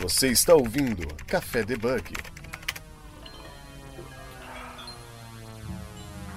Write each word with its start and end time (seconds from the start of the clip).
Você 0.00 0.28
está 0.28 0.54
ouvindo 0.54 1.06
Café 1.26 1.62
Debug. 1.62 2.14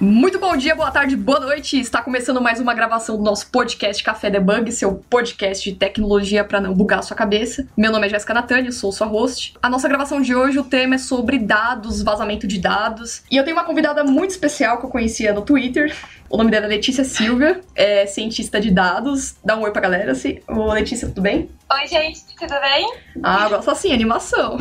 Muito 0.03 0.37
bom 0.37 0.57
dia, 0.57 0.75
boa 0.75 0.91
tarde, 0.91 1.15
boa 1.15 1.39
noite. 1.39 1.79
Está 1.79 2.01
começando 2.01 2.41
mais 2.41 2.59
uma 2.59 2.73
gravação 2.73 3.15
do 3.15 3.23
nosso 3.23 3.47
podcast 3.49 4.03
Café 4.03 4.29
Debug, 4.29 4.69
seu 4.69 4.95
podcast 4.95 5.71
de 5.71 5.77
tecnologia 5.77 6.43
para 6.43 6.59
não 6.59 6.73
bugar 6.73 6.99
a 6.99 7.01
sua 7.01 7.15
cabeça. 7.15 7.65
Meu 7.77 7.89
nome 7.89 8.07
é 8.07 8.09
Jéssica 8.09 8.33
Natânia, 8.33 8.69
sou 8.73 8.91
sua 8.91 9.07
host. 9.07 9.53
A 9.63 9.69
nossa 9.69 9.87
gravação 9.87 10.19
de 10.19 10.35
hoje, 10.35 10.59
o 10.59 10.63
tema 10.65 10.95
é 10.95 10.97
sobre 10.97 11.39
dados, 11.39 12.03
vazamento 12.03 12.45
de 12.45 12.59
dados. 12.59 13.23
E 13.31 13.37
eu 13.37 13.45
tenho 13.45 13.55
uma 13.55 13.63
convidada 13.63 14.03
muito 14.03 14.31
especial 14.31 14.77
que 14.77 14.85
eu 14.85 14.89
conhecia 14.89 15.31
no 15.31 15.41
Twitter. 15.41 15.95
O 16.29 16.35
nome 16.35 16.51
dela 16.51 16.65
é 16.65 16.67
Letícia 16.67 17.05
Silva, 17.05 17.61
é 17.73 18.05
cientista 18.05 18.59
de 18.59 18.71
dados. 18.71 19.35
Dá 19.41 19.55
um 19.55 19.61
oi 19.61 19.71
pra 19.71 19.83
galera. 19.83 20.11
assim. 20.11 20.41
Ô, 20.49 20.73
Letícia, 20.73 21.07
tudo 21.07 21.21
bem? 21.21 21.49
Oi, 21.71 21.87
gente, 21.87 22.25
tudo 22.37 22.59
bem? 22.59 22.93
Ah, 23.23 23.47
gosto 23.47 23.71
assim, 23.71 23.93
animação. 23.93 24.57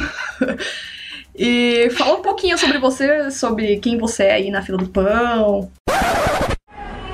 E 1.34 1.88
fala 1.90 2.18
um 2.18 2.22
pouquinho 2.22 2.58
sobre 2.58 2.78
você, 2.78 3.30
sobre 3.30 3.78
quem 3.78 3.96
você 3.98 4.24
é 4.24 4.34
aí 4.34 4.50
na 4.50 4.62
fila 4.62 4.78
do 4.78 4.88
pão. 4.88 5.70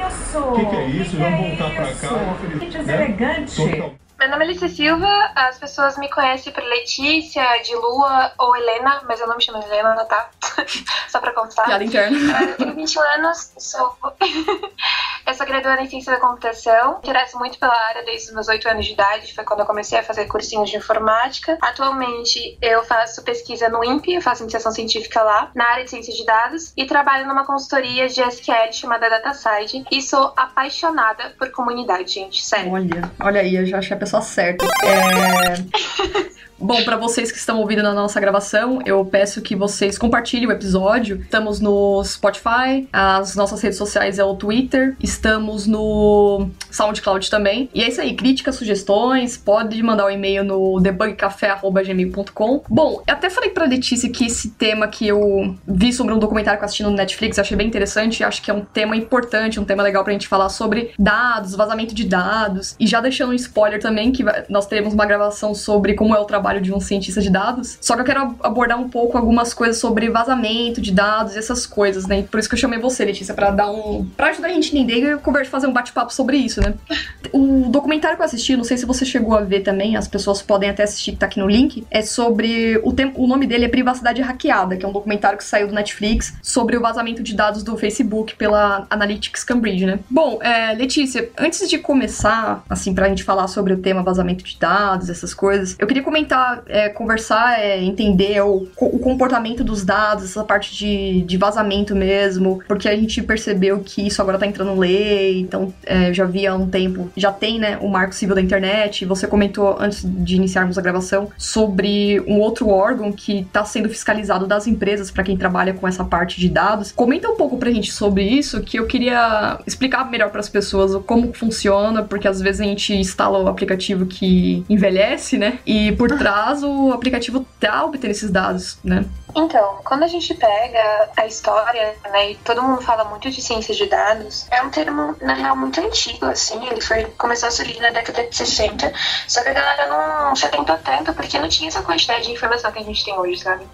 Isso! 0.08 0.38
O 0.38 0.52
que, 0.54 0.66
que 0.66 0.77
é 0.77 0.86
isso? 0.88 1.10
Que 1.10 1.16
Vamos 1.16 1.41
que 1.41 1.56
voltar 1.56 1.70
é 1.70 1.74
pra 1.77 1.91
isso? 1.92 2.00
cá. 2.00 2.36
Que 2.58 2.64
né? 2.64 2.78
deselegante! 2.78 3.56
Total- 3.56 3.94
Meu 4.18 4.28
nome 4.30 4.46
é 4.46 4.48
Letícia 4.48 4.68
Silva, 4.68 5.30
as 5.32 5.60
pessoas 5.60 5.96
me 5.96 6.10
conhecem 6.10 6.52
por 6.52 6.64
Letícia, 6.64 7.45
de 7.62 7.72
Lua 7.77 8.32
ou 8.36 8.56
Helena, 8.56 9.00
mas 9.06 9.20
eu 9.20 9.28
não 9.28 9.36
me 9.36 9.44
chamo 9.44 9.62
Helena, 9.62 9.94
tá? 10.06 10.28
Só 11.08 11.20
pra 11.20 11.32
constar. 11.32 11.66
Piada 11.66 11.84
interna. 11.84 12.18
Eu 12.42 12.56
tenho 12.56 12.74
21 12.74 13.00
anos, 13.00 13.52
sou... 13.58 13.96
eu 15.24 15.34
sou 15.34 15.46
graduada 15.46 15.82
em 15.82 15.88
Ciência 15.88 16.12
da 16.12 16.18
Computação, 16.18 16.98
interesso 16.98 17.38
muito 17.38 17.60
pela 17.60 17.72
área 17.72 18.04
desde 18.04 18.28
os 18.28 18.34
meus 18.34 18.48
8 18.48 18.68
anos 18.68 18.86
de 18.86 18.92
idade, 18.92 19.32
foi 19.32 19.44
quando 19.44 19.60
eu 19.60 19.66
comecei 19.66 19.96
a 19.96 20.02
fazer 20.02 20.27
cursinhos 20.27 20.69
de 20.69 20.78
informática. 20.78 21.56
Atualmente 21.62 22.58
eu 22.60 22.82
faço 22.82 23.22
pesquisa 23.22 23.69
no 23.69 23.84
INPE, 23.84 24.14
eu 24.14 24.22
faço 24.22 24.42
iniciação 24.42 24.72
científica 24.72 25.22
lá, 25.22 25.52
na 25.55 25.64
área 25.64 25.84
de 25.84 25.91
ciência 25.91 26.12
de 26.12 26.24
dados, 26.27 26.72
e 26.77 26.86
trabalho 26.86 27.24
numa 27.28 27.46
consultoria 27.46 28.08
de 28.08 28.20
SQL 28.20 28.72
chamada 28.72 29.08
DataSide, 29.08 29.84
e 29.92 30.02
sou 30.02 30.33
apaixonada 30.36 31.36
por 31.39 31.52
comunidade, 31.52 32.14
gente, 32.14 32.44
sério. 32.44 32.72
Olha, 32.72 33.12
olha 33.20 33.41
aí, 33.42 33.55
eu 33.55 33.64
já 33.64 33.78
achei 33.78 33.96
a 33.96 33.98
pessoa 34.09 34.23
certa. 34.23 34.64
É... 34.84 36.39
Bom, 36.61 36.83
pra 36.84 36.97
vocês 36.97 37.31
que 37.31 37.39
estão 37.39 37.61
ouvindo 37.61 37.84
na 37.84 37.95
nossa 37.95 38.19
gravação, 38.19 38.81
eu 38.84 39.05
peço 39.05 39.41
que 39.41 39.55
vocês 39.55 39.97
compartilhem 39.97 40.48
o 40.48 40.51
episódio. 40.51 41.20
Estamos 41.20 41.61
no 41.61 42.03
Spotify, 42.03 42.89
as 42.92 43.37
nossas 43.37 43.61
redes 43.61 43.78
sociais 43.78 44.19
é 44.19 44.25
o 44.25 44.34
Twitter, 44.34 44.97
estamos 45.01 45.69
no 45.69 46.51
SoundCloud 46.69 47.31
também. 47.31 47.70
E 47.73 47.84
é 47.84 47.89
isso 47.89 48.01
aí, 48.01 48.12
críticas, 48.14 48.56
sugestões, 48.56 49.36
pode 49.36 49.81
mandar 49.84 50.06
um 50.06 50.11
e-mail 50.11 50.42
no 50.42 50.81
debugcafé.gmail.com. 50.81 52.64
Bom, 52.69 53.03
eu 53.06 53.14
até 53.14 53.31
falei 53.31 53.51
pra 53.51 53.64
Letícia 53.64 54.11
que 54.11 54.27
esse 54.27 54.51
tema 54.51 54.89
que 54.89 55.06
eu 55.06 55.56
vi 55.64 55.92
sobre 55.92 56.12
um 56.12 56.19
documentário 56.19 56.59
que 56.59 56.64
eu 56.64 56.67
assisti 56.67 56.83
no 56.83 56.91
Netflix, 56.91 57.39
achei 57.39 57.56
bem 57.56 57.69
interessante, 57.69 58.25
acho 58.25 58.42
que 58.42 58.51
é 58.51 58.55
um 58.55 58.64
tema 58.64 58.97
importante, 58.97 59.61
um 59.61 59.64
tema 59.64 59.84
legal 59.84 60.03
pra 60.03 60.12
gente 60.12 60.27
falar 60.27 60.48
sobre 60.48 60.92
dados, 60.98 61.55
vazamento 61.55 61.95
de 61.95 62.05
dados. 62.05 62.75
E 62.81 62.86
já 62.86 63.01
deixando 63.01 63.31
um 63.31 63.34
spoiler 63.34 63.81
também, 63.81 64.11
que 64.11 64.25
nós 64.48 64.67
teremos 64.67 64.92
uma 64.92 65.06
gravação 65.06 65.55
sobre 65.55 65.95
como 65.95 66.17
é 66.17 66.19
o 66.19 66.25
trabalho 66.25 66.47
de 66.60 66.72
um 66.72 66.80
cientista 66.80 67.20
de 67.20 67.30
dados. 67.30 67.78
Só 67.80 67.94
que 67.94 68.00
eu 68.00 68.04
quero 68.04 68.20
ab- 68.22 68.36
abordar 68.42 68.78
um 68.80 68.88
pouco 68.88 69.16
algumas 69.16 69.52
coisas 69.54 69.77
sobre 69.78 70.08
vazamento 70.10 70.80
de 70.80 70.92
dados 70.92 71.34
e 71.34 71.38
essas 71.38 71.66
coisas, 71.66 72.06
né? 72.06 72.22
Por 72.30 72.40
isso 72.40 72.48
que 72.48 72.55
eu 72.55 72.58
chamei 72.58 72.78
você, 72.78 73.05
Letícia, 73.05 73.34
pra 73.34 73.50
dar 73.50 73.70
um. 73.70 74.06
pra 74.16 74.28
ajudar 74.28 74.48
a 74.48 74.52
gente 74.52 74.74
a 74.74 74.80
entender 74.80 75.12
e 75.14 75.16
conversa, 75.18 75.50
fazer 75.50 75.66
um 75.66 75.72
bate-papo 75.72 76.12
sobre 76.12 76.36
isso, 76.36 76.60
né? 76.60 76.74
O 77.30 77.68
documentário 77.68 78.16
que 78.16 78.22
eu 78.22 78.27
assisti, 78.27 78.56
não 78.56 78.64
sei 78.64 78.78
se 78.78 78.86
você 78.86 79.05
chegou 79.05 79.36
a 79.36 79.42
ver 79.42 79.60
também, 79.60 79.96
as 79.96 80.08
pessoas 80.08 80.40
podem 80.40 80.70
até 80.70 80.84
assistir, 80.84 81.12
que 81.12 81.18
tá 81.18 81.27
aqui 81.27 81.38
no 81.38 81.46
link, 81.46 81.84
é 81.90 82.00
sobre. 82.00 82.78
O, 82.83 82.92
tem... 82.92 83.12
o 83.16 83.27
nome 83.27 83.46
dele 83.46 83.66
é 83.66 83.68
Privacidade 83.68 84.22
Hackeada, 84.22 84.77
que 84.77 84.84
é 84.84 84.88
um 84.88 84.92
documentário 84.92 85.36
que 85.36 85.44
saiu 85.44 85.68
do 85.68 85.74
Netflix 85.74 86.34
sobre 86.42 86.77
o 86.77 86.80
vazamento 86.80 87.22
de 87.22 87.34
dados 87.34 87.62
do 87.62 87.77
Facebook 87.77 88.34
pela 88.36 88.86
Analytics 88.89 89.44
Cambridge, 89.44 89.84
né? 89.84 89.98
Bom, 90.08 90.39
é, 90.42 90.73
Letícia, 90.74 91.28
antes 91.39 91.68
de 91.68 91.78
começar, 91.78 92.62
assim, 92.70 92.94
pra 92.94 93.08
gente 93.08 93.23
falar 93.24 93.46
sobre 93.48 93.74
o 93.74 93.78
tema 93.78 94.02
vazamento 94.02 94.42
de 94.44 94.56
dados, 94.58 95.11
essas 95.11 95.34
coisas, 95.34 95.77
eu 95.78 95.86
queria 95.86 96.02
comentar, 96.02 96.37
é, 96.66 96.88
conversar, 96.88 97.60
é, 97.60 97.82
entender 97.82 98.42
o, 98.42 98.68
o 98.76 98.98
comportamento 98.98 99.64
dos 99.64 99.84
dados, 99.84 100.24
essa 100.24 100.44
parte 100.44 100.74
de, 100.74 101.22
de 101.22 101.36
vazamento 101.36 101.94
mesmo, 101.94 102.62
porque 102.66 102.88
a 102.88 102.96
gente 102.96 103.22
percebeu 103.22 103.80
que 103.80 104.06
isso 104.06 104.20
agora 104.20 104.38
tá 104.38 104.46
entrando 104.46 104.78
lei, 104.78 105.40
então 105.40 105.72
é, 105.84 106.12
já 106.12 106.24
vi 106.24 106.46
há 106.46 106.54
um 106.54 106.68
tempo, 106.68 107.10
já 107.16 107.32
tem, 107.32 107.58
né, 107.58 107.78
o 107.80 107.88
Marco 107.88 108.14
Civil 108.14 108.34
da 108.34 108.40
Internet, 108.40 109.04
você 109.04 109.26
comentou 109.26 109.76
antes 109.80 110.02
de 110.04 110.36
iniciarmos 110.36 110.78
a 110.78 110.82
gravação 110.82 111.30
sobre 111.36 112.20
um 112.26 112.38
outro 112.38 112.68
órgão 112.68 113.12
que 113.12 113.46
tá 113.52 113.64
sendo 113.64 113.88
fiscalizado 113.88 114.46
das 114.46 114.66
empresas 114.66 115.10
para 115.10 115.24
quem 115.24 115.36
trabalha 115.36 115.74
com 115.74 115.86
essa 115.86 116.05
parte 116.05 116.40
de 116.40 116.48
dados. 116.48 116.92
Comenta 116.92 117.28
um 117.28 117.36
pouco 117.36 117.56
pra 117.56 117.70
gente 117.70 117.92
sobre 117.92 118.24
isso, 118.24 118.62
que 118.62 118.78
eu 118.78 118.86
queria 118.86 119.58
explicar 119.66 120.08
melhor 120.10 120.30
para 120.30 120.40
as 120.40 120.48
pessoas 120.48 121.02
como 121.05 121.32
funciona, 121.32 122.02
porque 122.02 122.28
às 122.28 122.40
vezes 122.40 122.60
a 122.60 122.64
gente 122.64 122.94
instala 122.94 123.38
o 123.38 123.48
aplicativo 123.48 124.06
que 124.06 124.64
envelhece, 124.68 125.36
né? 125.36 125.58
E 125.66 125.92
por 125.92 126.08
trás 126.10 126.27
o 126.62 126.92
aplicativo 126.92 127.46
tá 127.58 127.84
obtendo 127.84 128.11
esses 128.11 128.31
dados, 128.31 128.78
né? 128.84 129.05
Então, 129.34 129.81
quando 129.84 130.02
a 130.02 130.06
gente 130.08 130.34
pega 130.34 131.11
a 131.16 131.26
história, 131.26 131.94
né, 132.11 132.32
e 132.32 132.34
todo 132.37 132.62
mundo 132.62 132.82
fala 132.82 133.05
muito 133.05 133.31
de 133.31 133.40
ciência 133.40 133.75
de 133.75 133.87
dados, 133.87 134.46
é 134.50 134.62
um 134.62 134.70
termo, 134.70 135.16
na 135.20 135.34
real, 135.34 135.56
muito 135.56 135.81
antigo, 135.81 136.26
assim, 136.26 136.66
ele 136.66 136.81
foi, 136.81 137.05
começou 137.19 137.49
a 137.49 137.50
surgir 137.50 137.81
na 137.81 137.90
década 137.90 138.26
de 138.26 138.34
60, 138.34 138.93
só 139.26 139.43
que 139.43 139.49
a 139.49 139.52
galera 139.52 139.87
não 139.87 140.34
se 140.34 140.46
atentou 140.46 140.76
tanto 140.78 141.12
porque 141.14 141.38
não 141.38 141.49
tinha 141.49 141.69
essa 141.69 141.82
quantidade 141.82 142.25
de 142.25 142.32
informação 142.32 142.72
que 142.72 142.78
a 142.78 142.84
gente 142.84 143.05
tem 143.05 143.19
hoje, 143.19 143.43
sabe? 143.43 143.67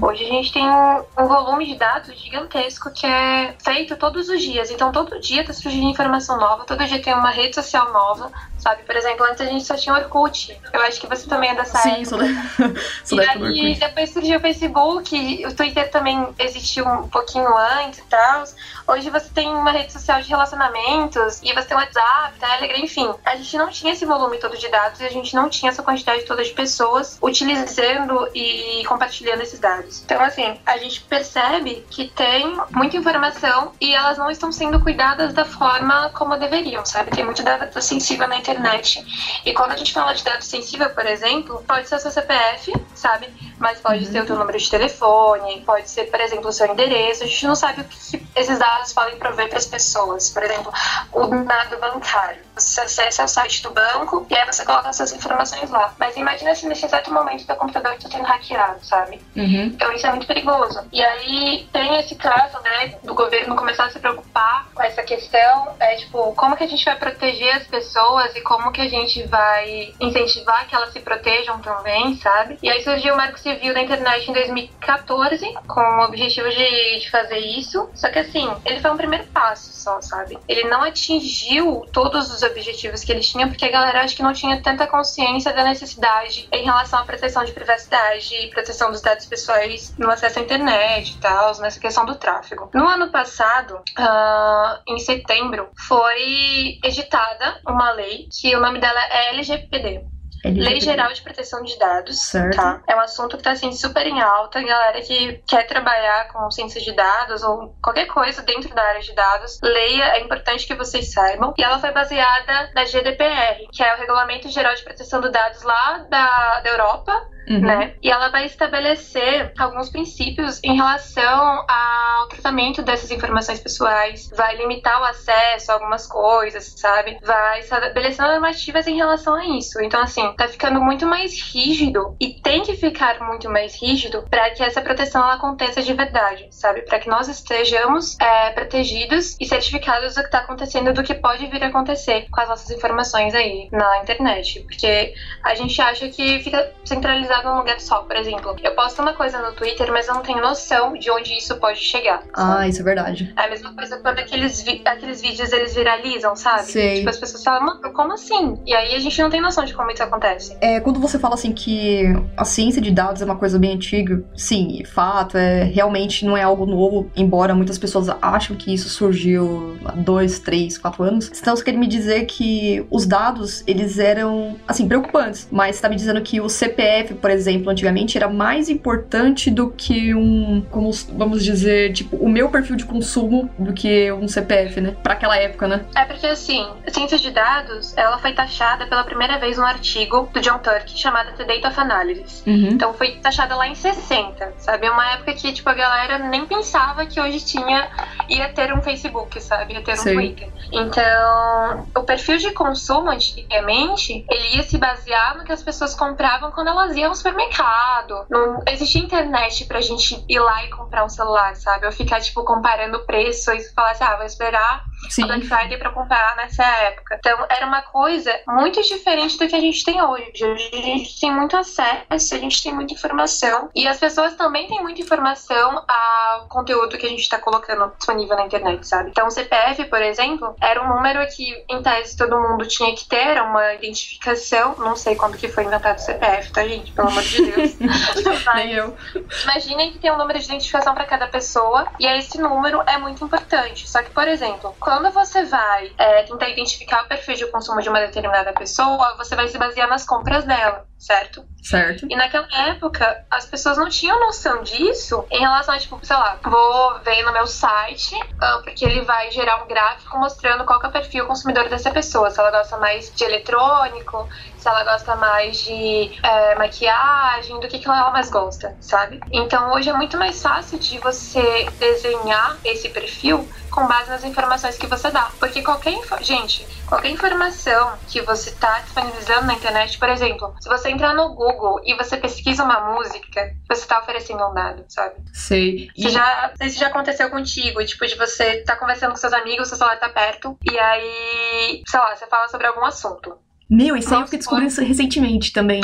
Hoje 0.00 0.24
a 0.24 0.28
gente 0.28 0.52
tem 0.52 0.68
um, 0.68 1.04
um 1.18 1.26
volume 1.26 1.66
de 1.66 1.76
dados 1.76 2.14
gigantesco 2.18 2.90
que 2.90 3.06
é 3.06 3.54
feito 3.62 3.96
todos 3.96 4.28
os 4.28 4.40
dias. 4.40 4.70
Então 4.70 4.92
todo 4.92 5.20
dia 5.20 5.44
tá 5.44 5.52
surgindo 5.52 5.88
informação 5.88 6.38
nova, 6.38 6.64
todo 6.64 6.84
dia 6.84 7.02
tem 7.02 7.14
uma 7.14 7.30
rede 7.30 7.54
social 7.54 7.92
nova, 7.92 8.30
sabe? 8.58 8.82
Por 8.82 8.96
exemplo, 8.96 9.24
antes 9.26 9.40
a 9.40 9.46
gente 9.46 9.64
só 9.64 9.76
tinha 9.76 9.94
Orkut. 9.94 10.58
Eu 10.72 10.80
acho 10.82 11.00
que 11.00 11.06
você 11.06 11.28
também 11.28 11.50
é 11.50 11.54
dessa 11.54 11.78
Sim, 11.78 12.02
época. 12.02 12.06
sou 12.06 12.18
da, 12.18 12.74
sou 13.04 13.22
E 13.22 13.26
da 13.26 13.34
do 13.34 13.44
aí 13.46 13.74
depois 13.74 14.10
surgiu 14.10 14.38
o 14.38 14.40
Facebook, 14.40 14.95
o 14.98 15.54
Twitter 15.54 15.90
também 15.90 16.28
existiu 16.38 16.86
um 16.86 17.08
pouquinho 17.08 17.48
antes 17.56 18.00
e 18.00 18.04
tal. 18.04 18.44
Hoje 18.86 19.10
você 19.10 19.28
tem 19.30 19.48
uma 19.48 19.70
rede 19.70 19.92
social 19.92 20.20
de 20.20 20.28
relacionamentos, 20.28 21.40
e 21.42 21.52
você 21.52 21.68
tem 21.68 21.76
WhatsApp, 21.76 22.38
Telegram, 22.38 22.78
enfim. 22.78 23.12
A 23.24 23.36
gente 23.36 23.56
não 23.56 23.68
tinha 23.68 23.92
esse 23.92 24.04
volume 24.04 24.38
todo 24.38 24.56
de 24.56 24.68
dados 24.68 25.00
e 25.00 25.04
a 25.04 25.10
gente 25.10 25.34
não 25.34 25.48
tinha 25.48 25.70
essa 25.70 25.82
quantidade 25.82 26.24
toda 26.24 26.42
de 26.42 26.50
pessoas 26.50 27.18
utilizando 27.22 28.28
e 28.34 28.84
compartilhando 28.86 29.42
esses 29.42 29.58
dados. 29.58 30.02
Então, 30.04 30.20
assim, 30.20 30.58
a 30.64 30.78
gente 30.78 31.00
percebe 31.02 31.86
que 31.90 32.08
tem 32.08 32.56
muita 32.70 32.96
informação 32.96 33.72
e 33.80 33.94
elas 33.94 34.18
não 34.18 34.30
estão 34.30 34.52
sendo 34.52 34.80
cuidadas 34.80 35.34
da 35.34 35.44
forma 35.44 36.10
como 36.10 36.36
deveriam, 36.36 36.84
sabe? 36.84 37.10
Tem 37.10 37.24
muito 37.24 37.42
dado 37.42 37.80
sensível 37.80 38.28
na 38.28 38.36
internet. 38.36 39.04
E 39.44 39.52
quando 39.52 39.72
a 39.72 39.76
gente 39.76 39.92
fala 39.92 40.12
de 40.12 40.24
dado 40.24 40.42
sensível, 40.42 40.90
por 40.90 41.06
exemplo, 41.06 41.62
pode 41.66 41.88
ser 41.88 41.96
o 41.96 41.98
seu 41.98 42.10
CPF, 42.10 42.72
sabe? 42.94 43.28
Mas 43.58 43.80
pode 43.80 44.06
ser 44.06 44.22
o 44.22 44.26
teu 44.26 44.36
número 44.36 44.58
de 44.58 44.70
telefone, 44.70 45.62
pode 45.64 45.88
ser, 45.88 46.04
por 46.04 46.20
exemplo, 46.20 46.48
o 46.48 46.52
seu 46.52 46.66
endereço. 46.66 47.24
A 47.24 47.26
gente 47.26 47.46
não 47.46 47.54
sabe 47.54 47.80
o 47.80 47.84
que 47.84 47.96
que 48.10 48.26
esses 48.34 48.58
dados 48.58 48.92
podem 48.92 49.16
prover 49.18 49.48
para 49.48 49.58
as 49.58 49.66
pessoas. 49.66 50.30
Por 50.30 50.42
exemplo, 50.42 50.72
o 51.12 51.26
dado 51.44 51.78
bancário. 51.78 52.44
Você 52.54 52.80
acessa 52.80 53.24
o 53.24 53.28
site 53.28 53.62
do 53.62 53.70
banco 53.70 54.26
e 54.30 54.34
aí 54.34 54.46
você 54.46 54.64
coloca 54.64 54.88
essas 54.88 55.12
informações 55.12 55.70
lá. 55.70 55.94
Mas 55.98 56.16
imagina 56.16 56.54
se 56.54 56.66
nesse 56.66 56.86
exato 56.86 57.12
momento 57.12 57.42
o 57.42 57.46
teu 57.46 57.56
computador 57.56 57.92
está 57.94 58.08
sendo 58.08 58.24
hackeado, 58.24 58.84
sabe? 58.84 59.20
Uhum. 59.36 59.66
Então 59.74 59.92
isso 59.92 60.06
é 60.06 60.10
muito 60.10 60.26
perigoso. 60.26 60.86
E 60.92 61.04
aí 61.04 61.68
tem 61.72 61.98
esse 61.98 62.14
caso, 62.14 62.58
né, 62.62 62.94
do 63.02 63.14
governo 63.14 63.56
começar 63.56 63.86
a 63.86 63.90
se 63.90 63.98
preocupar 63.98 64.68
com 64.74 64.82
essa 64.82 65.02
questão, 65.02 65.74
é 65.78 65.96
tipo, 65.96 66.32
como 66.34 66.56
que 66.56 66.64
a 66.64 66.68
gente 66.68 66.84
vai 66.84 66.96
proteger 66.96 67.56
as 67.56 67.66
pessoas 67.66 68.34
e 68.34 68.40
como 68.40 68.72
que 68.72 68.80
a 68.80 68.88
gente 68.88 69.22
vai 69.26 69.94
incentivar 70.00 70.66
que 70.66 70.74
elas 70.74 70.92
se 70.92 71.00
protejam 71.00 71.58
também, 71.60 72.16
sabe? 72.16 72.58
E 72.62 72.70
aí 72.70 72.82
surgiu 72.82 73.14
o 73.14 73.16
Marco 73.16 73.38
Civil 73.46 73.72
da 73.72 73.80
Internet 73.80 74.28
em 74.28 74.32
2014, 74.32 75.54
com 75.68 75.80
o 75.80 76.04
objetivo 76.04 76.48
de, 76.50 76.98
de 76.98 77.08
fazer 77.08 77.38
isso. 77.38 77.88
Só 77.94 78.08
que 78.10 78.18
assim, 78.18 78.50
ele 78.64 78.80
foi 78.80 78.90
um 78.90 78.96
primeiro 78.96 79.24
passo 79.26 79.72
só, 79.72 80.00
sabe? 80.00 80.36
Ele 80.48 80.64
não 80.64 80.82
atingiu 80.82 81.86
todos 81.92 82.34
os 82.34 82.42
objetivos 82.42 83.04
que 83.04 83.12
ele 83.12 83.20
tinha, 83.20 83.46
porque 83.46 83.64
a 83.64 83.70
galera 83.70 84.02
acho 84.02 84.16
que 84.16 84.22
não 84.22 84.32
tinha 84.32 84.60
tanta 84.60 84.84
consciência 84.88 85.52
da 85.52 85.62
necessidade 85.62 86.48
em 86.52 86.64
relação 86.64 86.98
à 86.98 87.04
proteção 87.04 87.44
de 87.44 87.52
privacidade 87.52 88.34
e 88.34 88.50
proteção 88.50 88.90
dos 88.90 89.00
dados 89.00 89.26
pessoais 89.26 89.94
no 89.96 90.10
acesso 90.10 90.40
à 90.40 90.42
internet 90.42 91.12
e 91.12 91.20
tal, 91.20 91.56
nessa 91.60 91.78
questão 91.78 92.04
do 92.04 92.16
tráfego. 92.16 92.68
No 92.74 92.88
ano 92.88 93.12
passado, 93.12 93.80
ah, 93.96 94.80
em 94.88 94.98
setembro, 94.98 95.68
foi 95.86 96.80
editada 96.82 97.60
uma 97.64 97.92
lei 97.92 98.26
que 98.28 98.56
o 98.56 98.60
nome 98.60 98.80
dela 98.80 99.00
é 99.04 99.28
LGPD. 99.34 100.15
Lei 100.52 100.80
Geral 100.80 101.12
de 101.12 101.22
Proteção 101.22 101.62
de 101.62 101.78
Dados, 101.78 102.20
Certo. 102.20 102.56
tá? 102.56 102.80
É 102.86 102.94
um 102.96 103.00
assunto 103.00 103.36
que 103.36 103.42
tá 103.42 103.52
assim 103.52 103.72
super 103.72 104.06
em 104.06 104.20
alta. 104.20 104.62
Galera 104.62 105.00
que 105.00 105.42
quer 105.48 105.66
trabalhar 105.66 106.28
com 106.32 106.50
ciência 106.50 106.80
de 106.80 106.92
dados 106.92 107.42
ou 107.42 107.74
qualquer 107.82 108.06
coisa 108.06 108.42
dentro 108.42 108.74
da 108.74 108.82
área 108.82 109.00
de 109.00 109.14
dados, 109.14 109.58
leia, 109.62 110.16
é 110.16 110.20
importante 110.20 110.66
que 110.66 110.74
vocês 110.74 111.12
saibam. 111.12 111.54
E 111.56 111.62
ela 111.62 111.78
foi 111.78 111.90
baseada 111.92 112.70
na 112.74 112.84
GDPR, 112.84 113.66
que 113.72 113.82
é 113.82 113.94
o 113.94 113.98
Regulamento 113.98 114.48
Geral 114.48 114.74
de 114.74 114.82
Proteção 114.82 115.20
de 115.20 115.30
Dados 115.30 115.62
lá 115.62 116.06
da, 116.08 116.60
da 116.60 116.70
Europa. 116.70 117.35
Uhum. 117.48 117.60
né? 117.60 117.94
E 118.02 118.10
ela 118.10 118.28
vai 118.28 118.46
estabelecer 118.46 119.52
alguns 119.58 119.88
princípios 119.88 120.60
em 120.64 120.74
relação 120.74 121.64
ao 121.68 122.26
tratamento 122.28 122.82
dessas 122.82 123.10
informações 123.10 123.60
pessoais, 123.60 124.28
vai 124.34 124.56
limitar 124.56 125.00
o 125.00 125.04
acesso 125.04 125.70
a 125.70 125.74
algumas 125.74 126.06
coisas, 126.06 126.74
sabe? 126.76 127.18
Vai 127.22 127.60
estabelecer 127.60 128.26
normativas 128.26 128.86
em 128.86 128.96
relação 128.96 129.34
a 129.34 129.46
isso. 129.46 129.80
Então, 129.80 130.02
assim, 130.02 130.34
tá 130.36 130.48
ficando 130.48 130.80
muito 130.80 131.06
mais 131.06 131.40
rígido 131.40 132.16
e 132.20 132.34
tem 132.34 132.62
que 132.62 132.74
ficar 132.74 133.20
muito 133.20 133.48
mais 133.48 133.80
rígido 133.80 134.24
para 134.28 134.50
que 134.50 134.62
essa 134.62 134.80
proteção 134.80 135.22
ela 135.22 135.34
aconteça 135.34 135.82
de 135.82 135.92
verdade, 135.92 136.48
sabe? 136.50 136.82
Para 136.82 136.98
que 136.98 137.08
nós 137.08 137.28
estejamos 137.28 138.18
é, 138.20 138.50
protegidos 138.50 139.36
e 139.40 139.46
certificados 139.46 140.14
do 140.14 140.22
que 140.24 140.30
tá 140.30 140.38
acontecendo, 140.38 140.92
do 140.92 141.02
que 141.02 141.14
pode 141.14 141.46
vir 141.46 141.62
a 141.62 141.68
acontecer 141.68 142.26
com 142.30 142.40
as 142.40 142.48
nossas 142.48 142.70
informações 142.70 143.34
aí 143.34 143.68
na 143.70 143.98
internet. 143.98 144.60
Porque 144.60 145.14
a 145.44 145.54
gente 145.54 145.80
acha 145.80 146.08
que 146.08 146.40
fica 146.40 146.72
centralizado 146.84 147.35
num 147.44 147.56
lugar 147.58 147.80
só, 147.80 148.00
por 148.02 148.16
exemplo. 148.16 148.56
Eu 148.62 148.74
posto 148.74 149.02
uma 149.02 149.12
coisa 149.14 149.38
no 149.40 149.52
Twitter, 149.52 149.90
mas 149.92 150.08
eu 150.08 150.14
não 150.14 150.22
tenho 150.22 150.40
noção 150.40 150.94
de 150.94 151.10
onde 151.10 151.36
isso 151.36 151.56
pode 151.56 151.78
chegar. 151.80 152.22
sabe? 152.22 152.30
Ah, 152.34 152.68
isso 152.68 152.80
é 152.80 152.84
verdade. 152.84 153.32
É 153.36 153.42
a 153.44 153.48
mesma 153.50 153.72
coisa 153.74 153.98
quando 153.98 154.18
aqueles, 154.18 154.62
vi- 154.62 154.82
aqueles 154.84 155.20
vídeos 155.20 155.52
eles 155.52 155.74
viralizam, 155.74 156.34
sabe? 156.36 156.64
Sei. 156.64 156.96
Tipo, 156.98 157.10
as 157.10 157.18
pessoas 157.18 157.42
falam, 157.44 157.64
mano, 157.66 157.92
como 157.92 158.12
assim? 158.12 158.54
E 158.66 158.74
aí 158.74 158.94
a 158.94 158.98
gente 158.98 159.20
não 159.20 159.30
tem 159.30 159.40
noção 159.40 159.64
de 159.64 159.74
como 159.74 159.90
isso 159.90 160.02
acontece. 160.02 160.56
É, 160.60 160.80
quando 160.80 161.00
você 161.00 161.18
fala 161.18 161.34
assim 161.34 161.52
que 161.52 162.04
a 162.36 162.44
ciência 162.44 162.80
de 162.80 162.90
dados 162.90 163.22
é 163.22 163.24
uma 163.24 163.36
coisa 163.36 163.58
bem 163.58 163.72
antiga, 163.74 164.22
sim, 164.36 164.82
fato, 164.84 165.36
é 165.36 165.64
realmente 165.64 166.24
não 166.24 166.36
é 166.36 166.42
algo 166.42 166.66
novo, 166.66 167.10
embora 167.16 167.54
muitas 167.54 167.78
pessoas 167.78 168.08
acham 168.22 168.56
que 168.56 168.72
isso 168.72 168.88
surgiu 168.88 169.76
há 169.84 169.92
dois, 169.92 170.38
três, 170.38 170.78
quatro 170.78 171.02
anos. 171.02 171.30
Então 171.40 171.54
você 171.56 171.64
quer 171.64 171.72
me 171.72 171.86
dizer 171.86 172.24
que 172.26 172.86
os 172.90 173.06
dados, 173.06 173.62
eles 173.66 173.98
eram, 173.98 174.56
assim, 174.66 174.86
preocupantes, 174.88 175.48
mas 175.50 175.76
você 175.76 175.82
tá 175.82 175.88
me 175.88 175.96
dizendo 175.96 176.20
que 176.20 176.40
o 176.40 176.48
CPF, 176.48 177.14
por 177.26 177.32
exemplo, 177.32 177.72
antigamente 177.72 178.16
era 178.16 178.28
mais 178.28 178.68
importante 178.68 179.50
do 179.50 179.68
que 179.68 180.14
um, 180.14 180.64
como 180.70 180.92
vamos 181.08 181.42
dizer, 181.42 181.92
tipo, 181.92 182.14
o 182.18 182.28
meu 182.28 182.48
perfil 182.48 182.76
de 182.76 182.84
consumo 182.84 183.50
do 183.58 183.72
que 183.72 184.12
um 184.12 184.28
CPF, 184.28 184.80
né? 184.80 184.96
Pra 185.02 185.14
aquela 185.14 185.36
época, 185.36 185.66
né? 185.66 185.84
É 185.96 186.04
porque, 186.04 186.24
assim, 186.24 186.64
a 186.86 186.90
ciência 186.92 187.18
de 187.18 187.32
dados, 187.32 187.96
ela 187.96 188.16
foi 188.18 188.32
taxada 188.32 188.86
pela 188.86 189.02
primeira 189.02 189.40
vez 189.40 189.58
num 189.58 189.64
artigo 189.64 190.28
do 190.32 190.40
John 190.40 190.60
Turk 190.60 190.88
chamado 190.96 191.36
The 191.36 191.42
Data 191.42 191.66
of 191.66 191.80
Analysis. 191.80 192.44
Uhum. 192.46 192.68
Então 192.68 192.94
foi 192.94 193.16
taxada 193.16 193.56
lá 193.56 193.66
em 193.66 193.74
60, 193.74 194.52
sabe? 194.58 194.88
Uma 194.88 195.14
época 195.14 195.34
que, 195.34 195.52
tipo, 195.52 195.68
a 195.68 195.74
galera 195.74 196.20
nem 196.20 196.46
pensava 196.46 197.06
que 197.06 197.20
hoje 197.20 197.44
tinha, 197.44 197.88
ia 198.28 198.48
ter 198.50 198.72
um 198.72 198.80
Facebook, 198.80 199.40
sabe? 199.40 199.74
Ia 199.74 199.82
ter 199.82 199.94
um 199.94 199.96
Sei. 199.96 200.14
Twitter. 200.14 200.48
Então, 200.70 201.88
o 201.96 202.04
perfil 202.04 202.36
de 202.36 202.52
consumo 202.52 203.10
antigamente, 203.10 204.24
ele 204.30 204.56
ia 204.58 204.62
se 204.62 204.78
basear 204.78 205.38
no 205.38 205.44
que 205.44 205.50
as 205.50 205.62
pessoas 205.62 205.92
compravam 205.92 206.52
quando 206.52 206.68
elas 206.68 206.94
iam 206.94 207.15
supermercado. 207.16 208.26
Não 208.30 208.62
existia 208.68 209.02
internet 209.02 209.64
pra 209.66 209.80
gente 209.80 210.24
ir 210.28 210.38
lá 210.38 210.64
e 210.64 210.70
comprar 210.70 211.04
um 211.04 211.08
celular, 211.08 211.56
sabe? 211.56 211.86
Ou 211.86 211.92
ficar, 211.92 212.20
tipo, 212.20 212.44
comparando 212.44 213.04
preço 213.04 213.52
e 213.52 213.62
falar 213.72 213.92
assim, 213.92 214.04
ah, 214.04 214.16
vou 214.16 214.26
esperar 214.26 214.84
Sim. 215.10 215.24
a 215.24 215.26
Black 215.26 215.46
Friday 215.46 215.78
pra 215.78 215.90
comprar 215.90 216.36
nessa 216.36 216.64
época. 216.64 217.16
Então 217.18 217.46
era 217.48 217.66
uma 217.66 217.82
coisa 217.82 218.32
muito 218.46 218.80
diferente 218.82 219.38
do 219.38 219.48
que 219.48 219.54
a 219.54 219.60
gente 219.60 219.84
tem 219.84 220.02
hoje. 220.02 220.44
Hoje 220.44 220.70
a 220.72 220.76
gente 220.76 221.20
tem 221.20 221.32
muito 221.32 221.56
acesso, 221.56 222.34
a 222.34 222.38
gente 222.38 222.62
tem 222.62 222.74
muita 222.74 222.94
informação 222.94 223.70
e 223.74 223.86
as 223.86 223.98
pessoas 223.98 224.34
também 224.34 224.66
têm 224.68 224.82
muita 224.82 225.00
informação 225.00 225.84
ao 225.86 226.48
conteúdo 226.48 226.98
que 226.98 227.06
a 227.06 227.08
gente 227.08 227.28
tá 227.28 227.38
colocando 227.38 227.92
disponível 227.96 228.36
na 228.36 228.46
internet, 228.46 228.86
sabe? 228.86 229.10
Então 229.10 229.26
o 229.26 229.30
CPF, 229.30 229.84
por 229.86 230.02
exemplo, 230.02 230.54
era 230.60 230.82
um 230.82 230.88
número 230.88 231.26
que 231.34 231.64
em 231.68 231.82
tese 231.82 232.16
todo 232.16 232.40
mundo 232.40 232.66
tinha 232.66 232.94
que 232.94 233.06
ter, 233.06 233.16
era 233.16 233.44
uma 233.44 233.74
identificação. 233.74 234.74
Não 234.78 234.96
sei 234.96 235.14
quando 235.16 235.36
que 235.36 235.48
foi 235.48 235.64
inventado 235.64 235.96
o 235.96 236.00
CPF, 236.00 236.52
tá, 236.52 236.66
gente? 236.66 236.92
Pelo 236.92 237.08
amor 237.08 237.22
de 237.22 237.42
Deus. 237.42 237.76
Nem 238.54 238.72
eu. 238.72 238.96
Imaginem 239.44 239.92
que 239.92 239.98
tem 239.98 240.10
um 240.10 240.18
número 240.18 240.38
de 240.38 240.44
identificação 240.46 240.94
para 240.94 241.04
cada 241.04 241.26
pessoa 241.28 241.86
e 241.98 242.06
esse 242.06 242.38
número 242.40 242.82
é 242.86 242.98
muito 242.98 243.24
importante. 243.24 243.88
Só 243.88 244.02
que, 244.02 244.10
por 244.10 244.26
exemplo, 244.26 244.74
quando 244.80 244.95
você 245.10 245.44
vai 245.44 245.92
é, 245.98 246.22
tentar 246.22 246.48
identificar 246.48 247.04
o 247.04 247.08
perfil 247.08 247.34
de 247.34 247.46
consumo 247.46 247.80
de 247.80 247.88
uma 247.88 248.00
determinada 248.00 248.52
pessoa, 248.52 249.16
você 249.16 249.34
vai 249.34 249.48
se 249.48 249.58
basear 249.58 249.88
nas 249.88 250.04
compras 250.04 250.44
dela, 250.44 250.86
certo? 250.98 251.44
Certo. 251.62 252.06
E 252.08 252.14
naquela 252.14 252.46
época, 252.68 253.24
as 253.30 253.46
pessoas 253.46 253.76
não 253.76 253.88
tinham 253.88 254.20
noção 254.20 254.62
disso 254.62 255.24
em 255.30 255.40
relação 255.40 255.74
a, 255.74 255.78
tipo, 255.78 255.98
sei 256.02 256.16
lá, 256.16 256.38
vou 256.44 257.00
ver 257.00 257.24
no 257.24 257.32
meu 257.32 257.46
site, 257.46 258.14
ah, 258.40 258.60
porque 258.62 258.84
ele 258.84 259.00
vai 259.02 259.30
gerar 259.32 259.64
um 259.64 259.66
gráfico 259.66 260.16
mostrando 260.18 260.64
qual 260.64 260.80
é 260.80 260.86
o 260.86 260.92
perfil 260.92 261.26
consumidor 261.26 261.68
dessa 261.68 261.90
pessoa. 261.90 262.30
Se 262.30 262.38
ela 262.38 262.52
gosta 262.52 262.76
mais 262.78 263.12
de 263.14 263.24
eletrônico, 263.24 264.28
se 264.66 264.70
ela 264.70 264.82
gosta 264.82 265.14
mais 265.14 265.58
de 265.58 266.18
é, 266.24 266.56
maquiagem, 266.56 267.60
do 267.60 267.68
que, 267.68 267.78
que 267.78 267.88
ela 267.88 268.10
mais 268.10 268.28
gosta, 268.28 268.76
sabe? 268.80 269.20
Então 269.30 269.72
hoje 269.72 269.88
é 269.88 269.92
muito 269.92 270.16
mais 270.18 270.42
fácil 270.42 270.76
de 270.76 270.98
você 270.98 271.66
desenhar 271.78 272.58
esse 272.64 272.88
perfil 272.88 273.48
com 273.70 273.86
base 273.86 274.10
nas 274.10 274.24
informações 274.24 274.76
que 274.76 274.88
você 274.88 275.08
dá. 275.12 275.30
Porque 275.38 275.62
qualquer 275.62 275.92
info... 275.92 276.16
gente, 276.20 276.66
qualquer 276.84 277.10
informação 277.10 278.00
que 278.08 278.20
você 278.22 278.50
está 278.50 278.80
disponibilizando 278.80 279.46
na 279.46 279.54
internet, 279.54 279.98
por 280.00 280.08
exemplo, 280.08 280.52
se 280.60 280.68
você 280.68 280.90
entrar 280.90 281.14
no 281.14 281.34
Google 281.36 281.80
e 281.84 281.94
você 281.94 282.16
pesquisa 282.16 282.64
uma 282.64 282.92
música, 282.92 283.48
você 283.68 283.82
está 283.82 284.00
oferecendo 284.00 284.44
um 284.48 284.52
dado, 284.52 284.84
sabe? 284.88 285.14
Sei. 285.32 285.88
Você 285.96 286.08
E- 286.08 286.10
já, 286.10 286.52
se 286.56 286.70
já 286.70 286.88
aconteceu 286.88 287.30
contigo, 287.30 287.84
tipo, 287.84 288.04
de 288.04 288.16
você 288.16 288.64
tá 288.64 288.74
conversando 288.74 289.10
com 289.12 289.16
seus 289.16 289.32
amigos, 289.32 289.68
seu 289.68 289.76
celular 289.76 289.96
tá 289.98 290.08
perto, 290.08 290.58
e 290.68 290.76
aí, 290.76 291.82
sei 291.86 292.00
lá, 292.00 292.16
você 292.16 292.26
fala 292.26 292.48
sobre 292.48 292.66
algum 292.66 292.84
assunto. 292.84 293.38
Meu, 293.68 293.96
isso 293.96 294.14
aí 294.14 294.20
eu 294.20 294.24
fiquei 294.24 294.38
descobrindo 294.38 294.70
isso 294.70 294.82
recentemente 294.82 295.52
também. 295.52 295.80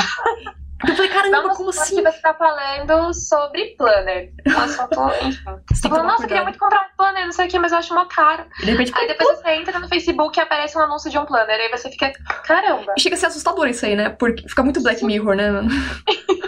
Eu 0.88 0.96
falei, 0.96 1.10
caramba, 1.10 1.42
Vamos 1.42 1.56
como 1.56 1.70
assim? 1.70 1.96
que 1.96 2.02
você 2.02 2.20
tá 2.20 2.34
falando 2.34 3.14
sobre 3.14 3.76
planner. 3.76 4.32
Um 4.46 4.58
assunto, 4.58 5.00
enfim. 5.22 5.44
Você 5.72 5.88
falou, 5.88 6.04
nossa, 6.04 6.24
eu 6.24 6.28
queria 6.28 6.42
muito 6.42 6.58
comprar 6.58 6.82
um 6.82 6.96
planner, 6.96 7.24
não 7.24 7.32
sei 7.32 7.46
o 7.46 7.48
que, 7.48 7.58
mas 7.58 7.72
eu 7.72 7.78
acho 7.78 7.94
mó 7.94 8.04
caro. 8.06 8.44
E 8.60 8.64
de 8.64 8.70
repente, 8.72 8.92
Aí 8.94 9.06
depois 9.06 9.38
você 9.38 9.50
entra 9.50 9.78
no 9.78 9.88
Facebook 9.88 10.38
e 10.38 10.42
aparece 10.42 10.76
um 10.76 10.80
anúncio 10.80 11.10
de 11.10 11.18
um 11.18 11.24
planner. 11.24 11.60
Aí 11.60 11.70
você 11.70 11.90
fica, 11.90 12.12
caramba. 12.44 12.94
chega 12.98 13.14
a 13.14 13.18
ser 13.18 13.26
assustador 13.26 13.68
isso 13.68 13.86
aí, 13.86 13.94
né? 13.94 14.10
Porque 14.10 14.48
fica 14.48 14.62
muito 14.62 14.82
Black 14.82 15.04
Mirror, 15.04 15.36
né, 15.36 15.50
mano? 15.50 15.68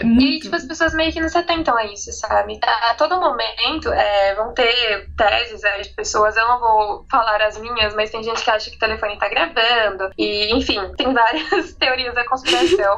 É 0.00 0.04
E 0.04 0.38
tipo, 0.40 0.54
as 0.56 0.64
pessoas 0.64 0.94
meio 0.94 1.12
que 1.12 1.20
não 1.20 1.28
se 1.28 1.38
atentam 1.38 1.76
a 1.76 1.84
isso, 1.84 2.12
sabe? 2.12 2.58
A 2.62 2.94
todo 2.94 3.20
momento 3.20 3.92
é, 3.92 4.34
vão 4.34 4.52
ter 4.54 5.08
teses 5.16 5.64
aí 5.64 5.82
de 5.82 5.90
pessoas, 5.90 6.36
eu 6.36 6.46
não 6.46 6.60
vou 6.60 7.06
falar 7.10 7.42
as 7.42 7.58
minhas, 7.58 7.94
mas 7.94 8.10
tem 8.10 8.22
gente 8.22 8.42
que 8.42 8.50
acha 8.50 8.70
que 8.70 8.76
o 8.76 8.78
telefone 8.78 9.18
tá 9.18 9.28
gravando. 9.28 10.10
E, 10.16 10.54
enfim, 10.56 10.80
tem 10.96 11.12
várias 11.12 11.74
teorias 11.78 12.14
da 12.14 12.24
conspiração. 12.26 12.96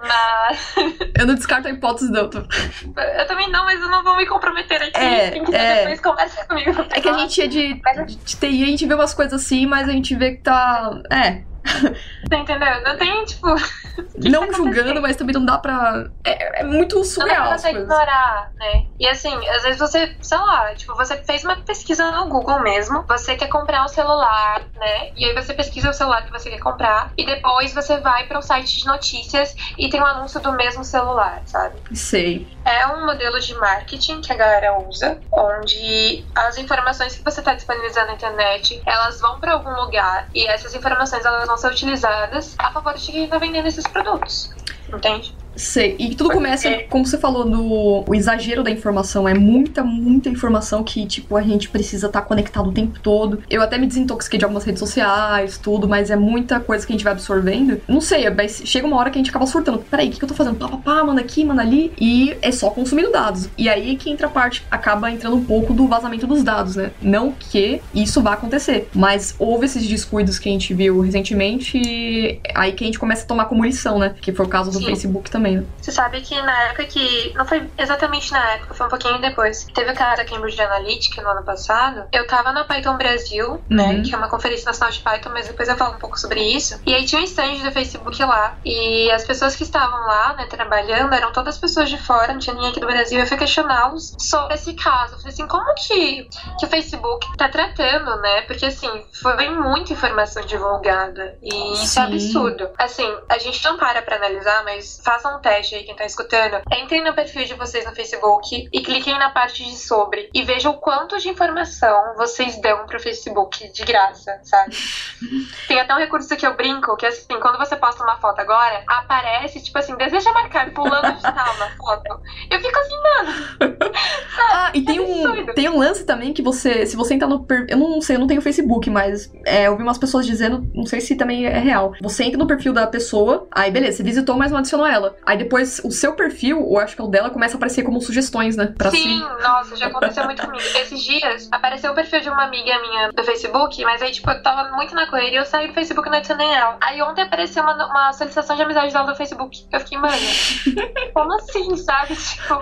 Mas 0.00 0.74
Eu 1.18 1.26
não 1.26 1.34
descarto 1.34 1.68
a 1.68 1.70
hipótese, 1.70 2.10
não. 2.10 2.24
Eu 2.24 3.26
também 3.26 3.50
não, 3.50 3.64
mas 3.64 3.80
eu 3.80 3.88
não 3.88 4.02
vou 4.02 4.16
me 4.16 4.26
comprometer 4.26 4.82
aqui. 4.82 4.98
É, 4.98 5.30
Quem 5.30 5.44
quiser 5.44 5.60
é. 5.60 5.78
depois 5.80 6.00
conversa 6.00 6.44
comigo. 6.46 6.86
É 6.90 7.00
que 7.00 7.08
a 7.08 7.18
gente 7.18 7.40
é 7.40 7.46
de, 7.46 7.74
de 7.74 8.36
TI, 8.36 8.62
a 8.62 8.66
gente 8.66 8.86
vê 8.86 8.94
umas 8.94 9.14
coisas 9.14 9.40
assim, 9.40 9.66
mas 9.66 9.88
a 9.88 9.92
gente 9.92 10.14
vê 10.14 10.32
que 10.32 10.42
tá. 10.42 11.00
É. 11.10 11.42
Tá 12.28 12.36
entendendo? 12.38 12.82
Não 12.84 12.96
tem, 12.96 13.24
tipo, 13.24 13.46
não 14.16 14.46
tá 14.46 14.52
julgando, 14.52 15.02
mas 15.02 15.16
também 15.16 15.34
não 15.34 15.44
dá 15.44 15.58
pra. 15.58 16.06
É, 16.24 16.60
é 16.60 16.64
muito 16.64 16.94
não 16.96 17.02
dá 17.02 17.08
surreal 17.08 17.60
pra 17.60 17.70
ignorar, 17.70 18.52
né? 18.56 18.86
E 18.98 19.06
assim, 19.08 19.34
às 19.48 19.62
vezes 19.62 19.78
você, 19.78 20.16
sei 20.20 20.38
lá, 20.38 20.74
tipo, 20.74 20.94
você 20.94 21.16
fez 21.24 21.44
uma 21.44 21.56
pesquisa 21.56 22.10
no 22.12 22.28
Google 22.28 22.60
mesmo, 22.60 23.04
você 23.08 23.36
quer 23.36 23.48
comprar 23.48 23.84
um 23.84 23.88
celular, 23.88 24.62
né? 24.76 25.10
E 25.16 25.24
aí 25.24 25.34
você 25.34 25.52
pesquisa 25.52 25.90
o 25.90 25.92
celular 25.92 26.24
que 26.24 26.30
você 26.30 26.48
quer 26.48 26.60
comprar, 26.60 27.12
e 27.18 27.26
depois 27.26 27.74
você 27.74 27.98
vai 27.98 28.26
para 28.26 28.38
um 28.38 28.42
site 28.42 28.78
de 28.78 28.86
notícias 28.86 29.54
e 29.76 29.90
tem 29.90 30.00
um 30.00 30.06
anúncio 30.06 30.40
do 30.40 30.52
mesmo 30.52 30.84
celular, 30.84 31.42
sabe? 31.44 31.76
Sei. 31.92 32.46
É 32.64 32.86
um 32.86 33.04
modelo 33.04 33.40
de 33.40 33.54
marketing 33.56 34.20
que 34.20 34.32
a 34.32 34.36
galera 34.36 34.78
usa, 34.78 35.20
onde 35.32 36.24
as 36.34 36.56
informações 36.56 37.16
que 37.16 37.24
você 37.24 37.40
está 37.40 37.54
disponibilizando 37.54 38.06
na 38.06 38.14
internet, 38.14 38.80
elas 38.86 39.20
vão 39.20 39.40
para 39.40 39.52
algum 39.52 39.74
lugar 39.74 40.28
e 40.34 40.46
essas 40.46 40.74
informações 40.74 41.24
elas 41.24 41.46
vão 41.46 41.51
ser 41.56 41.72
utilizadas 41.72 42.54
a 42.58 42.70
favor 42.70 42.94
de 42.94 43.12
quem 43.12 43.24
está 43.24 43.38
vendendo 43.38 43.68
esses 43.68 43.86
produtos. 43.86 44.50
Entende? 44.92 45.36
Sei. 45.56 45.96
E 45.98 46.14
tudo 46.14 46.30
começa, 46.30 46.68
como 46.88 47.06
você 47.06 47.18
falou, 47.18 47.44
no 47.44 48.04
o 48.06 48.14
exagero 48.14 48.62
da 48.62 48.70
informação. 48.70 49.28
É 49.28 49.34
muita, 49.34 49.82
muita 49.82 50.28
informação 50.28 50.82
que, 50.82 51.06
tipo, 51.06 51.36
a 51.36 51.42
gente 51.42 51.68
precisa 51.68 52.06
estar 52.06 52.22
conectado 52.22 52.68
o 52.68 52.72
tempo 52.72 52.98
todo. 53.00 53.40
Eu 53.48 53.62
até 53.62 53.78
me 53.78 53.86
desintoxiquei 53.86 54.38
de 54.38 54.44
algumas 54.44 54.64
redes 54.64 54.80
sociais, 54.80 55.58
tudo, 55.58 55.88
mas 55.88 56.10
é 56.10 56.16
muita 56.16 56.60
coisa 56.60 56.86
que 56.86 56.92
a 56.92 56.94
gente 56.94 57.04
vai 57.04 57.12
absorvendo. 57.12 57.80
Não 57.86 58.00
sei, 58.00 58.28
mas 58.30 58.62
chega 58.64 58.86
uma 58.86 58.96
hora 58.96 59.10
que 59.10 59.18
a 59.18 59.20
gente 59.20 59.30
acaba 59.30 59.46
surtando. 59.46 59.78
Peraí, 59.78 60.08
o 60.08 60.10
que, 60.10 60.18
que 60.18 60.24
eu 60.24 60.28
tô 60.28 60.34
fazendo? 60.34 60.56
Pá, 60.56 60.68
pá, 60.68 60.76
pá, 60.76 61.04
manda 61.04 61.20
aqui, 61.20 61.44
manda 61.44 61.62
ali. 61.62 61.92
E 62.00 62.36
é 62.42 62.50
só 62.50 62.70
consumindo 62.70 63.10
dados. 63.10 63.48
E 63.56 63.68
aí 63.68 63.96
que 63.96 64.10
entra 64.10 64.26
a 64.26 64.30
parte, 64.30 64.64
acaba 64.70 65.10
entrando 65.10 65.36
um 65.36 65.44
pouco 65.44 65.72
do 65.72 65.86
vazamento 65.86 66.26
dos 66.26 66.42
dados, 66.42 66.76
né? 66.76 66.90
Não 67.00 67.32
que 67.32 67.80
isso 67.94 68.22
vá 68.22 68.34
acontecer, 68.34 68.88
mas 68.94 69.34
houve 69.38 69.66
esses 69.66 69.86
descuidos 69.86 70.38
que 70.38 70.48
a 70.48 70.52
gente 70.52 70.72
viu 70.74 71.00
recentemente, 71.00 72.40
aí 72.54 72.72
que 72.72 72.84
a 72.84 72.86
gente 72.86 72.98
começa 72.98 73.24
a 73.24 73.26
tomar 73.26 73.46
como 73.46 73.64
lição, 73.64 73.98
né? 73.98 74.14
Que 74.20 74.32
foi 74.32 74.46
o 74.46 74.48
caso 74.48 74.70
do 74.70 74.78
Sim. 74.78 74.86
Facebook 74.86 75.30
também. 75.30 75.41
Né? 75.42 75.64
Você 75.80 75.92
sabe 75.92 76.20
que 76.20 76.40
na 76.40 76.62
época 76.64 76.84
que. 76.84 77.32
Não 77.34 77.46
foi 77.46 77.68
exatamente 77.78 78.32
na 78.32 78.52
época, 78.52 78.74
foi 78.74 78.86
um 78.86 78.90
pouquinho 78.90 79.20
depois. 79.20 79.64
Teve 79.74 79.90
o 79.90 79.94
cara 79.94 80.16
da 80.16 80.24
Cambridge 80.24 80.60
Analytica 80.60 81.22
no 81.22 81.28
ano 81.28 81.42
passado. 81.42 82.04
Eu 82.12 82.26
tava 82.26 82.52
na 82.52 82.64
Python 82.64 82.96
Brasil, 82.96 83.62
né? 83.68 83.94
Uhum. 83.94 84.02
Que 84.02 84.14
é 84.14 84.18
uma 84.18 84.28
conferência 84.28 84.66
nacional 84.66 84.92
de 84.92 85.00
Python, 85.00 85.30
mas 85.32 85.46
depois 85.46 85.68
eu 85.68 85.76
falo 85.76 85.94
um 85.94 85.98
pouco 85.98 86.18
sobre 86.18 86.40
isso. 86.40 86.80
E 86.86 86.94
aí 86.94 87.04
tinha 87.04 87.20
um 87.20 87.24
stand 87.24 87.58
do 87.62 87.72
Facebook 87.72 88.22
lá. 88.22 88.56
E 88.64 89.10
as 89.10 89.24
pessoas 89.24 89.56
que 89.56 89.62
estavam 89.62 90.00
lá, 90.06 90.34
né, 90.34 90.46
trabalhando, 90.46 91.12
eram 91.14 91.32
todas 91.32 91.58
pessoas 91.58 91.88
de 91.88 91.98
fora, 91.98 92.32
não 92.32 92.40
tinha 92.40 92.54
ninguém 92.54 92.70
aqui 92.70 92.80
do 92.80 92.86
Brasil. 92.86 93.18
Eu 93.18 93.26
fui 93.26 93.36
questioná-los 93.36 94.14
sobre 94.18 94.54
esse 94.54 94.74
caso. 94.74 95.14
Eu 95.14 95.18
falei 95.18 95.32
assim, 95.32 95.46
como 95.46 95.74
que, 95.74 96.28
que 96.58 96.66
o 96.66 96.68
Facebook 96.68 97.36
tá 97.36 97.48
tratando, 97.48 98.16
né? 98.20 98.42
Porque 98.42 98.66
assim, 98.66 99.04
foi 99.20 99.48
muita 99.50 99.92
informação 99.92 100.44
divulgada. 100.44 101.36
E 101.42 101.74
isso 101.74 101.98
é 101.98 102.06
Sim. 102.06 102.14
absurdo. 102.14 102.68
Assim, 102.78 103.16
a 103.28 103.38
gente 103.38 103.64
não 103.64 103.76
para 103.76 104.02
pra 104.02 104.16
analisar, 104.16 104.64
mas 104.64 105.00
façam 105.04 105.31
um 105.36 105.40
teste 105.40 105.74
aí, 105.74 105.84
quem 105.84 105.94
tá 105.94 106.04
escutando. 106.04 106.60
Entrem 106.72 107.02
no 107.02 107.14
perfil 107.14 107.44
de 107.44 107.54
vocês 107.54 107.84
no 107.84 107.94
Facebook 107.94 108.68
e 108.72 108.80
cliquem 108.80 109.18
na 109.18 109.30
parte 109.30 109.64
de 109.64 109.76
sobre 109.76 110.30
e 110.34 110.42
vejam 110.42 110.72
o 110.72 110.78
quanto 110.78 111.18
de 111.18 111.28
informação 111.28 112.14
vocês 112.16 112.60
dão 112.60 112.86
pro 112.86 113.00
Facebook 113.00 113.72
de 113.72 113.84
graça, 113.84 114.40
sabe? 114.44 114.76
Tem 115.68 115.80
até 115.80 115.94
um 115.94 115.98
recurso 115.98 116.36
que 116.36 116.46
eu 116.46 116.56
brinco, 116.56 116.96
que 116.96 117.06
assim, 117.06 117.38
quando 117.40 117.58
você 117.58 117.76
posta 117.76 118.02
uma 118.02 118.16
foto 118.18 118.40
agora, 118.40 118.82
aparece, 118.86 119.62
tipo 119.62 119.78
assim, 119.78 119.96
deseja 119.96 120.32
marcar 120.32 120.72
pulando 120.72 121.14
de 121.14 121.22
tal 121.22 121.58
na 121.58 121.70
foto. 121.76 122.20
Eu 122.50 122.60
fico 122.60 122.78
assim, 122.78 122.96
mano. 123.02 123.82
Ah, 124.34 124.70
e 124.74 124.82
tem 124.82 124.98
um, 124.98 125.26
absurdo. 125.26 125.54
tem 125.54 125.68
um 125.68 125.78
lance 125.78 126.04
também 126.04 126.32
que 126.32 126.42
você, 126.42 126.86
se 126.86 126.96
você 126.96 127.14
entrar 127.14 127.28
no 127.28 127.44
perfil, 127.44 127.66
eu 127.68 127.76
não 127.76 128.00
sei, 128.00 128.16
eu 128.16 128.20
não 128.20 128.26
tenho 128.26 128.40
Facebook, 128.40 128.88
mas 128.90 129.30
é, 129.44 129.66
eu 129.66 129.76
vi 129.76 129.82
umas 129.82 129.98
pessoas 129.98 130.26
dizendo, 130.26 130.68
não 130.74 130.86
sei 130.86 131.00
se 131.00 131.16
também 131.16 131.46
é 131.46 131.58
real. 131.58 131.92
Você 132.00 132.24
entra 132.24 132.38
no 132.38 132.46
perfil 132.46 132.72
da 132.72 132.86
pessoa, 132.86 133.46
aí 133.50 133.70
beleza, 133.70 133.98
você 133.98 134.02
visitou, 134.02 134.36
mas 134.36 134.50
não 134.50 134.58
adicionou 134.58 134.86
ela. 134.86 135.16
Aí 135.24 135.38
depois 135.38 135.80
o 135.84 135.90
seu 135.90 136.14
perfil, 136.14 136.60
ou 136.60 136.78
acho 136.80 136.96
que 136.96 137.00
é 137.00 137.04
o 137.04 137.08
dela, 137.08 137.30
começa 137.30 137.54
a 137.54 137.56
aparecer 137.56 137.82
como 137.84 138.00
sugestões, 138.00 138.56
né? 138.56 138.74
Pra 138.76 138.90
Sim, 138.90 138.98
si. 139.20 139.42
nossa, 139.42 139.76
já 139.76 139.86
aconteceu 139.86 140.24
muito 140.24 140.44
comigo. 140.44 140.62
Esses 140.76 141.00
dias 141.02 141.48
apareceu 141.52 141.92
o 141.92 141.94
perfil 141.94 142.20
de 142.20 142.28
uma 142.28 142.44
amiga 142.44 142.76
minha 142.80 143.12
do 143.12 143.22
Facebook, 143.22 143.82
mas 143.84 144.02
aí, 144.02 144.10
tipo, 144.10 144.28
eu 144.30 144.42
tava 144.42 144.74
muito 144.74 144.94
na 144.94 145.06
correria 145.08 145.38
e 145.38 145.42
eu 145.42 145.46
saí 145.46 145.68
do 145.68 145.74
Facebook 145.74 146.08
e 146.08 146.10
não 146.10 146.18
adicionei 146.18 146.48
ela. 146.48 146.76
Aí 146.80 147.00
ontem 147.02 147.22
apareceu 147.22 147.62
uma, 147.62 147.74
uma 147.86 148.12
solicitação 148.12 148.56
de 148.56 148.62
amizade 148.62 148.92
dela 148.92 149.06
do 149.06 149.14
Facebook. 149.16 149.64
Eu 149.72 149.80
fiquei, 149.80 149.98
mano, 149.98 150.12
como 151.14 151.34
assim, 151.34 151.76
sabe? 151.76 152.16
Tipo, 152.16 152.60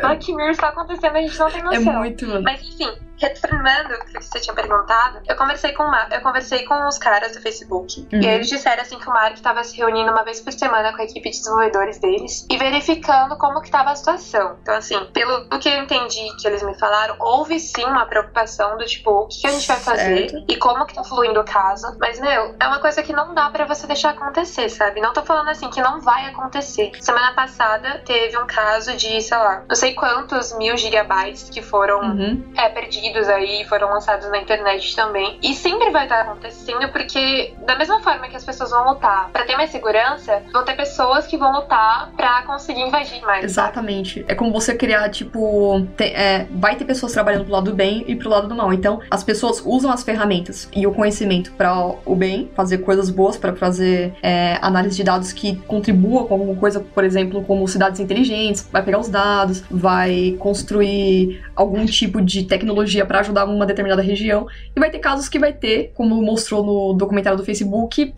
Black 0.00 0.32
Mirror 0.34 0.50
está 0.50 0.68
acontecendo, 0.68 1.16
a 1.16 1.20
gente 1.20 1.38
não 1.38 1.48
tem 1.50 1.60
É 1.60 1.64
noção. 1.64 1.92
muito, 1.94 2.26
mano. 2.26 2.42
Mas 2.42 2.60
enfim, 2.60 2.90
retornando 3.18 3.94
o 3.94 4.04
que 4.04 4.12
você 4.22 4.40
tinha 4.40 4.54
perguntado, 4.54 5.20
eu 5.26 5.36
conversei 5.36 5.72
com 5.72 5.84
Mar- 5.84 6.08
eu 6.10 6.20
conversei 6.20 6.64
com 6.64 6.86
os 6.88 6.98
caras 6.98 7.32
do 7.32 7.40
Facebook. 7.40 8.00
Uhum. 8.12 8.20
E 8.20 8.26
eles 8.26 8.48
disseram 8.48 8.82
assim 8.82 8.98
que 8.98 9.08
o 9.08 9.12
Mark 9.12 9.34
estava 9.34 9.62
se 9.64 9.76
reunindo 9.76 10.10
uma 10.10 10.24
vez 10.24 10.40
por 10.40 10.52
semana 10.52 10.92
com 10.92 11.00
a 11.00 11.04
equipe 11.04 11.30
de 11.30 11.36
desenvolvedores 11.38 11.98
deles 11.98 12.46
e 12.50 12.56
verificando 12.56 13.36
como 13.36 13.60
que 13.60 13.66
estava 13.66 13.90
a 13.90 13.96
situação. 13.96 14.56
Então, 14.62 14.74
assim, 14.76 14.98
pelo 15.12 15.48
que 15.58 15.68
eu 15.68 15.82
entendi 15.82 16.26
que 16.40 16.46
eles 16.46 16.62
me 16.62 16.78
falaram, 16.78 17.16
houve 17.18 17.58
sim 17.60 17.84
uma 17.84 18.06
preocupação 18.06 18.76
do 18.76 18.84
tipo, 18.84 19.10
o 19.10 19.26
que 19.28 19.40
que 19.40 19.46
a 19.46 19.50
gente 19.50 19.66
vai 19.68 19.76
fazer 19.78 20.30
Certo. 20.30 20.44
e 20.48 20.56
como 20.56 20.86
que 20.86 20.94
tá 20.94 21.04
fluindo 21.04 21.40
o 21.40 21.44
caso. 21.44 21.96
Mas, 22.00 22.18
meu, 22.20 22.54
é 22.60 22.66
uma 22.66 22.80
coisa 22.80 23.02
que 23.02 23.12
não 23.12 23.34
dá 23.34 23.50
pra 23.50 23.64
você 23.64 23.86
deixar 23.86 24.10
acontecer, 24.10 24.68
sabe? 24.68 25.00
Não 25.00 25.12
tô 25.12 25.22
falando 25.22 25.48
assim 25.50 25.68
que 25.70 25.80
não 25.80 26.00
vai 26.00 26.26
acontecer. 26.26 26.90
Semana 27.00 27.32
passada 27.34 28.02
teve 28.04 28.36
um 28.38 28.46
caso 28.46 28.96
de, 28.96 29.20
sei 29.20 29.36
lá, 29.36 29.62
não 29.68 29.76
sei 29.76 29.94
quantos 29.94 30.56
mil 30.56 30.76
gigabytes 30.76 31.48
que 31.50 31.62
foram 31.62 32.00
Uhum. 32.00 32.52
é, 32.56 32.68
perdidos 32.68 33.03
aí, 33.28 33.64
foram 33.64 33.90
lançados 33.90 34.28
na 34.30 34.38
internet 34.38 34.94
também. 34.94 35.38
E 35.42 35.54
sempre 35.54 35.90
vai 35.90 36.04
estar 36.04 36.22
acontecendo, 36.22 36.88
porque 36.90 37.54
da 37.66 37.76
mesma 37.76 38.00
forma 38.00 38.28
que 38.28 38.36
as 38.36 38.44
pessoas 38.44 38.70
vão 38.70 38.90
lutar 38.90 39.30
pra 39.30 39.44
ter 39.44 39.56
mais 39.56 39.70
segurança, 39.70 40.42
vão 40.52 40.64
ter 40.64 40.74
pessoas 40.74 41.26
que 41.26 41.36
vão 41.36 41.52
lutar 41.52 42.10
pra 42.16 42.42
conseguir 42.42 42.82
invadir 42.82 43.20
mais. 43.22 43.44
Exatamente. 43.44 44.24
É 44.28 44.34
como 44.34 44.52
você 44.52 44.74
criar, 44.74 45.08
tipo. 45.10 45.86
é, 45.98 46.46
vai 46.50 46.76
ter 46.76 46.84
pessoas 46.84 47.12
trabalhando 47.12 47.44
pro 47.44 47.52
lado 47.52 47.70
do 47.70 47.74
bem 47.74 48.04
e 48.06 48.16
pro 48.16 48.28
lado 48.28 48.48
do 48.48 48.54
mal. 48.54 48.72
Então, 48.72 49.00
as 49.10 49.22
pessoas 49.22 49.62
usam 49.64 49.90
as 49.90 50.02
ferramentas 50.02 50.68
e 50.74 50.86
o 50.86 50.92
conhecimento 50.92 51.52
para 51.52 51.74
o 52.04 52.14
bem, 52.14 52.50
fazer 52.54 52.78
coisas 52.78 53.10
boas, 53.10 53.36
para 53.36 53.54
fazer 53.54 54.14
é, 54.22 54.58
análise 54.60 54.96
de 54.96 55.04
dados 55.04 55.32
que 55.32 55.56
contribuam 55.66 56.26
com 56.26 56.34
alguma 56.34 56.54
coisa, 56.56 56.80
por 56.80 57.04
exemplo, 57.04 57.42
como 57.44 57.66
cidades 57.66 58.00
inteligentes, 58.00 58.68
vai 58.70 58.82
pegar 58.82 58.98
os 58.98 59.08
dados, 59.08 59.62
vai 59.70 60.36
construir 60.38 61.42
algum 61.54 61.84
tipo 61.86 62.20
de 62.20 62.44
tecnologia 62.44 62.93
para 63.02 63.20
ajudar 63.20 63.46
uma 63.46 63.64
determinada 63.64 64.02
região. 64.02 64.46
E 64.76 64.78
vai 64.78 64.90
ter 64.90 64.98
casos 64.98 65.28
que 65.28 65.38
vai 65.38 65.52
ter, 65.52 65.92
como 65.94 66.20
mostrou 66.22 66.62
no 66.64 66.92
documentário 66.92 67.38
do 67.38 67.44
Facebook, 67.44 68.12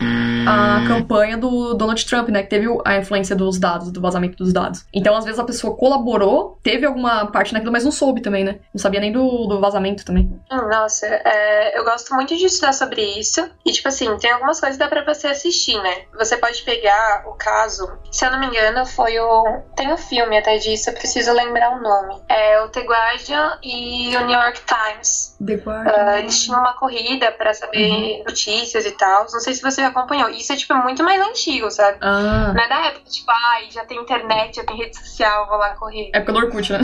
a 0.47 0.87
campanha 0.87 1.37
do 1.37 1.73
Donald 1.73 2.05
Trump, 2.05 2.29
né? 2.29 2.43
Que 2.43 2.49
teve 2.49 2.67
a 2.85 2.97
influência 2.97 3.35
dos 3.35 3.59
dados, 3.59 3.91
do 3.91 4.01
vazamento 4.01 4.37
dos 4.37 4.53
dados. 4.53 4.85
Então, 4.93 5.15
às 5.15 5.25
vezes, 5.25 5.39
a 5.39 5.43
pessoa 5.43 5.75
colaborou, 5.75 6.59
teve 6.63 6.85
alguma 6.85 7.27
parte 7.27 7.53
naquilo, 7.53 7.71
mas 7.71 7.83
não 7.83 7.91
soube 7.91 8.21
também, 8.21 8.43
né? 8.43 8.59
Não 8.73 8.81
sabia 8.81 8.99
nem 8.99 9.11
do, 9.11 9.47
do 9.47 9.59
vazamento 9.59 10.05
também. 10.05 10.29
Hum, 10.51 10.69
Nossa, 10.69 11.05
é, 11.05 11.77
eu 11.77 11.83
gosto 11.83 12.13
muito 12.13 12.35
de 12.35 12.45
estudar 12.45 12.73
sobre 12.73 13.01
isso. 13.19 13.47
E, 13.65 13.71
tipo 13.71 13.87
assim, 13.87 14.15
tem 14.17 14.31
algumas 14.31 14.59
coisas 14.59 14.77
que 14.77 14.83
dá 14.83 14.89
pra 14.89 15.03
você 15.03 15.27
assistir, 15.27 15.81
né? 15.81 16.03
Você 16.17 16.37
pode 16.37 16.61
pegar 16.63 17.23
o 17.27 17.33
caso, 17.33 17.89
se 18.11 18.25
eu 18.25 18.31
não 18.31 18.39
me 18.39 18.47
engano, 18.47 18.85
foi 18.85 19.19
o. 19.19 19.61
Tem 19.75 19.91
um 19.91 19.97
filme 19.97 20.37
até 20.37 20.57
disso, 20.57 20.89
eu 20.89 20.93
preciso 20.93 21.31
lembrar 21.33 21.77
o 21.77 21.81
nome. 21.81 22.21
É 22.29 22.61
o 22.61 22.69
The 22.69 22.81
Guardian 22.81 23.57
e 23.63 24.15
o 24.15 24.25
New 24.25 24.39
York 24.39 24.61
Times. 24.65 25.35
The 25.45 25.61
Ah, 25.67 26.19
eles 26.19 26.43
tinham 26.43 26.59
uma 26.59 26.73
corrida 26.73 27.31
pra 27.31 27.53
saber 27.53 28.23
notícias 28.25 28.85
e 28.85 28.91
tal. 28.91 29.21
Não 29.31 29.39
sei 29.39 29.53
se 29.53 29.61
você 29.61 29.81
acompanhou. 29.81 30.29
Isso 30.37 30.53
é, 30.53 30.55
tipo, 30.55 30.73
muito 30.75 31.03
mais 31.03 31.21
antigo, 31.21 31.69
sabe? 31.71 31.97
Ah, 32.01 32.53
Não 32.55 32.63
é 32.63 32.69
da 32.69 32.85
época, 32.87 33.09
tipo, 33.09 33.31
ai, 33.31 33.67
já 33.71 33.83
tem 33.85 33.99
internet, 33.99 34.55
já 34.57 34.63
tem 34.63 34.77
rede 34.77 34.97
social, 34.97 35.47
vou 35.47 35.57
lá 35.57 35.71
correr. 35.75 36.11
época 36.13 36.33
do 36.33 36.39
Orkut, 36.39 36.71
né? 36.73 36.79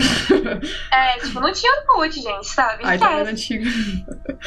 É, 0.92 1.20
tipo, 1.20 1.40
não 1.40 1.52
tinha 1.52 1.72
Orkut, 1.82 2.20
gente, 2.20 2.48
sabe? 2.48 2.84
Ai, 2.86 2.96
Esquece. 2.96 3.16
vendo 3.16 3.28
antigo. 3.30 3.66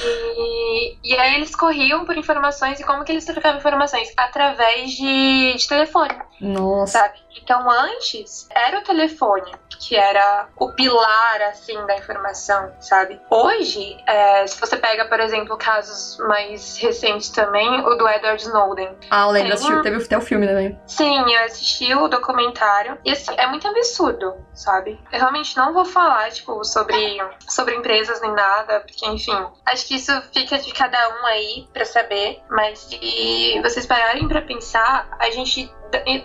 E, 0.03 0.97
e 1.05 1.19
aí 1.19 1.35
eles 1.37 1.55
corriam 1.55 2.05
por 2.05 2.17
informações 2.17 2.79
e 2.81 2.85
como 2.85 3.05
que 3.05 3.13
eles 3.13 3.25
trocavam 3.25 3.59
informações? 3.59 4.09
Através 4.17 4.91
de, 4.93 5.55
de 5.57 5.69
telefone, 5.69 6.15
Nossa. 6.41 6.99
sabe? 7.01 7.15
Então 7.43 7.71
antes 7.71 8.49
era 8.51 8.79
o 8.79 8.83
telefone 8.83 9.53
que 9.79 9.95
era 9.95 10.49
o 10.57 10.73
pilar 10.73 11.43
assim 11.43 11.77
da 11.87 11.97
informação, 11.97 12.73
sabe? 12.81 13.21
Hoje, 13.31 13.97
é, 14.07 14.47
se 14.47 14.59
você 14.59 14.77
pega, 14.77 15.05
por 15.05 15.21
exemplo, 15.21 15.57
casos 15.59 16.17
mais 16.27 16.79
recentes 16.79 17.29
também, 17.29 17.81
o 17.81 17.95
do 17.95 18.09
Edward 18.09 18.43
Snowden. 18.43 18.97
Ah, 19.11 19.27
assistiu, 19.31 19.79
um- 19.79 19.83
teve 19.83 20.03
até 20.03 20.17
o 20.17 20.21
filme 20.23 20.47
também. 20.47 20.81
Sim, 20.87 21.31
eu 21.33 21.45
assisti 21.45 21.95
o 21.95 22.09
documentário 22.09 22.99
e 23.05 23.11
assim, 23.13 23.35
é 23.37 23.47
muito 23.47 23.69
absurdo, 23.69 24.35
sabe? 24.55 24.99
Eu 25.13 25.19
realmente 25.19 25.55
não 25.57 25.73
vou 25.75 25.85
falar, 25.85 26.31
tipo, 26.31 26.65
sobre, 26.65 27.19
sobre 27.49 27.75
empresas 27.75 28.21
nem 28.23 28.33
nada, 28.33 28.81
porque, 28.81 29.07
enfim, 29.07 29.37
acho 29.67 29.87
que 29.87 29.97
isso 29.97 30.13
fica 30.33 30.59
de 30.59 30.73
cada 30.73 31.21
um 31.21 31.27
aí 31.27 31.69
pra 31.73 31.85
saber, 31.85 32.43
mas 32.51 32.79
se 32.79 33.61
vocês 33.63 33.85
pararem 33.87 34.27
pra 34.27 34.41
pensar, 34.43 35.07
a 35.21 35.31
gente 35.31 35.71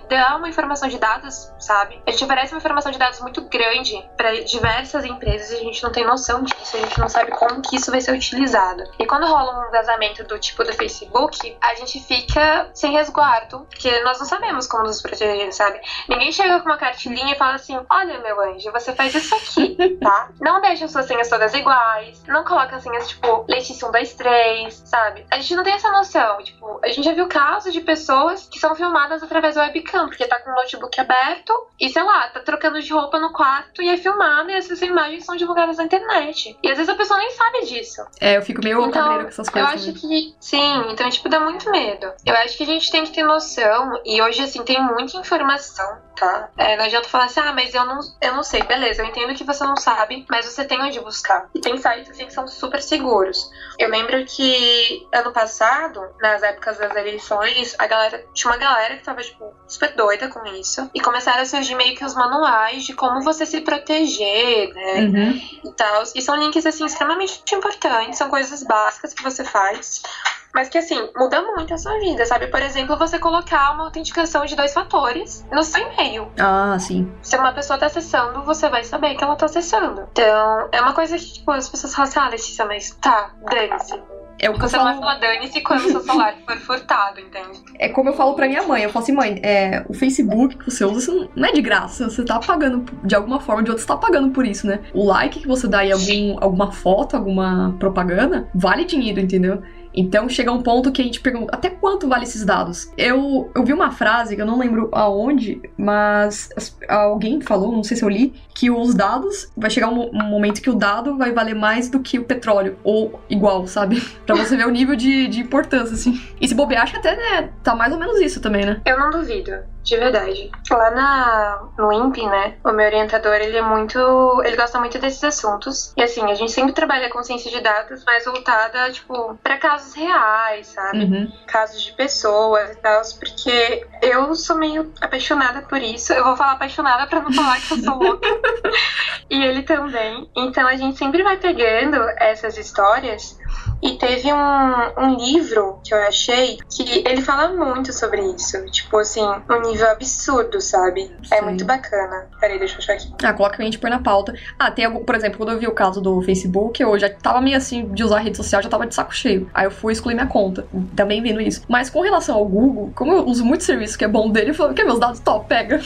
dá 0.10 0.38
uma 0.38 0.50
informação 0.50 0.88
de 0.88 0.98
dados, 0.98 1.52
sabe? 1.60 2.02
A 2.08 2.12
gente 2.12 2.24
oferece 2.24 2.54
uma 2.54 2.60
informação 2.60 2.92
de 2.92 2.98
dados 2.98 3.20
muito 3.20 3.42
grande 3.44 4.04
pra 4.16 4.32
diversas 4.42 5.06
empresas 5.06 5.52
e 5.52 5.56
a 5.56 5.60
gente 5.60 5.84
não 5.84 5.92
tem 5.92 6.06
noção 6.06 6.44
disso, 6.44 6.78
a 6.78 6.80
gente 6.80 7.00
não 7.00 7.10
sabe 7.10 7.32
como 7.32 7.62
que 7.62 7.76
isso 7.76 7.92
vai 7.92 8.02
ser 8.02 8.14
utilizado. 8.14 8.84
E 9.00 9.06
quando 9.06 9.26
rola 9.26 9.68
um 9.68 9.72
vazamento 9.72 10.24
do 10.24 10.40
tipo 10.40 10.64
do 10.64 10.74
Facebook, 10.74 11.58
a 11.62 11.76
gente 11.76 12.00
fica 12.00 12.70
sem 12.74 12.92
resguardo, 12.94 13.66
porque 13.70 14.02
nós 14.02 14.20
não 14.20 14.26
sabemos 14.26 14.68
como 14.68 14.84
nos 14.84 15.02
proteger, 15.02 15.54
sabe? 15.54 15.80
Ninguém 16.08 16.32
chega 16.32 16.60
com 16.60 16.66
uma 16.66 16.78
cartilinha 16.78 17.34
e 17.34 17.38
fala 17.38 17.56
assim: 17.56 17.80
Olha, 17.90 18.20
meu 18.20 18.40
anjo, 18.42 18.72
você 18.72 18.94
faz 18.94 19.14
isso 19.14 19.36
aqui, 19.36 19.98
tá? 20.02 20.30
Não 20.40 20.62
deixa 20.62 20.88
suas 20.88 21.06
senhas 21.06 21.30
todas 21.30 21.54
iguais, 21.54 22.24
não 22.28 22.44
coloca 22.44 22.80
senhas 22.80 23.08
tipo 23.10 23.46
Letícia 23.48 23.82
123, 23.88 24.74
sabe? 24.86 25.26
A 25.32 25.38
gente 25.38 25.56
não 25.56 25.64
tem 25.64 25.74
essa 25.74 25.92
noção. 25.92 26.38
Tipo, 26.44 26.80
a 26.84 26.88
gente 26.88 27.04
já 27.04 27.14
viu 27.14 27.28
casos 27.28 27.74
de 27.74 27.82
pessoas 27.82 28.48
que 28.48 28.60
são 28.60 28.76
filmadas 28.76 29.24
através 29.24 29.56
do 29.56 29.61
webcam, 29.62 30.08
porque 30.08 30.26
tá 30.28 30.40
com 30.40 30.52
o 30.52 30.56
notebook 30.56 31.00
aberto 31.00 31.54
e, 31.80 31.90
sei 31.90 32.04
lá, 32.04 32.28
tá 32.30 32.40
trocando 32.42 32.82
de 32.82 32.92
roupa 32.92 33.20
no 33.20 33.32
quarto 33.32 33.82
e 33.82 33.90
é 33.90 33.98
filmada 33.98 34.52
e 34.52 34.56
essas 34.56 34.82
imagens 34.82 35.26
são 35.26 35.36
divulgadas 35.36 35.78
na 35.78 35.84
internet. 35.86 36.58
E 36.62 36.70
às 36.70 36.78
vezes 36.78 36.90
a 36.90 36.96
pessoa 36.96 37.20
nem 37.20 37.32
sabe 37.32 37.66
disso. 37.66 38.02
É, 38.20 38.38
eu 38.38 38.42
fico 38.42 38.62
meio 38.64 38.86
Então, 38.86 39.22
com 39.22 39.28
essas 39.28 39.48
Eu 39.48 39.54
coisas. 39.54 39.70
acho 39.72 40.02
também. 40.02 40.32
que 40.32 40.36
sim, 40.40 40.86
então 40.92 41.10
tipo 41.10 41.30
dá 41.30 41.40
muito 41.40 41.70
medo. 41.72 42.12
Eu 42.26 42.36
acho 42.36 42.58
que 42.58 42.64
a 42.64 42.68
gente 42.68 42.92
tem 42.92 43.04
que 43.04 43.12
ter 43.12 43.24
noção 43.24 44.02
e 44.06 44.22
hoje 44.22 44.42
assim 44.44 44.64
tem 44.64 44.82
muita 44.84 45.18
informação, 45.18 45.98
tá? 46.22 46.50
É, 46.56 46.78
não 46.78 46.86
adianta 46.86 47.10
falar 47.10 47.26
assim, 47.26 47.40
ah, 47.40 47.52
mas 47.52 47.74
eu 47.74 47.84
não, 47.84 48.00
eu 48.22 48.36
não 48.36 48.44
sei, 48.44 48.62
beleza? 48.62 49.02
Eu 49.02 49.08
entendo 49.08 49.34
que 49.34 49.44
você 49.44 49.64
não 49.64 49.76
sabe, 49.76 50.24
mas 50.30 50.46
você 50.46 50.64
tem 50.64 50.80
onde 50.80 51.00
buscar. 51.00 51.50
E 51.56 51.60
tem 51.60 51.76
sites 51.78 52.12
assim 52.12 52.28
que 52.28 52.34
são 52.34 52.48
super 52.48 52.80
seguros. 52.80 53.50
Eu 53.80 53.90
lembro 53.90 54.24
que 54.26 55.08
ano 55.12 55.32
passado, 55.32 56.00
nas 56.22 56.44
épocas 56.44 56.78
das 56.78 56.96
eleições, 56.96 57.76
a 57.80 57.88
galera 57.88 58.24
tinha 58.36 58.52
uma 58.52 58.58
galera 58.58 58.98
que 58.98 59.04
tava 59.04 59.24
tipo 59.24 59.52
super 59.68 59.96
doida 59.96 60.28
com 60.28 60.46
isso 60.46 60.88
e 60.94 61.00
começaram 61.00 61.42
a 61.42 61.46
surgir 61.46 61.74
meio 61.74 61.96
que 61.96 62.06
os 62.06 62.14
manuais 62.14 62.84
de 62.84 62.94
como 62.94 63.24
você 63.24 63.44
se 63.44 63.62
proteger, 63.62 64.72
né? 64.76 64.94
Uhum. 65.00 65.42
e 65.66 65.74
tal. 65.76 66.04
E 66.14 66.22
são 66.22 66.36
links, 66.36 66.68
assim, 66.68 66.86
extremamente 66.86 67.42
importantes, 67.52 68.20
são 68.20 68.30
coisas 68.30 68.62
básicas 68.62 69.12
que 69.12 69.24
você 69.24 69.44
faz. 69.44 70.04
Mas 70.54 70.70
que 70.70 70.78
assim, 70.78 71.10
muda 71.16 71.42
muito 71.42 71.74
a 71.74 71.78
sua 71.78 71.98
vida, 72.00 72.26
sabe? 72.26 72.48
Por 72.48 72.62
exemplo, 72.62 72.98
você 72.98 73.18
colocar 73.20 73.74
uma 73.74 73.86
autenticação 73.86 74.46
de 74.46 74.56
dois 74.56 74.74
fatores 74.74 75.46
no 75.52 75.64
seu 75.64 75.82
e-mail. 75.82 76.28
Ah, 76.40 76.78
sim. 76.80 77.12
Se 77.22 77.38
uma 77.38 77.54
pessoa 77.54 77.80
tá 77.80 77.86
acessando, 77.86 78.44
você 78.44 78.70
vai 78.70 78.84
saber 78.84 79.16
que 79.16 79.24
ela 79.24 79.36
tá 79.36 79.46
acessando. 79.46 80.08
Então, 80.12 80.70
é 80.72 80.82
uma 80.82 80.94
coisa 80.94 81.18
que, 81.18 81.34
tipo, 81.34 81.52
as 81.52 81.70
pessoas 81.70 81.94
falam 81.94 82.10
assim, 82.10 82.20
ah, 82.20 82.30
Letícia, 82.30 82.66
mas 82.66 82.92
tá, 83.02 83.32
dane-se. 83.50 84.00
É 84.40 84.50
o 84.50 84.54
que 84.54 84.60
não 84.60 84.70
vai 84.70 84.80
falo. 84.80 85.00
falar 85.00 85.20
dane-se 85.20 85.62
quando 85.62 85.86
o 85.86 85.92
seu 85.92 86.02
celular 86.02 86.36
for 86.46 86.58
furtado, 86.66 87.20
entende? 87.20 87.62
É 87.78 87.90
como 87.90 88.10
eu 88.10 88.14
falo 88.14 88.34
pra 88.34 88.48
minha 88.48 88.64
mãe. 88.64 88.82
Eu 88.82 88.90
falo 88.90 89.04
assim, 89.04 89.12
mãe, 89.12 89.40
é, 89.44 89.86
o 89.88 89.94
Facebook 89.94 90.58
que 90.58 90.72
você 90.72 90.84
usa 90.84 91.00
isso 91.00 91.30
não 91.36 91.48
é 91.48 91.52
de 91.52 91.62
graça. 91.62 92.10
Você 92.10 92.26
tá 92.26 92.40
pagando 92.40 92.84
de 93.04 93.16
alguma 93.16 93.40
forma, 93.40 93.62
de 93.62 93.70
outra, 93.70 93.84
você 93.84 93.88
tá 93.88 93.98
pagando 93.98 94.32
por 94.32 94.44
isso, 94.44 94.66
né? 94.66 94.80
O 94.96 95.06
like 95.06 95.42
que 95.42 95.48
você 95.48 95.68
dá 95.68 95.86
em 95.86 95.92
algum, 95.92 96.44
alguma 96.44 96.72
foto, 96.72 97.16
alguma 97.16 97.76
propaganda, 97.78 98.50
vale 98.56 98.84
dinheiro, 98.84 99.20
entendeu? 99.20 99.62
Então 99.94 100.28
chega 100.30 100.52
um 100.52 100.62
ponto 100.62 100.92
que 100.92 101.02
a 101.02 101.06
gente 101.06 101.20
pergunta 101.22 101.54
até 101.56 101.70
quanto 101.70 102.08
vale 102.08 102.24
esses 102.24 102.46
dados? 102.46 102.92
Eu, 102.98 103.52
eu 103.56 103.64
vi 103.64 103.74
uma 103.74 103.92
frase 103.92 104.36
que 104.36 104.42
eu 104.42 104.46
não 104.46 104.58
lembro 104.58 104.90
aonde, 104.92 105.62
mas 105.78 106.50
as- 106.56 106.78
alguém 106.88 107.42
falou, 107.42 107.72
não 107.72 107.84
sei 107.84 107.98
se 107.98 108.04
eu 108.04 108.10
li, 108.10 108.34
que 108.56 108.70
os 108.70 108.94
dados 108.94 109.50
vai 109.58 109.70
chegar 109.70 109.90
um, 109.90 110.10
um 110.14 110.24
momento 110.24 110.62
que 110.62 110.70
o 110.70 110.76
dado 110.76 111.18
vai 111.18 111.32
valer 111.32 111.56
mais 111.56 111.90
do 111.90 112.00
que 112.00 112.20
o 112.20 112.24
petróleo, 112.24 112.78
ou 112.84 113.20
igual, 113.30 113.68
sabe? 113.68 114.02
Pra 114.26 114.36
você 114.36 114.56
ver 114.56 114.68
o 114.68 114.72
nível 114.72 114.96
de, 114.96 115.28
de 115.28 115.40
importância, 115.42 115.94
assim. 115.94 116.20
E 116.40 116.48
se 116.48 116.54
bobear, 116.56 116.84
acho 116.84 116.94
que 116.94 117.00
até 117.00 117.16
né, 117.16 117.50
tá 117.64 117.76
mais 117.76 117.92
ou 117.94 118.00
menos 118.00 118.20
isso 118.22 118.40
também, 118.42 118.66
né? 118.66 118.82
Eu 118.86 118.98
não 119.00 119.10
duvido, 119.10 119.52
de 119.84 119.98
verdade. 119.98 120.52
Lá 120.70 120.92
na, 120.92 121.64
no 121.78 121.92
INPE, 121.92 122.26
né, 122.26 122.56
o 122.64 122.72
meu 122.72 122.86
orientador, 122.86 123.34
ele 123.36 123.58
é 123.58 123.62
muito... 123.62 124.42
Ele 124.46 124.56
gosta 124.56 124.80
muito 124.80 125.00
desses 125.00 125.24
assuntos. 125.24 125.94
E 125.98 126.04
assim, 126.04 126.30
a 126.32 126.36
gente 126.36 126.52
sempre 126.52 126.74
trabalha 126.74 127.10
com 127.10 127.24
ciência 127.24 127.52
de 127.52 127.62
dados, 127.62 128.04
mas 128.06 128.26
voltada, 128.26 128.92
tipo, 128.92 129.38
pra 129.44 129.58
casos 129.58 129.94
reais, 129.94 130.68
sabe? 130.68 131.04
Uhum. 131.04 131.32
casos 131.48 131.82
de 131.82 131.94
pessoas 131.94 132.72
e 132.72 132.76
tal, 132.76 133.02
porque 133.20 133.88
eu 134.02 134.36
sou 134.36 134.58
meio 134.58 134.92
apaixonada 135.02 135.62
por 135.62 135.82
isso. 135.82 136.14
Eu 136.14 136.24
vou 136.24 136.36
falar 136.36 136.54
apaixonada 136.54 137.08
pra 137.08 137.22
não 137.22 137.32
falar 137.32 137.60
que 137.60 137.74
eu 137.74 137.78
sou 137.78 137.96
louca. 137.96 138.28
e 139.30 139.44
ele 139.44 139.64
também. 139.64 140.30
Então 140.36 140.68
a 140.68 140.76
gente 140.76 140.98
sempre 140.98 141.24
vai 141.24 141.38
pegando 141.38 141.98
essas 142.18 142.58
histórias. 142.58 143.38
E 143.82 143.98
teve 143.98 144.32
um, 144.32 145.04
um 145.04 145.16
livro 145.18 145.80
que 145.84 145.94
eu 145.94 145.98
achei 146.00 146.60
que 146.70 147.04
ele 147.08 147.22
fala 147.22 147.50
muito 147.50 147.92
sobre 147.92 148.22
isso. 148.22 148.64
Tipo 148.68 148.98
assim, 148.98 149.24
um 149.24 149.62
nível 149.62 149.90
absurdo, 149.90 150.62
sabe? 150.62 151.12
É 151.32 151.38
Sim. 151.38 151.46
muito 151.46 151.66
bacana. 151.66 152.28
Peraí, 152.40 152.60
deixa 152.60 152.76
eu 152.76 152.80
achar 152.80 152.94
aqui. 152.94 153.12
Ah, 153.24 153.34
coloca 153.34 153.56
que 153.56 153.62
a 153.62 153.66
gente 153.66 153.80
põe 153.80 153.90
na 153.90 154.00
pauta. 154.00 154.34
Ah, 154.60 154.70
tem 154.70 154.86
algum, 154.86 155.04
por 155.04 155.16
exemplo, 155.16 155.38
quando 155.38 155.52
eu 155.52 155.60
vi 155.60 155.68
o 155.68 155.72
caso 155.74 156.00
do 156.00 156.22
Facebook, 156.22 156.82
eu 156.82 156.98
já 157.00 157.10
tava 157.10 157.42
meio 157.42 157.58
assim 157.58 157.88
de 157.94 158.04
usar 158.04 158.20
rede 158.20 158.38
social, 158.38 158.62
já 158.62 158.70
tava 158.70 158.86
de 158.86 158.94
saco 158.94 159.16
cheio. 159.16 159.50
Aí 159.54 159.66
eu 159.66 159.72
fui 159.72 159.94
excluir 159.94 160.14
minha 160.14 160.28
conta, 160.28 160.66
também 160.96 161.22
vendo 161.22 161.42
isso. 161.42 161.64
Mas 161.68 161.90
com 161.90 162.02
relação 162.02 162.36
ao 162.36 162.46
Google, 162.46 162.92
como 162.96 163.12
eu 163.14 163.26
uso 163.26 163.44
muito 163.44 163.64
serviço 163.64 163.98
que 163.98 164.06
é 164.06 164.08
bom 164.08 164.30
dele, 164.30 164.52
eu 164.52 164.56
falei, 164.56 164.76
quer 164.76 164.86
meus 164.86 165.00
dados? 165.00 165.20
Top, 165.20 165.48
pega. 165.48 165.82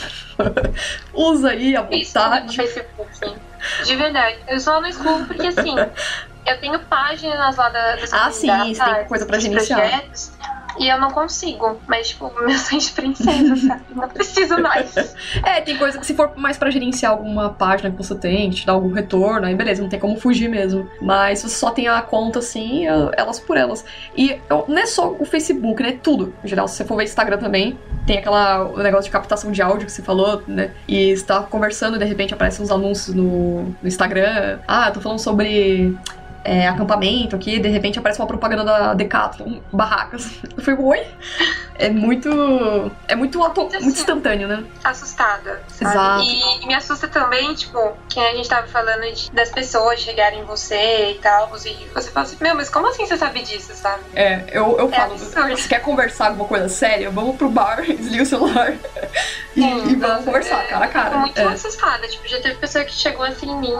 Usa 1.14 1.50
aí 1.50 1.76
à 1.76 1.86
Isso 1.90 2.12
vontade. 2.12 2.56
Facebook. 2.56 3.45
De 3.84 3.96
verdade. 3.96 4.38
Eu 4.48 4.60
só 4.60 4.80
não 4.80 4.88
excluo 4.88 5.24
porque 5.26 5.46
assim, 5.48 5.74
eu 6.46 6.60
tenho 6.60 6.78
páginas 6.80 7.56
lá 7.56 7.68
da, 7.68 7.96
das 7.96 8.12
Ah, 8.12 8.30
sim, 8.30 8.74
você 8.74 8.84
tem 8.84 9.04
coisa 9.06 9.26
pra 9.26 9.38
gerenciar. 9.38 9.80
projetos, 9.80 10.32
E 10.78 10.88
eu 10.88 11.00
não 11.00 11.10
consigo. 11.10 11.78
Mas, 11.86 12.08
tipo, 12.08 12.30
meu 12.40 12.56
sonho 12.58 12.80
de 12.80 12.90
princesa, 12.90 13.56
sabe? 13.56 13.82
Não 13.94 14.08
preciso 14.08 14.60
mais. 14.60 14.94
É, 15.44 15.60
tem 15.60 15.76
coisa 15.76 15.98
que 15.98 16.06
se 16.06 16.14
for 16.14 16.32
mais 16.36 16.56
pra 16.56 16.70
gerenciar 16.70 17.12
alguma 17.12 17.50
página 17.50 17.90
que 17.90 17.96
você 17.96 18.14
tem, 18.14 18.50
te 18.50 18.64
dar 18.66 18.72
algum 18.72 18.92
retorno, 18.92 19.46
aí 19.46 19.54
beleza, 19.54 19.82
não 19.82 19.88
tem 19.88 19.98
como 19.98 20.18
fugir 20.18 20.48
mesmo. 20.48 20.88
Mas 21.00 21.40
você 21.40 21.48
só 21.48 21.70
tem 21.70 21.88
a 21.88 22.00
conta 22.02 22.38
assim, 22.38 22.86
é- 22.86 23.10
elas 23.16 23.38
por 23.38 23.56
elas. 23.56 23.84
E 24.16 24.38
não 24.50 24.78
é 24.78 24.86
só 24.86 25.14
o 25.18 25.24
Facebook, 25.24 25.82
né? 25.82 25.98
Tudo. 26.02 26.34
Em 26.44 26.48
geral, 26.48 26.66
se 26.68 26.76
você 26.76 26.84
for 26.84 26.96
ver 26.96 27.04
Instagram 27.04 27.38
também, 27.38 27.78
tem 28.06 28.18
aquela 28.18 28.64
o 28.64 28.78
negócio 28.78 29.04
de 29.04 29.10
captação 29.10 29.50
de 29.52 29.60
áudio 29.62 29.86
que 29.86 29.92
você 29.92 30.02
falou, 30.02 30.42
né? 30.46 30.70
E 30.88 31.16
você 31.16 31.24
tá 31.24 31.42
conversando 31.42 31.96
e 31.96 31.98
de 31.98 32.04
repente 32.04 32.34
aparecem 32.34 32.64
uns 32.64 32.70
anúncios 32.70 33.14
no, 33.14 33.62
no 33.64 33.76
Instagram. 33.88 34.58
Ah, 34.66 34.90
tô 34.90 35.00
falando 35.00 35.18
sobre. 35.18 35.96
É, 36.46 36.68
acampamento 36.68 37.34
aqui, 37.36 37.58
de 37.58 37.68
repente 37.68 37.98
aparece 37.98 38.20
uma 38.20 38.26
propaganda 38.26 38.64
da 38.64 38.94
Decathlon, 38.94 39.60
barracas. 39.72 40.38
Eu 40.56 40.62
falei, 40.62 40.80
oi? 40.80 41.06
É 41.78 41.90
muito. 41.90 42.30
É 43.06 43.14
muito, 43.14 43.42
auto, 43.42 43.60
Muito 43.62 43.76
assim. 43.76 43.86
instantâneo, 43.88 44.48
né? 44.48 44.64
assustada, 44.82 45.62
sabe? 45.68 45.90
Exato. 45.90 46.22
E, 46.24 46.64
e 46.64 46.66
me 46.66 46.74
assusta 46.74 47.06
também, 47.08 47.52
tipo, 47.54 47.78
que 48.08 48.18
a 48.18 48.34
gente 48.34 48.48
tava 48.48 48.66
falando 48.66 49.02
de- 49.14 49.30
das 49.32 49.50
pessoas 49.50 50.00
chegarem 50.00 50.40
em 50.40 50.44
você 50.44 51.10
e 51.10 51.14
tal, 51.20 51.50
e 51.66 51.86
você 51.92 52.10
fala 52.10 52.24
assim, 52.26 52.36
meu, 52.40 52.54
mas 52.54 52.70
como 52.70 52.88
assim 52.88 53.04
você 53.06 53.16
sabe 53.18 53.42
disso, 53.42 53.74
sabe? 53.74 54.02
É, 54.14 54.44
eu, 54.52 54.78
eu 54.78 54.88
É 54.88 54.92
falo, 54.96 55.12
absurdo. 55.12 55.50
você 55.56 55.68
quer 55.68 55.80
conversar 55.82 56.28
alguma 56.28 56.48
coisa 56.48 56.68
séria? 56.68 57.10
Vamos 57.10 57.36
pro 57.36 57.50
bar, 57.50 57.82
desliga 57.84 58.22
o 58.22 58.26
celular 58.26 58.72
e, 59.54 59.60
e 59.60 59.96
vamos 59.96 60.24
conversar, 60.24 60.66
cara 60.66 60.78
a 60.84 60.86
Eu 60.86 60.88
fico 60.88 60.92
cara. 61.02 61.18
muito 61.18 61.38
É. 61.40 61.44
assustada, 61.44 62.08
tipo, 62.08 62.26
já 62.26 62.40
teve 62.40 62.54
pessoa 62.54 62.84
que 62.84 62.92
chegou 62.94 63.24
assim 63.24 63.50
em 63.50 63.56
mim. 63.60 63.76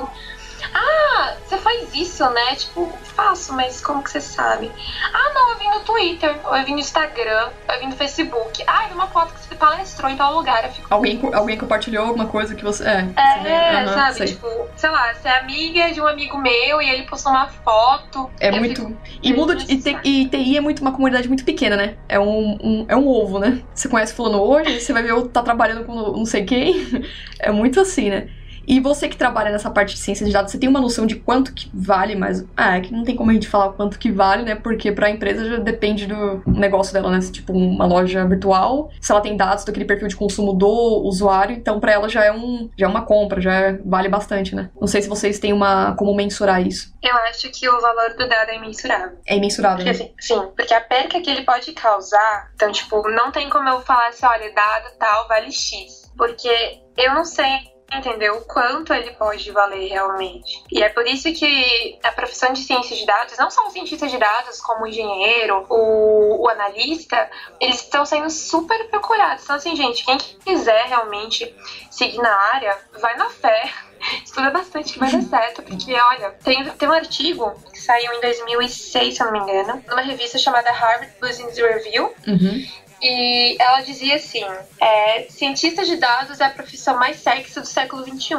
Ah, 0.75 1.37
você 1.45 1.57
faz 1.59 1.95
isso, 1.95 2.29
né? 2.31 2.55
Tipo, 2.57 2.93
faço, 3.15 3.53
mas 3.55 3.81
como 3.81 4.03
que 4.03 4.11
você 4.11 4.21
sabe? 4.21 4.71
Ah, 5.13 5.33
não, 5.35 5.53
eu 5.53 5.59
vim 5.59 5.69
no 5.71 5.81
Twitter, 5.81 6.37
ou 6.45 6.57
eu 6.57 6.65
vim 6.65 6.73
no 6.75 6.79
Instagram, 6.81 7.51
ou 7.69 7.75
eu 7.75 7.81
vim 7.81 7.87
no 7.89 7.97
Facebook. 7.97 8.63
Ah, 8.67 8.85
eu 8.85 8.89
vi 8.89 8.95
uma 8.95 9.09
foto 9.09 9.33
que 9.35 9.41
você 9.41 9.55
palestrou 9.55 10.11
em 10.11 10.17
tal 10.17 10.35
lugar. 10.35 10.65
Eu 10.65 10.71
fico. 10.71 10.87
Alguém, 10.91 11.21
alguém 11.33 11.59
compartilhou 11.59 12.07
alguma 12.07 12.27
coisa 12.27 12.55
que 12.55 12.63
você. 12.65 12.85
É, 12.85 13.09
É, 13.17 13.33
você 13.43 13.49
aham, 13.77 13.95
sabe? 13.95 14.15
sei. 14.19 14.27
Tipo, 14.29 14.49
sei 14.77 14.91
lá, 14.91 15.15
você 15.15 15.29
é 15.29 15.39
amiga 15.39 15.93
de 15.93 16.01
um 16.01 16.07
amigo 16.07 16.39
meu 16.39 16.83
e 16.83 16.89
ele 16.91 17.03
postou 17.05 17.33
uma 17.33 17.49
foto. 17.49 18.31
É 18.41 18.51
eu 18.51 18.57
muito. 18.57 18.81
fico- 18.81 19.01
E 19.23 19.33
muda 19.33 19.55
de- 19.57 19.73
e, 19.73 19.79
te- 19.81 19.99
e 20.05 20.29
TI 20.29 20.57
é 20.57 20.61
muito 20.61 20.81
uma 20.81 20.93
comunidade 20.93 21.29
muito 21.29 21.45
pequena, 21.45 21.77
né? 21.77 21.97
É 22.09 22.19
um, 22.21 22.57
um- 22.63 22.87
é 22.89 22.97
um 22.97 23.07
ovo, 23.09 23.39
né? 23.39 23.63
Você 23.75 23.89
conhece 23.89 24.15
fulano 24.15 24.41
hoje, 24.43 24.81
você 24.81 24.93
vai 24.93 25.03
ver 25.03 25.13
o 25.13 25.29
tá 25.29 25.43
trabalhando 25.43 25.85
com 25.85 25.95
não 25.95 26.27
sei 26.27 26.45
quem. 26.45 26.75
É 27.39 27.51
muito 27.51 27.81
assim, 27.81 28.09
né? 28.11 28.29
E 28.67 28.81
você 28.81 29.09
que 29.09 29.17
trabalha 29.17 29.51
nessa 29.51 29.71
parte 29.71 29.95
de 29.95 30.01
ciência 30.01 30.27
de 30.27 30.33
dados, 30.33 30.51
você 30.51 30.59
tem 30.59 30.69
uma 30.69 30.81
noção 30.81 31.07
de 31.07 31.17
quanto 31.17 31.53
que 31.55 31.71
vale, 31.73 32.17
mas 32.17 32.45
ah, 32.57 32.77
é 32.77 32.81
que 32.81 32.93
não 32.93 33.05
tem 33.05 33.15
como 33.15 33.31
a 33.31 33.35
gente 33.35 33.49
falar 33.49 33.73
quanto 33.75 33.99
que 33.99 34.11
vale, 34.11 34.43
né? 34.43 34.55
Porque 34.57 34.91
pra 34.91 35.09
empresa 35.11 35.45
já 35.45 35.57
depende 35.59 36.07
do 36.07 36.43
negócio 36.47 36.93
dela, 36.93 37.11
né? 37.11 37.21
Se, 37.21 37.37
Tipo, 37.37 37.53
uma 37.53 37.87
loja 37.87 38.25
virtual, 38.27 38.91
se 39.01 39.13
ela 39.13 39.21
tem 39.21 39.37
dados 39.37 39.65
daquele 39.65 39.85
perfil 39.85 40.09
de 40.09 40.17
consumo 40.17 40.53
do 40.55 40.69
usuário, 41.05 41.55
então 41.55 41.79
pra 41.79 41.93
ela 41.93 42.09
já 42.09 42.25
é 42.25 42.33
um, 42.33 42.71
já 42.77 42.87
é 42.87 42.89
uma 42.89 43.05
compra, 43.05 43.41
já 43.41 43.53
é- 43.53 43.73
vale 43.85 44.09
bastante, 44.09 44.55
né? 44.55 44.71
Não 44.81 44.87
sei 44.89 45.03
se 45.03 45.09
vocês 45.09 45.39
têm 45.39 45.53
uma 45.53 45.95
como 45.97 46.15
mensurar 46.15 46.67
isso. 46.67 46.95
Eu 47.03 47.15
acho 47.29 47.51
que 47.51 47.69
o 47.69 47.81
valor 47.81 48.15
do 48.17 48.27
dado 48.29 48.51
é 48.51 48.57
imensurável. 48.57 49.19
É 49.27 49.37
imensurável. 49.37 49.85
Porque, 49.85 49.91
né? 49.99 50.05
assim, 50.05 50.15
sim, 50.19 50.49
porque 50.57 50.73
a 50.75 50.81
perca 50.81 51.21
que 51.21 51.31
ele 51.31 51.43
pode 51.43 51.73
causar, 51.73 52.51
então, 52.55 52.73
tipo, 52.73 53.09
não 53.11 53.31
tem 53.31 53.49
como 53.51 53.69
eu 53.69 53.81
falar 53.83 54.09
assim, 54.09 54.27
olha, 54.27 54.53
dado 54.53 54.97
tal 54.99 55.29
vale 55.29 55.53
X. 55.53 56.11
Porque 56.17 56.81
eu 56.97 57.15
não 57.15 57.25
sei 57.25 57.47
entender 57.93 58.31
o 58.31 58.41
quanto 58.43 58.93
ele 58.93 59.13
pode 59.13 59.51
valer 59.53 59.89
realmente. 59.89 60.63
E 60.71 60.83
é 60.83 60.89
por 60.89 61.07
isso 61.07 61.33
que 61.33 61.99
a 62.03 62.13
profissão 62.13 62.53
de 62.53 62.61
ciência 62.61 62.97
de 62.97 63.07
dados, 63.07 63.39
não 63.39 63.51
só 63.51 63.67
o 63.67 63.71
cientista 63.71 64.07
de 64.07 64.19
dados, 64.19 64.61
como 64.61 64.85
o 64.85 64.87
engenheiro, 64.87 65.65
o, 65.69 66.43
o 66.43 66.49
analista, 66.49 67.31
eles 67.61 67.77
estão 67.77 68.05
sendo 68.05 68.29
super 68.29 68.89
procurados. 68.89 69.45
Então, 69.45 69.57
assim, 69.57 69.77
gente, 69.77 70.05
quem 70.05 70.19
quiser 70.19 70.87
realmente 70.87 71.55
seguir 71.91 72.19
na 72.19 72.35
área, 72.53 72.77
vai 73.01 73.17
na 73.17 73.31
fé. 73.31 73.71
Estuda 74.25 74.51
bastante 74.51 74.93
que 74.93 74.99
vai 74.99 75.11
dar 75.11 75.23
certo, 75.23 75.63
porque 75.63 75.95
olha, 75.95 76.31
tem, 76.45 76.65
tem 76.65 76.89
um 76.89 76.93
artigo 76.93 77.53
que 77.73 77.81
saiu 77.81 78.13
em 78.13 78.21
2006, 78.21 79.15
se 79.15 79.23
eu 79.23 79.27
não 79.27 79.33
me 79.33 79.39
engano, 79.39 79.83
numa 79.89 80.03
revista 80.03 80.39
chamada 80.39 80.71
Harvard 80.71 81.13
Business 81.21 81.57
Review, 81.57 82.15
Uhum. 82.27 82.67
E 83.03 83.57
ela 83.61 83.83
dizia 83.83 84.17
assim: 84.17 84.45
é, 84.81 85.27
cientista 85.29 85.85
de 85.85 85.97
dados 85.97 86.41
é 86.41 86.45
a 86.45 86.51
profissão 86.51 86.99
mais 86.99 87.19
sexy 87.21 87.61
do 87.61 87.67
século 87.67 88.05
XXI. 88.05 88.37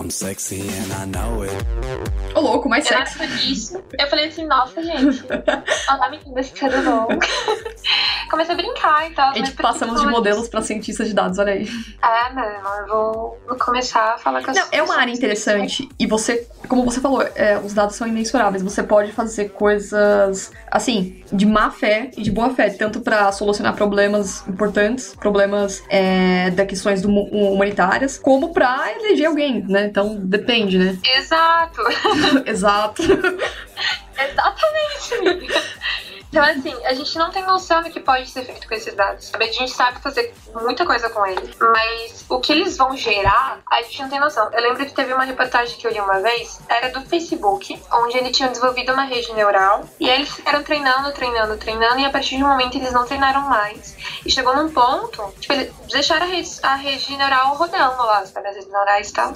I'm 0.00 0.10
sexy 0.10 0.60
and 0.60 0.92
I 0.92 1.06
know 1.06 1.42
it. 1.42 2.17
Ô, 2.34 2.40
louco, 2.40 2.68
mais 2.68 2.90
Eu 2.90 2.96
sexo. 2.96 3.22
acho 3.22 3.50
isso. 3.50 3.82
Eu 3.98 4.06
falei 4.08 4.28
assim, 4.28 4.46
nossa, 4.46 4.82
gente. 4.82 5.24
Olá, 5.88 6.10
meninas, 6.10 6.50
tudo 6.50 6.82
bom? 6.82 7.08
Comecei 8.30 8.54
a 8.54 8.56
brincar 8.56 9.10
e 9.10 9.14
tal. 9.14 9.30
A 9.30 9.34
gente 9.34 9.52
passamos 9.52 10.00
de 10.00 10.06
modelos 10.06 10.48
pra 10.48 10.60
cientistas 10.60 11.08
de 11.08 11.14
dados, 11.14 11.38
olha 11.38 11.52
aí. 11.52 11.68
É, 12.02 12.32
mano, 12.32 12.48
eu 12.80 12.86
vou, 12.88 13.38
começar 13.58 14.14
a 14.14 14.18
falar 14.18 14.42
com 14.42 14.50
as 14.50 14.56
Não, 14.56 14.66
é 14.70 14.82
uma 14.82 14.96
área 14.96 15.12
interessante 15.12 15.88
e 15.98 16.06
você, 16.06 16.46
como 16.68 16.84
você 16.84 17.00
falou, 17.00 17.22
é, 17.34 17.58
os 17.58 17.72
dados 17.72 17.96
são 17.96 18.06
imensuráveis. 18.06 18.62
Você 18.62 18.82
pode 18.82 19.12
fazer 19.12 19.50
coisas, 19.50 20.52
assim, 20.70 21.22
de 21.32 21.46
má 21.46 21.70
fé 21.70 22.10
e 22.16 22.22
de 22.22 22.30
boa 22.30 22.50
fé, 22.50 22.70
tanto 22.70 23.00
pra 23.00 23.32
solucionar 23.32 23.74
problemas 23.74 24.46
importantes, 24.46 25.14
problemas 25.14 25.82
é, 25.88 26.50
da 26.50 26.66
questões 26.66 27.02
do, 27.02 27.08
humanitárias, 27.08 28.18
como 28.18 28.52
pra 28.52 28.92
eleger 28.98 29.26
alguém, 29.26 29.64
né? 29.66 29.86
Então 29.86 30.16
depende, 30.16 30.78
né? 30.78 30.98
Exato. 31.16 31.80
Exato. 32.46 33.02
Exatamente, 33.02 35.14
amiga. 35.20 35.62
Então, 36.30 36.44
assim, 36.44 36.74
a 36.84 36.92
gente 36.92 37.16
não 37.18 37.30
tem 37.30 37.44
noção 37.44 37.82
do 37.82 37.90
que 37.90 38.00
pode 38.00 38.28
ser 38.28 38.44
feito 38.44 38.68
com 38.68 38.74
esses 38.74 38.94
dados. 38.94 39.26
Sabe? 39.26 39.44
A 39.44 39.52
gente 39.52 39.70
sabe 39.70 40.00
fazer 40.00 40.34
muita 40.54 40.84
coisa 40.84 41.08
com 41.10 41.26
eles, 41.26 41.56
mas 41.58 42.24
o 42.28 42.38
que 42.40 42.52
eles 42.52 42.76
vão 42.76 42.96
gerar, 42.96 43.60
a 43.70 43.82
gente 43.82 44.02
não 44.02 44.08
tem 44.08 44.20
noção. 44.20 44.50
Eu 44.52 44.60
lembro 44.62 44.84
que 44.84 44.92
teve 44.92 45.12
uma 45.12 45.24
reportagem 45.24 45.76
que 45.76 45.86
eu 45.86 45.90
li 45.90 46.00
uma 46.00 46.20
vez, 46.20 46.60
era 46.68 46.90
do 46.90 47.00
Facebook, 47.02 47.80
onde 47.92 48.18
eles 48.18 48.36
tinham 48.36 48.50
desenvolvido 48.50 48.92
uma 48.92 49.04
rede 49.04 49.32
neural 49.32 49.88
e 49.98 50.08
aí 50.08 50.18
eles 50.18 50.30
ficaram 50.30 50.62
treinando, 50.62 51.12
treinando, 51.12 51.56
treinando, 51.56 52.00
e 52.00 52.04
a 52.04 52.10
partir 52.10 52.36
de 52.36 52.44
um 52.44 52.48
momento 52.48 52.76
eles 52.76 52.92
não 52.92 53.06
treinaram 53.06 53.42
mais. 53.42 53.96
E 54.24 54.30
chegou 54.30 54.54
num 54.54 54.70
ponto, 54.70 55.32
tipo, 55.40 55.54
eles 55.54 55.72
deixaram 55.90 56.26
a 56.26 56.28
rede, 56.28 56.50
a 56.62 56.74
rede 56.74 57.16
neural 57.16 57.54
rodando 57.54 58.02
lá, 58.04 58.24
sabe, 58.26 58.48
as 58.48 58.56
redes 58.56 58.70
neurais 58.70 59.08
e 59.08 59.12
tal. 59.12 59.32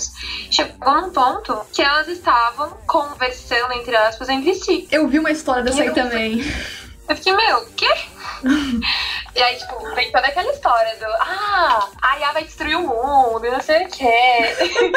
Chegou 0.51 1.01
num 1.01 1.11
ponto 1.11 1.65
que 1.73 1.83
elas 1.83 2.09
estavam 2.09 2.71
conversando, 2.87 3.73
entre 3.73 3.97
aspas, 3.97 4.29
entre 4.29 4.55
si. 4.55 4.89
Eu 4.91 5.09
vi 5.09 5.19
uma 5.19 5.31
história 5.31 5.63
dessa 5.63 5.83
aí 5.83 5.93
também. 5.93 6.43
Eu 7.09 7.17
fiquei, 7.17 7.33
meu, 7.33 7.59
o 7.59 7.73
quê? 7.73 7.89
e 9.35 9.43
aí, 9.43 9.57
tipo, 9.57 9.95
vem 9.95 10.11
toda 10.11 10.27
aquela 10.27 10.51
história 10.53 10.97
do 10.97 11.07
Ah, 11.21 11.89
a 12.03 12.19
IA 12.19 12.33
vai 12.33 12.45
destruir 12.45 12.77
o 12.77 12.83
mundo 12.83 13.47
e 13.47 13.51
não 13.51 13.61
sei 13.61 13.85
o 13.85 13.89
quê. 13.89 14.57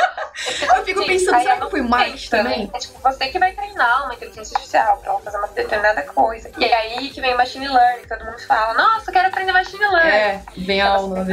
Eu 0.76 0.84
fico 0.84 1.06
pensando, 1.06 1.42
será 1.42 1.56
que 1.56 1.60
não 1.62 1.70
foi 1.70 1.82
marketing 1.82 2.30
também? 2.30 2.72
É 2.74 2.78
tipo, 2.78 3.00
você 3.00 3.28
que 3.28 3.40
vai 3.40 3.54
treinar 3.54 4.06
uma 4.06 4.14
inteligência 4.14 4.56
artificial 4.56 4.98
pra 4.98 5.12
ela 5.12 5.22
fazer 5.22 5.38
uma 5.38 5.48
determinada 5.48 6.02
coisa. 6.04 6.52
E 6.58 6.66
aí 6.66 7.10
que 7.10 7.22
vem 7.22 7.34
o 7.34 7.38
machine 7.38 7.68
learning, 7.68 8.08
todo 8.08 8.26
mundo 8.26 8.40
fala, 8.46 8.74
nossa, 8.74 9.10
eu 9.10 9.14
quero 9.14 9.28
aprender 9.30 9.52
machine 9.52 9.88
learning. 9.88 10.10
É, 10.10 10.44
bem 10.58 10.82
Pra 10.82 10.90
aula. 10.94 11.26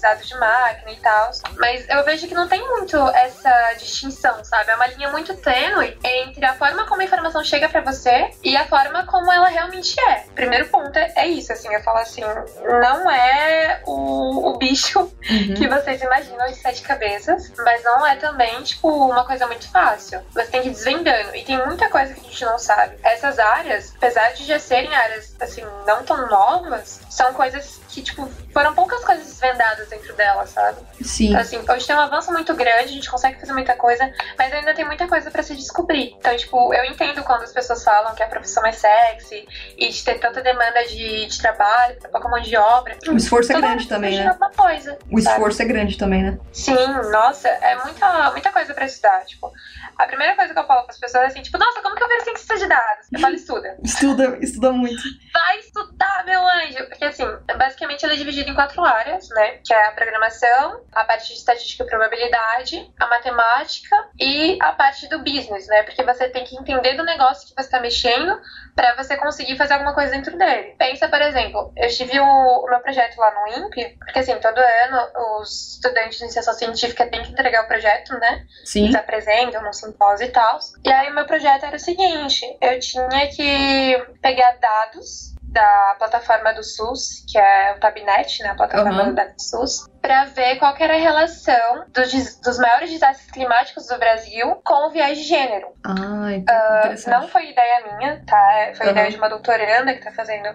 Aprendizado 0.00 0.22
de 0.24 0.34
máquina 0.38 0.90
e 0.90 0.96
tal. 0.96 1.30
Mas 1.58 1.88
eu 1.88 2.04
vejo 2.04 2.26
que 2.26 2.34
não 2.34 2.48
tem 2.48 2.66
muito 2.66 2.96
essa 3.08 3.74
distinção, 3.78 4.42
sabe? 4.44 4.70
É 4.70 4.74
uma 4.74 4.86
linha 4.86 5.10
muito 5.10 5.34
tênue 5.36 5.98
entre 6.02 6.44
a 6.44 6.54
forma 6.54 6.86
como 6.86 7.00
a 7.02 7.04
informação 7.04 7.44
chega 7.44 7.68
pra 7.68 7.80
você 7.80 8.30
e 8.42 8.56
a 8.56 8.66
forma 8.66 9.06
como 9.06 9.30
ela 9.30 9.48
realmente 9.48 9.98
é. 10.08 10.24
Primeiro 10.34 10.68
ponto 10.68 10.96
é 10.98 11.12
é 11.16 11.26
isso, 11.26 11.52
assim, 11.52 11.72
eu 11.74 11.82
falo 11.82 11.98
assim, 11.98 12.22
não 12.22 13.10
é 13.10 13.82
o, 13.84 14.50
o 14.50 14.58
bicho 14.58 15.00
Uhum. 15.30 15.54
que 15.54 15.68
vocês 15.68 16.00
imaginam 16.02 16.46
de 16.46 16.54
sete 16.56 16.82
cabeças, 16.82 17.52
mas 17.58 17.84
não 17.84 18.06
é 18.06 18.16
também, 18.16 18.62
tipo, 18.62 18.88
uma 18.88 19.24
coisa 19.24 19.46
muito 19.46 19.70
fácil. 19.70 20.20
Você 20.32 20.46
tem 20.46 20.62
que 20.62 20.68
ir 20.68 20.72
desvendando. 20.72 21.36
E 21.36 21.44
tem 21.44 21.58
muita 21.66 21.88
coisa 21.88 22.12
que 22.14 22.20
a 22.20 22.22
gente 22.24 22.44
não 22.44 22.58
sabe. 22.58 22.96
Essas 23.02 23.38
áreas, 23.38 23.92
apesar 23.96 24.32
de 24.32 24.44
já 24.44 24.58
serem 24.58 24.92
áreas, 24.94 25.34
assim, 25.40 25.62
não 25.86 26.02
tão 26.04 26.26
novas, 26.28 27.00
são 27.10 27.32
coisas 27.34 27.80
que, 27.88 28.02
tipo, 28.02 28.28
foram 28.52 28.74
poucas 28.74 29.04
coisas 29.04 29.26
desvendadas 29.26 29.89
dentro 29.90 30.14
delas, 30.14 30.50
sabe? 30.50 30.78
Sim. 31.02 31.28
Então, 31.28 31.40
assim, 31.40 31.60
hoje 31.68 31.86
tem 31.86 31.96
um 31.96 32.00
avanço 32.00 32.32
muito 32.32 32.54
grande, 32.54 32.84
a 32.84 32.86
gente 32.86 33.10
consegue 33.10 33.38
fazer 33.38 33.52
muita 33.52 33.74
coisa, 33.74 34.10
mas 34.38 34.52
ainda 34.52 34.72
tem 34.72 34.84
muita 34.84 35.06
coisa 35.06 35.30
pra 35.30 35.42
se 35.42 35.54
descobrir. 35.54 36.14
Então, 36.18 36.34
tipo, 36.36 36.72
eu 36.72 36.84
entendo 36.84 37.22
quando 37.22 37.42
as 37.42 37.52
pessoas 37.52 37.82
falam 37.84 38.14
que 38.14 38.22
a 38.22 38.26
profissão 38.26 38.64
é 38.64 38.72
sexy 38.72 39.46
e 39.76 39.88
de 39.88 40.04
ter 40.04 40.18
tanta 40.18 40.40
demanda 40.40 40.82
de, 40.86 41.26
de 41.26 41.38
trabalho, 41.40 41.96
pouca 42.10 42.28
mão 42.28 42.40
de 42.40 42.56
obra. 42.56 42.96
O 43.08 43.16
esforço 43.16 43.52
é 43.52 43.60
grande 43.60 43.88
também, 43.88 44.16
né? 44.16 44.22
de 44.22 44.28
alguma 44.28 44.50
coisa. 44.50 44.98
O 45.10 45.20
sabe? 45.20 45.36
esforço 45.36 45.62
é 45.62 45.64
grande 45.64 45.98
também, 45.98 46.22
né? 46.22 46.38
Sim, 46.52 46.86
nossa, 47.10 47.48
é 47.48 47.76
muita, 47.82 48.30
muita 48.30 48.52
coisa 48.52 48.72
pra 48.72 48.86
estudar. 48.86 49.24
Tipo, 49.26 49.52
a 50.02 50.06
primeira 50.06 50.34
coisa 50.34 50.52
que 50.52 50.58
eu 50.58 50.66
falo 50.66 50.84
pras 50.84 50.98
pessoas 50.98 51.24
é 51.24 51.26
assim, 51.26 51.42
tipo, 51.42 51.58
nossa, 51.58 51.82
como 51.82 51.94
que 51.94 52.02
eu 52.02 52.08
viro 52.08 52.24
cientista 52.24 52.56
de 52.56 52.66
dados? 52.66 53.06
Eu 53.12 53.20
falo, 53.20 53.34
estuda. 53.34 53.76
Estuda, 53.84 54.38
estuda 54.40 54.72
muito. 54.72 55.02
Vai 55.32 55.58
estudar, 55.58 56.24
meu 56.24 56.40
anjo! 56.40 56.88
Porque 56.88 57.04
assim, 57.04 57.24
basicamente 57.56 58.04
ela 58.04 58.14
é 58.14 58.16
dividida 58.16 58.50
em 58.50 58.54
quatro 58.54 58.84
áreas, 58.84 59.28
né? 59.30 59.58
Que 59.64 59.74
é 59.74 59.88
a 59.88 59.92
programação, 59.92 60.84
a 60.92 61.04
parte 61.04 61.28
de 61.28 61.34
estatística 61.34 61.84
e 61.84 61.86
probabilidade, 61.86 62.90
a 62.98 63.06
matemática 63.06 63.96
e 64.18 64.58
a 64.62 64.72
parte 64.72 65.08
do 65.08 65.18
business, 65.18 65.66
né? 65.66 65.82
Porque 65.82 66.02
você 66.02 66.28
tem 66.28 66.44
que 66.44 66.56
entender 66.56 66.94
do 66.94 67.04
negócio 67.04 67.48
que 67.48 67.54
você 67.54 67.68
está 67.68 67.80
mexendo 67.80 68.40
para 68.74 68.94
você 68.96 69.16
conseguir 69.16 69.56
fazer 69.56 69.74
alguma 69.74 69.94
coisa 69.94 70.12
dentro 70.12 70.36
dele. 70.36 70.74
Pensa, 70.78 71.08
por 71.08 71.20
exemplo, 71.20 71.72
eu 71.76 71.88
tive 71.88 72.18
o, 72.18 72.24
o 72.24 72.66
meu 72.68 72.80
projeto 72.80 73.18
lá 73.18 73.30
no 73.32 73.66
INPE, 73.66 73.96
porque 73.98 74.18
assim, 74.18 74.34
todo 74.40 74.58
ano 74.58 75.40
os 75.40 75.74
estudantes 75.74 76.18
de 76.18 76.24
iniciação 76.24 76.54
científica 76.54 77.06
têm 77.06 77.22
que 77.22 77.32
entregar 77.32 77.64
o 77.64 77.68
projeto, 77.68 78.12
né? 78.18 78.44
Sim. 78.64 78.84
Eles 78.84 78.94
apresentam 78.94 79.62
num 79.62 79.72
simpósio 79.72 80.26
e 80.26 80.30
tal. 80.30 80.58
E 80.84 80.92
aí 80.92 81.10
o 81.10 81.14
meu 81.14 81.26
projeto 81.26 81.64
era 81.64 81.76
o 81.76 81.80
seguinte, 81.80 82.44
eu 82.60 82.78
tinha 82.80 83.28
que 83.28 84.06
pegar 84.22 84.56
dados 84.60 85.30
da 85.42 85.96
plataforma 85.98 86.52
do 86.54 86.62
SUS, 86.62 87.24
que 87.28 87.36
é 87.36 87.74
o 87.76 87.80
Tabnet, 87.80 88.40
né, 88.42 88.50
a 88.50 88.54
plataforma 88.54 89.02
Uhum. 89.02 89.14
do 89.14 89.42
SUS, 89.42 89.89
para 90.00 90.24
ver 90.24 90.56
qual 90.56 90.74
era 90.78 90.94
a 90.94 90.98
relação 90.98 91.84
dos, 91.88 92.40
dos 92.40 92.58
maiores 92.58 92.90
desastres 92.90 93.30
climáticos 93.30 93.86
do 93.86 93.98
Brasil 93.98 94.56
com 94.64 94.86
o 94.86 94.90
viés 94.90 95.18
de 95.18 95.24
gênero. 95.24 95.68
Ai, 95.84 96.42
Não 96.48 96.78
interessante. 96.78 97.30
foi 97.30 97.50
ideia 97.50 97.82
minha, 97.98 98.22
tá? 98.26 98.72
Foi 98.76 98.86
Uhum. 98.86 98.92
ideia 98.92 99.10
de 99.10 99.16
uma 99.16 99.28
doutoranda 99.28 99.92
que 99.94 100.02
tá 100.02 100.10
fazendo 100.12 100.48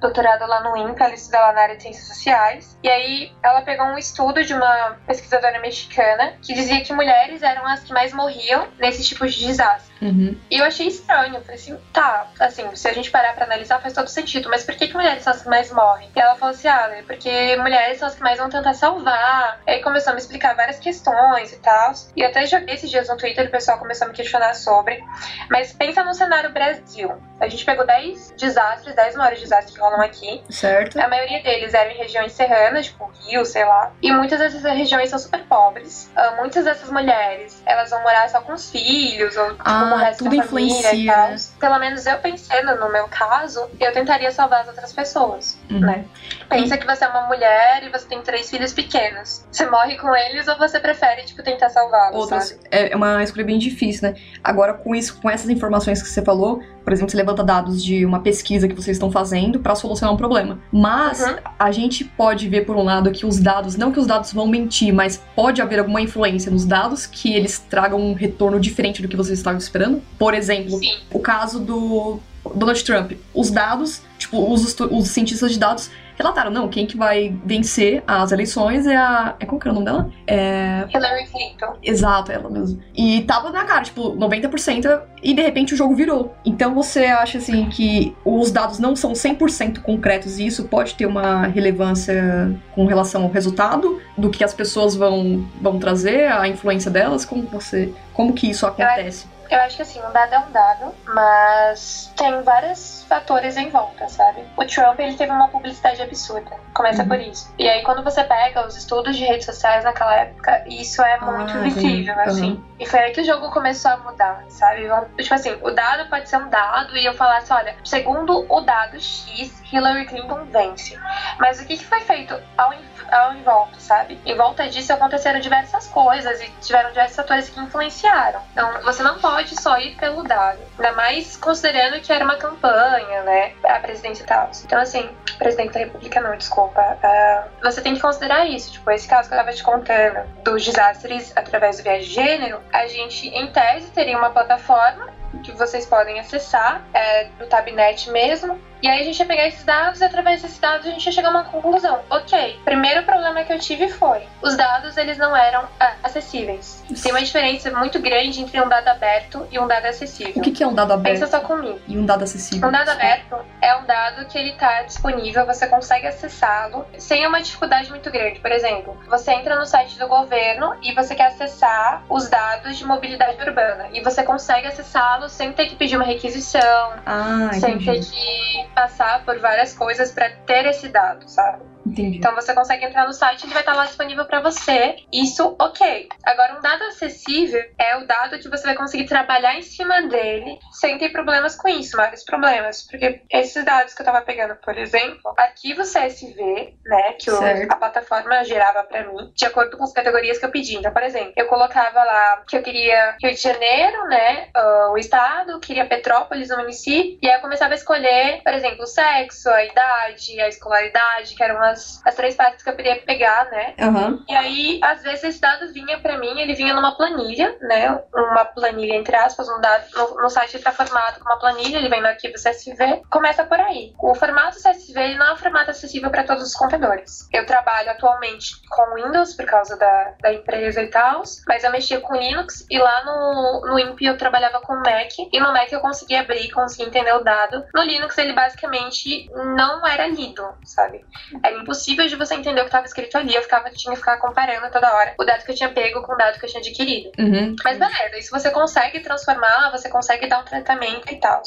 doutorado 0.00 0.46
lá 0.46 0.62
no 0.62 0.76
INPE, 0.76 1.02
ela 1.02 1.14
estuda 1.14 1.40
lá 1.40 1.52
na 1.52 1.60
área 1.62 1.76
de 1.76 1.82
ciências 1.82 2.06
sociais. 2.06 2.78
E 2.82 2.88
aí 2.88 3.32
ela 3.42 3.62
pegou 3.62 3.86
um 3.86 3.98
estudo 3.98 4.44
de 4.44 4.54
uma 4.54 4.96
pesquisadora 5.06 5.60
mexicana 5.60 6.34
que 6.42 6.54
dizia 6.54 6.82
que 6.82 6.92
mulheres 6.92 7.42
eram 7.42 7.66
as 7.66 7.80
que 7.82 7.92
mais 7.92 8.12
morriam 8.12 8.68
nesses 8.78 9.08
tipos 9.08 9.34
de 9.34 9.46
desastre. 9.46 9.91
Uhum. 10.02 10.36
E 10.50 10.58
eu 10.58 10.64
achei 10.64 10.88
estranho. 10.88 11.36
Eu 11.36 11.40
falei 11.42 11.56
assim, 11.56 11.78
tá, 11.92 12.26
assim, 12.40 12.74
se 12.74 12.88
a 12.88 12.92
gente 12.92 13.10
parar 13.10 13.34
pra 13.34 13.44
analisar 13.44 13.80
faz 13.80 13.94
todo 13.94 14.08
sentido, 14.08 14.48
mas 14.50 14.64
por 14.64 14.74
que, 14.74 14.88
que 14.88 14.94
mulheres 14.94 15.22
são 15.22 15.32
as 15.32 15.42
que 15.42 15.48
mais 15.48 15.70
morrem? 15.72 16.10
E 16.14 16.20
ela 16.20 16.34
falou 16.36 16.54
assim, 16.54 16.68
ah, 16.68 16.90
é 16.92 17.02
porque 17.02 17.56
mulheres 17.56 17.98
são 17.98 18.08
as 18.08 18.14
que 18.14 18.22
mais 18.22 18.38
vão 18.38 18.50
tentar 18.50 18.74
salvar. 18.74 19.60
Aí 19.66 19.80
começou 19.80 20.10
a 20.10 20.14
me 20.14 20.20
explicar 20.20 20.54
várias 20.56 20.78
questões 20.78 21.52
e 21.52 21.58
tal. 21.58 21.92
E 22.16 22.22
eu 22.22 22.28
até 22.28 22.44
joguei 22.46 22.74
esses 22.74 22.90
dias 22.90 23.08
no 23.08 23.16
Twitter, 23.16 23.46
o 23.46 23.50
pessoal 23.50 23.78
começou 23.78 24.06
a 24.06 24.10
me 24.10 24.16
questionar 24.16 24.54
sobre. 24.54 25.02
Mas 25.50 25.72
pensa 25.72 26.02
no 26.02 26.14
cenário 26.14 26.50
Brasil. 26.50 27.12
A 27.40 27.48
gente 27.48 27.64
pegou 27.64 27.86
10 27.86 28.34
desastres, 28.36 28.94
10 28.94 29.16
maiores 29.16 29.40
desastres 29.40 29.74
que 29.74 29.80
rolam 29.80 30.00
aqui. 30.00 30.42
Certo. 30.50 30.98
A 31.00 31.08
maioria 31.08 31.42
deles 31.42 31.74
eram 31.74 31.90
em 31.90 31.96
regiões 31.96 32.32
serranas, 32.32 32.86
tipo 32.86 33.10
Rio, 33.24 33.44
sei 33.44 33.64
lá. 33.64 33.92
E 34.00 34.12
muitas 34.12 34.38
dessas 34.38 34.62
regiões 34.62 35.10
são 35.10 35.18
super 35.18 35.42
pobres. 35.44 36.10
Ah, 36.16 36.34
muitas 36.38 36.64
dessas 36.64 36.90
mulheres, 36.90 37.62
elas 37.66 37.90
vão 37.90 38.02
morar 38.02 38.28
só 38.28 38.40
com 38.40 38.52
os 38.52 38.70
filhos, 38.70 39.36
ou 39.36 39.50
tipo, 39.50 39.62
Ah, 39.64 39.91
com 39.94 40.00
o 40.02 40.04
resto 40.04 40.24
tudo 40.24 40.36
da 40.36 40.42
família 40.44 40.70
e 40.72 40.78
influencia, 40.78 41.12
tal. 41.14 41.28
né? 41.30 41.36
Pelo 41.60 41.78
menos 41.78 42.06
eu 42.06 42.18
pensando 42.18 42.76
no 42.80 42.92
meu 42.92 43.08
caso, 43.08 43.68
eu 43.80 43.92
tentaria 43.92 44.30
salvar 44.30 44.60
as 44.62 44.68
outras 44.68 44.92
pessoas, 44.92 45.58
Uhum. 45.70 45.80
né? 45.80 46.04
Pensa 46.48 46.76
que 46.76 46.86
você 46.86 47.04
é 47.04 47.08
uma 47.08 47.26
mulher 47.26 47.82
e 47.84 47.88
você 47.88 48.06
tem 48.06 48.20
três 48.22 48.50
filhos 48.50 48.72
pequenos. 48.72 49.44
Você 49.50 49.64
morre 49.70 49.96
com 49.96 50.14
eles 50.14 50.46
ou 50.48 50.56
você 50.58 50.78
prefere, 50.78 51.22
tipo, 51.24 51.42
tentar 51.42 51.70
salvá-los, 51.70 52.16
Outras, 52.16 52.48
sabe? 52.48 52.60
é 52.70 52.94
uma 52.96 53.22
escolha 53.22 53.44
bem 53.44 53.58
difícil, 53.58 54.10
né? 54.10 54.16
Agora, 54.44 54.74
com 54.74 54.94
isso, 54.94 55.20
com 55.20 55.30
essas 55.30 55.48
informações 55.48 56.02
que 56.02 56.08
você 56.08 56.22
falou, 56.22 56.62
por 56.84 56.92
exemplo, 56.92 57.10
você 57.10 57.16
levanta 57.16 57.42
dados 57.44 57.82
de 57.82 58.04
uma 58.04 58.20
pesquisa 58.20 58.68
que 58.68 58.74
vocês 58.74 58.96
estão 58.96 59.10
fazendo 59.10 59.58
para 59.60 59.74
solucionar 59.74 60.14
um 60.14 60.16
problema. 60.16 60.58
Mas 60.70 61.20
Uhum. 61.20 61.36
a 61.58 61.70
gente 61.72 62.04
pode 62.04 62.48
ver, 62.48 62.64
por 62.66 62.76
um 62.76 62.82
lado, 62.82 63.10
que 63.10 63.24
os 63.26 63.38
dados, 63.38 63.76
não 63.76 63.92
que 63.92 63.98
os 64.00 64.06
dados 64.06 64.32
vão 64.32 64.46
mentir, 64.46 64.92
mas 64.92 65.22
pode 65.34 65.60
haver 65.62 65.78
alguma 65.78 66.00
influência 66.00 66.50
nos 66.50 66.64
dados 66.64 67.06
que 67.06 67.32
eles 67.32 67.58
tragam 67.58 68.00
um 68.00 68.14
retorno 68.14 68.58
diferente 68.60 69.00
do 69.02 69.08
que 69.08 69.16
vocês 69.16 69.38
estavam 69.38 69.58
esperando. 69.58 70.02
Por 70.18 70.34
exemplo, 70.34 70.78
Sim. 70.78 70.92
o 71.12 71.18
caso 71.18 71.60
do 71.60 72.18
Donald 72.54 72.82
Trump. 72.84 73.12
Os 73.34 73.50
dados, 73.50 74.02
tipo, 74.18 74.52
os, 74.52 74.76
os 74.78 75.08
cientistas 75.08 75.52
de 75.52 75.58
dados 75.58 75.90
relataram, 76.16 76.50
não, 76.50 76.68
quem 76.68 76.86
que 76.86 76.96
vai 76.96 77.34
vencer 77.44 78.02
as 78.06 78.32
eleições 78.32 78.86
é 78.86 78.96
a... 78.96 79.34
É, 79.40 79.46
como 79.46 79.60
que 79.60 79.66
era 79.66 79.76
o 79.76 79.80
nome 79.80 79.86
dela? 79.86 80.10
É... 80.26 80.84
Hillary 80.92 81.26
Clinton. 81.26 81.76
Exato, 81.82 82.30
ela 82.30 82.50
mesmo. 82.50 82.80
E 82.94 83.22
tava 83.22 83.50
na 83.50 83.64
cara, 83.64 83.82
tipo, 83.82 84.14
90% 84.16 85.02
e 85.22 85.34
de 85.34 85.42
repente 85.42 85.74
o 85.74 85.76
jogo 85.76 85.94
virou. 85.94 86.34
Então 86.44 86.74
você 86.74 87.06
acha 87.06 87.38
assim 87.38 87.68
que 87.68 88.14
os 88.24 88.50
dados 88.50 88.78
não 88.78 88.94
são 88.94 89.12
100% 89.12 89.80
concretos 89.80 90.38
e 90.38 90.46
isso 90.46 90.64
pode 90.64 90.94
ter 90.94 91.06
uma 91.06 91.46
relevância 91.46 92.54
com 92.74 92.84
relação 92.86 93.22
ao 93.22 93.30
resultado 93.30 94.00
do 94.16 94.30
que 94.30 94.44
as 94.44 94.54
pessoas 94.54 94.94
vão, 94.94 95.48
vão 95.60 95.78
trazer, 95.78 96.30
a 96.30 96.46
influência 96.46 96.90
delas? 96.90 97.24
Como 97.24 97.42
você, 97.44 97.92
como 98.12 98.32
que 98.32 98.50
isso 98.50 98.66
acontece? 98.66 99.31
Eu 99.52 99.60
acho 99.60 99.76
que 99.76 99.82
assim, 99.82 100.00
um 100.02 100.10
dado 100.12 100.34
é 100.34 100.38
um 100.38 100.50
dado, 100.50 100.94
mas 101.08 102.10
tem 102.16 102.42
vários 102.42 103.04
fatores 103.08 103.56
em 103.58 103.68
volta, 103.68 104.08
sabe? 104.08 104.46
O 104.56 104.64
Trump, 104.64 104.98
ele 104.98 105.14
teve 105.14 105.30
uma 105.30 105.48
publicidade 105.48 106.00
absurda. 106.00 106.56
Começa 106.72 107.02
Uhum. 107.02 107.08
por 107.08 107.20
isso. 107.20 107.52
E 107.58 107.68
aí, 107.68 107.82
quando 107.82 108.02
você 108.02 108.24
pega 108.24 108.66
os 108.66 108.76
estudos 108.76 109.14
de 109.14 109.24
redes 109.26 109.44
sociais 109.44 109.84
naquela 109.84 110.14
época, 110.16 110.64
isso 110.66 111.02
é 111.02 111.18
muito 111.20 111.52
Ah, 111.58 111.60
visível, 111.60 112.14
entendi. 112.14 112.28
assim. 112.30 112.50
Uhum. 112.52 112.64
E 112.78 112.86
foi 112.86 113.00
aí 113.00 113.12
que 113.12 113.20
o 113.20 113.24
jogo 113.24 113.50
começou 113.50 113.90
a 113.90 113.96
mudar, 113.98 114.42
sabe? 114.48 114.88
Tipo 115.20 115.34
assim, 115.34 115.58
o 115.62 115.70
dado 115.70 116.08
pode 116.08 116.28
ser 116.30 116.38
um 116.38 116.48
dado 116.48 116.96
e 116.96 117.04
eu 117.04 117.12
falasse, 117.12 117.52
olha, 117.52 117.76
segundo 117.84 118.46
o 118.50 118.60
dado 118.62 118.98
X, 118.98 119.62
Hillary 119.70 120.06
Clinton 120.06 120.46
vence. 120.46 120.98
Mas 121.38 121.60
o 121.60 121.66
que, 121.66 121.76
que 121.76 121.84
foi 121.84 122.00
feito 122.00 122.40
ao, 122.56 122.72
em- 122.72 122.91
ao 123.12 123.34
em 123.34 123.42
volta, 123.42 123.78
sabe? 123.78 124.18
Em 124.24 124.36
volta 124.36 124.68
disso 124.68 124.92
aconteceram 124.92 125.40
diversas 125.40 125.86
coisas 125.88 126.40
e 126.40 126.48
tiveram 126.60 126.90
diversos 126.90 127.16
fatores 127.16 127.48
que 127.48 127.60
influenciaram. 127.60 128.40
Então, 128.52 128.82
você 128.82 129.02
não 129.02 129.18
pode 129.18 129.60
só 129.60 129.78
ir 129.78 129.96
pelo 129.96 130.22
dado. 130.22 130.58
Ainda 130.78 130.92
mais 130.92 131.36
considerando 131.36 132.00
que 132.00 132.12
era 132.12 132.24
uma 132.24 132.36
campanha, 132.36 133.22
né? 133.22 133.52
A 133.64 133.78
presidência 133.80 134.22
e 134.22 134.26
tal. 134.26 134.50
Então, 134.64 134.80
assim, 134.80 135.08
presidente 135.38 135.72
da 135.72 135.80
república 135.80 136.20
não, 136.20 136.36
desculpa. 136.36 136.80
Ah, 137.02 137.44
você 137.62 137.80
tem 137.80 137.94
que 137.94 138.00
considerar 138.00 138.46
isso. 138.46 138.72
Tipo, 138.72 138.90
esse 138.90 139.08
caso 139.08 139.28
que 139.28 139.34
eu 139.34 139.38
tava 139.38 139.52
te 139.52 139.62
contando, 139.62 140.26
dos 140.42 140.64
desastres 140.64 141.32
através 141.36 141.78
do 141.78 141.82
viés 141.82 142.06
de 142.06 142.14
gênero, 142.14 142.60
a 142.72 142.86
gente, 142.86 143.28
em 143.28 143.50
tese, 143.50 143.90
teria 143.90 144.16
uma 144.16 144.30
plataforma 144.30 145.08
que 145.42 145.52
vocês 145.52 145.86
podem 145.86 146.20
acessar, 146.20 146.82
é, 146.92 147.24
do 147.38 147.46
Tabnet 147.46 148.10
mesmo, 148.10 148.60
E 148.82 148.88
aí 148.88 149.00
a 149.00 149.04
gente 149.04 149.18
ia 149.20 149.26
pegar 149.26 149.46
esses 149.46 149.62
dados 149.64 150.00
e 150.00 150.04
através 150.04 150.42
desses 150.42 150.58
dados 150.58 150.86
a 150.86 150.90
gente 150.90 151.06
ia 151.06 151.12
chegar 151.12 151.28
a 151.28 151.30
uma 151.30 151.44
conclusão. 151.44 152.00
Ok, 152.10 152.58
primeiro 152.64 153.04
problema 153.04 153.44
que 153.44 153.52
eu 153.52 153.58
tive 153.58 153.88
foi 153.88 154.26
os 154.42 154.56
dados 154.56 154.96
eles 154.96 155.16
não 155.18 155.36
eram 155.36 155.68
ah, 155.78 155.92
acessíveis. 156.02 156.82
Tem 157.02 157.12
uma 157.12 157.22
diferença 157.22 157.70
muito 157.70 158.00
grande 158.00 158.40
entre 158.42 158.60
um 158.60 158.68
dado 158.68 158.88
aberto 158.88 159.46
e 159.50 159.58
um 159.58 159.66
dado 159.68 159.86
acessível. 159.86 160.32
O 160.36 160.40
que, 160.40 160.50
que 160.50 160.62
é 160.64 160.66
um 160.66 160.74
dado 160.74 160.92
aberto 160.92 161.20
Pensa 161.20 161.30
só 161.30 161.40
comigo. 161.40 161.80
e 161.86 161.96
um 161.96 162.04
dado 162.04 162.24
acessível? 162.24 162.68
Um 162.68 162.72
dado 162.72 162.88
aberto 162.90 163.36
é 163.60 163.76
um 163.76 163.84
dado 163.84 164.26
que 164.26 164.36
ele 164.36 164.50
está 164.50 164.82
disponível, 164.82 165.46
você 165.46 165.66
consegue 165.68 166.06
acessá-lo 166.08 166.84
sem 166.98 167.24
uma 167.26 167.40
dificuldade 167.40 167.88
muito 167.90 168.10
grande. 168.10 168.40
Por 168.40 168.50
exemplo, 168.50 168.98
você 169.08 169.32
entra 169.32 169.56
no 169.58 169.64
site 169.64 169.96
do 169.98 170.08
governo 170.08 170.74
e 170.82 170.92
você 170.92 171.14
quer 171.14 171.26
acessar 171.26 172.02
os 172.08 172.28
dados 172.28 172.76
de 172.76 172.84
mobilidade 172.84 173.40
urbana 173.42 173.86
e 173.92 174.00
você 174.02 174.22
consegue 174.24 174.66
acessá-lo 174.66 175.28
sem 175.28 175.52
ter 175.52 175.66
que 175.66 175.76
pedir 175.76 175.96
uma 175.96 176.04
requisição, 176.04 176.92
Ah, 177.06 177.50
sem 177.52 177.78
ter 177.78 177.90
entendi. 177.92 178.10
que 178.10 178.71
passar 178.74 179.24
por 179.24 179.38
várias 179.38 179.74
coisas 179.74 180.10
para 180.10 180.30
ter 180.46 180.66
esse 180.66 180.88
dado, 180.88 181.28
sabe? 181.28 181.71
Entendi. 181.86 182.18
Então 182.18 182.34
você 182.34 182.54
consegue 182.54 182.84
entrar 182.84 183.06
no 183.06 183.12
site 183.12 183.44
ele 183.44 183.52
vai 183.52 183.62
estar 183.62 183.74
lá 183.74 183.84
disponível 183.86 184.24
para 184.24 184.40
você. 184.40 184.96
Isso, 185.12 185.56
ok. 185.60 186.08
Agora, 186.24 186.56
um 186.58 186.60
dado 186.60 186.82
acessível 186.84 187.62
é 187.78 187.96
o 187.96 188.06
dado 188.06 188.38
que 188.38 188.48
você 188.48 188.64
vai 188.64 188.74
conseguir 188.74 189.04
trabalhar 189.06 189.56
em 189.56 189.62
cima 189.62 190.02
dele 190.02 190.58
sem 190.72 190.96
ter 190.98 191.10
problemas 191.10 191.56
com 191.56 191.68
isso, 191.68 191.96
vários 191.96 192.24
problemas. 192.24 192.86
Porque 192.88 193.22
esses 193.30 193.64
dados 193.64 193.94
que 193.94 194.02
eu 194.02 194.06
tava 194.06 194.22
pegando, 194.22 194.54
por 194.56 194.76
exemplo, 194.78 195.34
arquivo 195.36 195.84
CSV, 195.84 196.74
né, 196.86 197.12
que 197.18 197.30
o- 197.30 197.38
a 197.72 197.76
plataforma 197.76 198.44
gerava 198.44 198.84
para 198.84 199.04
mim, 199.06 199.32
de 199.34 199.44
acordo 199.44 199.76
com 199.76 199.84
as 199.84 199.92
categorias 199.92 200.38
que 200.38 200.44
eu 200.46 200.50
pedi. 200.50 200.76
Então, 200.76 200.92
por 200.92 201.02
exemplo, 201.02 201.32
eu 201.36 201.46
colocava 201.46 202.02
lá 202.02 202.44
que 202.48 202.56
eu 202.56 202.62
queria 202.62 203.16
Rio 203.22 203.32
de 203.34 203.40
Janeiro, 203.40 204.06
né, 204.06 204.48
ah, 204.54 204.90
o 204.92 204.98
estado, 204.98 205.58
queria 205.60 205.86
Petrópolis, 205.86 206.50
o 206.50 206.56
município, 206.56 207.18
e 207.22 207.28
aí 207.28 207.34
eu 207.36 207.40
começava 207.40 207.72
a 207.72 207.76
escolher, 207.76 208.40
por 208.42 208.52
exemplo, 208.54 208.82
o 208.82 208.86
sexo, 208.86 209.50
a 209.50 209.64
idade, 209.64 210.40
a 210.40 210.48
escolaridade, 210.48 211.34
que 211.34 211.42
eram 211.42 211.60
as, 211.62 211.71
as 211.72 212.14
três 212.14 212.34
partes 212.34 212.62
que 212.62 212.68
eu 212.70 212.76
poderia 212.76 213.02
pegar, 213.02 213.50
né, 213.50 213.74
Aham. 213.80 214.24
e 214.28 214.34
aí, 214.34 214.80
às 214.82 215.02
vezes, 215.02 215.24
esse 215.24 215.40
dado 215.40 215.72
vinha 215.72 215.98
pra 216.00 216.18
mim, 216.18 216.38
ele 216.40 216.54
vinha 216.54 216.74
numa 216.74 216.96
planilha, 216.96 217.56
né? 217.60 218.02
Uma 218.14 218.44
planilha, 218.44 218.94
entre 218.94 219.14
aspas, 219.16 219.48
um 219.48 219.60
dado. 219.60 219.84
No, 219.94 220.22
no 220.22 220.30
site 220.30 220.56
ele 220.56 220.64
tá 220.64 220.72
formado 220.72 221.18
com 221.20 221.24
uma 221.28 221.38
planilha, 221.38 221.78
ele 221.78 221.88
vem 221.88 222.00
no 222.00 222.08
arquivo 222.08 222.34
CSV. 222.34 223.02
Começa 223.10 223.44
por 223.44 223.60
aí. 223.60 223.92
O 224.00 224.14
formato 224.14 224.56
CSV 224.56 225.14
não 225.16 225.26
é 225.26 225.32
um 225.34 225.36
formato 225.36 225.70
acessível 225.70 226.10
para 226.10 226.24
todos 226.24 226.42
os 226.42 226.54
computadores. 226.54 227.28
Eu 227.32 227.46
trabalho 227.46 227.90
atualmente 227.90 228.54
com 228.68 228.94
Windows 228.94 229.34
por 229.34 229.46
causa 229.46 229.76
da, 229.76 230.14
da 230.20 230.32
empresa 230.32 230.82
e 230.82 230.88
tal, 230.88 231.22
mas 231.46 231.64
eu 231.64 231.70
mexia 231.70 232.00
com 232.00 232.14
Linux 232.14 232.66
e 232.70 232.78
lá 232.78 233.04
no, 233.04 233.66
no 233.66 233.78
INPE 233.78 234.06
eu 234.06 234.18
trabalhava 234.18 234.60
com 234.60 234.74
Mac. 234.76 235.12
E 235.32 235.40
no 235.40 235.52
Mac 235.52 235.70
eu 235.72 235.80
conseguia 235.80 236.20
abrir, 236.20 236.50
conseguia 236.50 236.86
entender 236.86 237.12
o 237.12 237.24
dado. 237.24 237.64
No 237.74 237.82
Linux 237.82 238.16
ele 238.18 238.32
basicamente 238.32 239.30
não 239.34 239.86
era 239.86 240.06
lido, 240.06 240.44
sabe? 240.64 241.04
Era 241.42 241.58
impossível 241.62 242.06
de 242.06 242.16
você 242.16 242.34
entender 242.34 242.60
o 242.60 242.64
que 242.64 242.68
estava 242.68 242.86
escrito 242.86 243.16
ali. 243.16 243.34
Eu 243.34 243.42
ficava, 243.42 243.70
tinha 243.70 243.94
que 243.94 244.00
ficar 244.00 244.18
comparando 244.18 244.70
toda 244.70 244.92
hora 244.94 245.14
o 245.18 245.24
dado 245.24 245.44
que 245.44 245.50
eu 245.50 245.54
tinha 245.54 245.68
pego 245.68 246.02
com 246.02 246.12
o 246.12 246.16
dado 246.16 246.38
que 246.38 246.44
eu 246.44 246.48
tinha 246.48 246.60
adquirido. 246.60 247.10
Uhum. 247.18 247.56
Mas 247.64 247.78
beleza, 247.78 248.18
isso 248.18 248.30
você 248.30 248.50
consegue 248.50 249.00
transformar, 249.00 249.70
você 249.70 249.88
consegue 249.88 250.26
dar 250.26 250.40
um 250.40 250.44
tratamento 250.44 251.12
e 251.12 251.16
tal. 251.16 251.42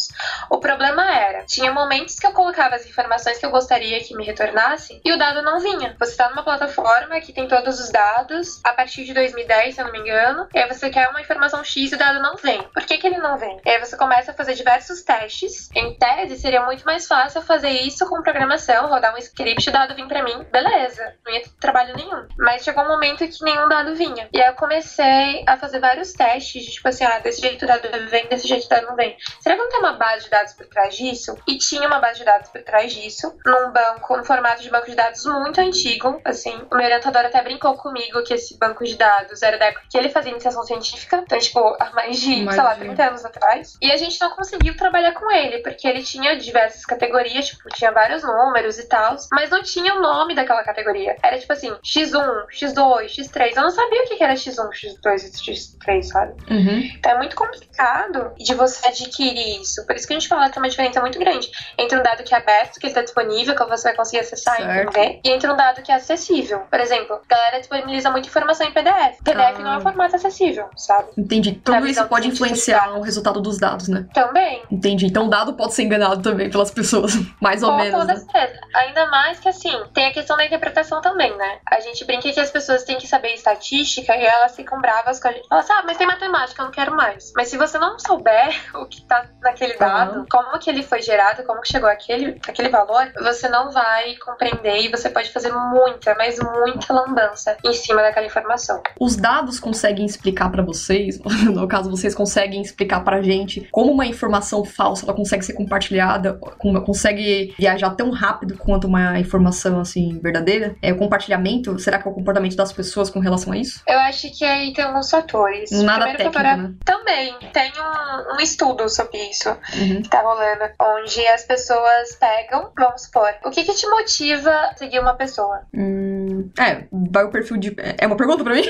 O 0.49 0.58
problema 0.58 1.13
era, 1.13 1.45
tinha 1.45 1.71
momentos 1.71 2.19
que 2.19 2.25
eu 2.25 2.32
colocava 2.32 2.75
as 2.75 2.86
informações 2.86 3.38
que 3.38 3.45
eu 3.45 3.51
gostaria 3.51 4.04
que 4.04 4.15
me 4.15 4.25
retornassem 4.25 5.01
e 5.04 5.12
o 5.12 5.17
dado 5.17 5.41
não 5.41 5.60
vinha. 5.60 5.95
Você 5.99 6.12
está 6.12 6.30
numa 6.30 6.43
plataforma 6.43 7.19
que 7.21 7.34
tem 7.34 7.47
todos 7.47 7.80
os 7.80 7.91
dados 7.91 8.60
a 8.63 8.73
partir 8.73 9.06
de 9.06 9.13
2010, 9.13 9.75
se 9.75 9.82
eu 9.82 9.86
não 9.86 9.91
me 9.91 9.99
engano, 9.99 10.47
e 10.54 10.60
aí 10.60 10.67
você 10.67 10.89
quer 10.89 11.10
uma 11.10 11.21
informação 11.21 11.63
X 11.63 11.91
e 11.91 11.95
o 11.95 11.97
dado 11.97 12.21
não 12.21 12.36
vem. 12.36 12.62
Por 12.73 12.84
que, 12.84 12.97
que 12.97 13.08
ele 13.08 13.17
não 13.17 13.38
vem? 13.38 13.60
E 13.65 13.69
aí 13.69 13.80
você 13.80 13.97
começa 13.97 14.32
a 14.32 14.34
fazer 14.34 14.54
diversos 14.54 15.01
testes. 15.01 15.69
Em 15.75 15.93
tese, 15.97 16.38
seria 16.38 16.62
muito 16.65 16.84
mais 16.86 17.08
fácil 17.08 17.41
fazer 17.41 17.69
isso 17.69 18.08
com 18.08 18.21
programação, 18.21 18.88
rodar 18.88 19.13
um 19.13 19.17
script 19.17 19.65
e 19.65 19.69
o 19.69 19.73
dado 19.73 19.95
vir 19.95 20.04
pra 20.07 20.23
mim, 20.23 20.45
beleza, 20.51 21.15
não 21.25 21.33
ia 21.33 21.41
ter 21.41 21.49
trabalho 21.59 21.95
nenhum. 21.95 22.27
Mas 22.37 22.63
chegou 22.63 22.83
um 22.83 22.87
momento 22.87 23.27
que 23.27 23.43
nenhum 23.43 23.67
dado 23.67 23.95
vinha. 23.95 24.29
E 24.33 24.41
aí 24.41 24.47
eu 24.47 24.55
comecei 24.55 25.43
a 25.47 25.57
fazer 25.57 25.79
vários 25.79 26.13
testes, 26.13 26.63
de, 26.63 26.71
tipo 26.71 26.87
assim, 26.87 27.03
ah, 27.03 27.19
desse 27.19 27.41
jeito 27.41 27.65
o 27.65 27.67
dado 27.67 27.87
vem, 28.09 28.27
desse 28.27 28.47
jeito 28.47 28.65
o 28.65 28.69
dado 28.69 28.87
não 28.87 28.95
vem. 28.95 29.15
Será 29.41 29.55
que 29.55 29.61
não 29.61 29.69
tem 29.69 29.79
uma 29.79 29.93
base 29.93 30.25
de 30.25 30.29
dados 30.29 30.53
por 30.53 30.65
trás 30.67 30.95
disso? 30.95 31.37
E 31.47 31.57
tinha 31.57 31.87
uma 31.87 31.99
base 31.99 32.19
de 32.19 32.25
dados 32.25 32.49
por 32.49 32.61
trás 32.63 32.93
disso, 32.93 33.35
num 33.45 33.71
banco, 33.71 34.17
no 34.17 34.25
formato 34.25 34.61
de 34.61 34.69
banco 34.69 34.89
de 34.89 34.95
dados 34.95 35.25
muito 35.25 35.59
antigo, 35.59 36.21
assim. 36.23 36.55
O 36.71 36.75
meu 36.75 36.85
orientador 36.85 37.25
até 37.25 37.41
brincou 37.41 37.75
comigo 37.75 38.23
que 38.23 38.33
esse 38.33 38.57
banco 38.57 38.83
de 38.83 38.95
dados 38.95 39.41
era 39.41 39.57
da 39.57 39.65
época 39.65 39.85
que 39.89 39.97
ele 39.97 40.09
fazia 40.09 40.31
iniciação 40.31 40.63
científica, 40.63 41.17
então, 41.17 41.37
tipo, 41.39 41.59
há 41.79 41.91
mais 41.91 42.19
de, 42.19 42.35
sei 42.35 42.43
lá, 42.43 42.75
Imagina. 42.75 42.95
30 42.95 43.03
anos 43.07 43.25
atrás. 43.25 43.77
E 43.81 43.91
a 43.91 43.97
gente 43.97 44.19
não 44.19 44.31
conseguiu 44.31 44.75
trabalhar 44.75 45.13
com 45.13 45.31
ele, 45.31 45.59
porque 45.59 45.87
ele 45.87 46.03
tinha 46.03 46.37
diversas 46.37 46.85
categorias, 46.85 47.47
tipo, 47.47 47.69
tinha 47.69 47.91
vários 47.91 48.23
números 48.23 48.77
e 48.79 48.87
tal, 48.87 49.15
mas 49.31 49.49
não 49.49 49.61
tinha 49.61 49.94
o 49.95 50.01
nome 50.01 50.36
daquela 50.36 50.63
categoria. 50.63 51.15
Era 51.23 51.38
tipo 51.38 51.51
assim, 51.53 51.71
X1, 51.84 52.45
X2, 52.53 53.05
X3. 53.08 53.53
Eu 53.55 53.63
não 53.63 53.69
sabia 53.71 54.03
o 54.03 54.08
que 54.08 54.23
era 54.23 54.34
X1, 54.34 54.69
X2 54.69 55.23
e 55.23 55.53
X3, 55.53 56.03
sabe? 56.03 56.34
Uhum. 56.49 56.79
Então 56.97 57.12
é 57.13 57.17
muito 57.17 57.36
complicado 57.36 58.31
de 58.38 58.53
você 58.55 58.88
adquirir 58.88 59.62
isso. 59.62 59.86
Por 59.86 59.95
isso 59.95 60.08
que 60.08 60.13
a 60.13 60.19
gente 60.19 60.27
fala 60.27 60.47
que 60.47 60.53
tem 60.53 60.63
uma 60.63 60.69
diferença 60.69 61.01
muito 61.01 61.19
grande 61.19 61.49
entre 61.77 61.97
um 61.99 62.03
dado 62.03 62.23
que 62.23 62.34
é 62.34 62.38
aberto, 62.38 62.79
que 62.79 62.88
está 62.88 63.01
disponível, 63.01 63.55
que 63.55 63.63
você 63.65 63.84
vai 63.89 63.95
conseguir 63.95 64.19
acessar 64.19 64.60
e 64.60 64.63
Certo. 64.63 64.89
entender, 64.89 65.19
e 65.23 65.29
entre 65.29 65.51
um 65.51 65.55
dado 65.55 65.81
que 65.81 65.91
é 65.91 65.95
acessível. 65.95 66.60
Por 66.69 66.79
exemplo, 66.79 67.15
a 67.15 67.27
galera 67.27 67.60
disponibiliza 67.60 68.10
muita 68.12 68.27
informação 68.27 68.67
em 68.67 68.71
PDF. 68.71 69.21
PDF 69.23 69.55
Ah. 69.60 69.60
não 69.60 69.73
é 69.73 69.77
um 69.77 69.81
formato 69.81 70.15
acessível, 70.15 70.69
sabe? 70.75 71.10
Entendi. 71.17 71.53
Tudo 71.63 71.86
isso 71.88 72.05
pode 72.08 72.27
influenciar 72.27 72.97
o 72.97 73.01
resultado 73.01 73.41
dos 73.41 73.58
dados, 73.58 73.88
né? 73.88 74.05
Também. 74.13 74.63
Entendi. 74.71 75.05
Então 75.05 75.27
o 75.27 75.29
dado 75.29 75.53
pode 75.53 75.73
ser 75.73 75.84
enganado 75.84 76.21
também 76.21 76.49
pelas 76.49 76.71
pessoas. 76.71 77.13
Mais 77.41 77.62
ou 77.63 77.71
Com 77.71 77.77
menos. 77.77 77.99
toda 77.99 78.13
Né? 78.13 78.19
certeza. 78.19 78.60
Ainda 78.75 79.05
mais 79.08 79.39
que 79.39 79.49
assim, 79.49 79.84
tem 79.93 80.05
a 80.07 80.13
questão 80.13 80.35
da 80.37 80.45
interpretação 80.45 81.01
também, 81.01 81.35
né? 81.37 81.57
A 81.71 81.79
gente 81.79 82.03
brinca 82.05 82.31
que 82.31 82.39
as 82.39 82.51
pessoas 82.51 82.83
têm 82.83 82.97
que 82.97 83.07
saber 83.07 83.33
estatística 83.33 84.15
e 84.15 84.25
elas 84.25 84.55
ficam 84.55 84.79
bravas 84.79 85.19
com 85.19 85.27
a 85.27 85.31
gente. 85.31 85.45
Assim, 85.51 85.73
ah, 85.73 85.83
mas 85.85 85.97
tem 85.97 86.07
matemática, 86.07 86.61
eu 86.61 86.65
não 86.65 86.71
quero 86.71 86.95
mais. 86.95 87.31
Mas 87.35 87.49
se 87.49 87.57
você 87.57 87.77
não 87.77 87.97
souber 87.99 88.53
o 88.75 88.85
que 88.85 89.01
tá 89.05 89.25
naquele 89.41 89.75
dado, 89.77 90.11
Aham. 90.19 90.25
como 90.29 90.59
que 90.59 90.69
ele 90.69 90.83
foi 90.83 91.01
gerado, 91.01 91.43
como 91.43 91.61
que 91.61 91.69
chegou 91.71 91.89
aquele, 91.89 92.39
aquele 92.47 92.69
valor, 92.69 93.11
você 93.21 93.47
não 93.49 93.71
vai 93.71 94.15
compreender 94.17 94.81
e 94.81 94.89
você 94.89 95.09
pode 95.09 95.31
fazer 95.31 95.51
muita, 95.51 96.15
mas 96.15 96.37
muita 96.39 96.93
lambança 96.93 97.57
em 97.63 97.73
cima 97.73 98.01
daquela 98.01 98.25
informação. 98.25 98.81
Os 98.99 99.15
dados 99.15 99.59
conseguem 99.59 100.05
explicar 100.05 100.49
pra 100.51 100.63
vocês, 100.63 101.19
no 101.45 101.67
caso 101.67 101.89
vocês 101.89 102.13
conseguem 102.15 102.61
explicar 102.61 103.03
pra 103.03 103.21
gente 103.21 103.67
como 103.71 103.91
uma 103.91 104.05
informação 104.05 104.63
falsa 104.63 105.05
ela 105.05 105.13
consegue 105.13 105.43
ser 105.45 105.53
compartilhada, 105.53 106.33
como- 106.57 106.81
consegue 106.83 107.53
viajar 107.57 107.91
tão 107.91 108.09
rápido 108.11 108.57
quanto 108.57 108.87
uma 108.87 109.19
informação 109.19 109.74
assim 109.79 110.19
verdadeira? 110.21 110.75
É 110.81 110.91
o 110.91 110.97
compartilhamento? 110.97 111.77
Será 111.79 111.99
que 111.99 112.07
é 112.07 112.11
o 112.11 112.13
comportamento 112.13 112.55
das 112.55 112.71
pessoas 112.73 113.09
com 113.09 113.19
relação 113.19 113.53
a 113.53 113.57
isso? 113.57 113.81
Eu 113.88 113.99
acho 113.99 114.29
que 114.38 114.43
aí 114.45 114.73
tem 114.73 114.83
alguns 114.85 115.09
fatores. 115.09 115.71
Nada 115.71 116.05
Primeiro 116.05 116.17
técnico, 116.17 116.33
fator 116.33 116.51
é- 116.51 116.57
né? 116.57 116.73
Também 116.85 117.35
tem 117.53 117.71
um, 117.79 118.35
um 118.35 118.39
estudo 118.41 118.88
sobre 118.89 119.17
isso. 119.29 119.49
Uhum. 119.49 120.01
que 120.01 120.09
tá 120.09 120.21
rolando, 120.21 120.63
onde 120.79 121.25
as 121.27 121.43
pessoas 121.43 122.15
pegam, 122.19 122.71
vamos 122.77 123.03
supor, 123.03 123.29
o 123.43 123.49
que 123.49 123.63
que 123.63 123.73
te 123.73 123.88
motiva 123.88 124.49
a 124.49 124.75
seguir 124.75 124.99
uma 124.99 125.13
pessoa? 125.15 125.61
Hum, 125.73 126.24
é, 126.59 126.87
vai 127.11 127.23
o 127.23 127.29
perfil 127.31 127.57
de. 127.57 127.75
É 127.99 128.05
uma 128.07 128.17
pergunta 128.17 128.43
pra 128.43 128.53
mim? 128.53 128.63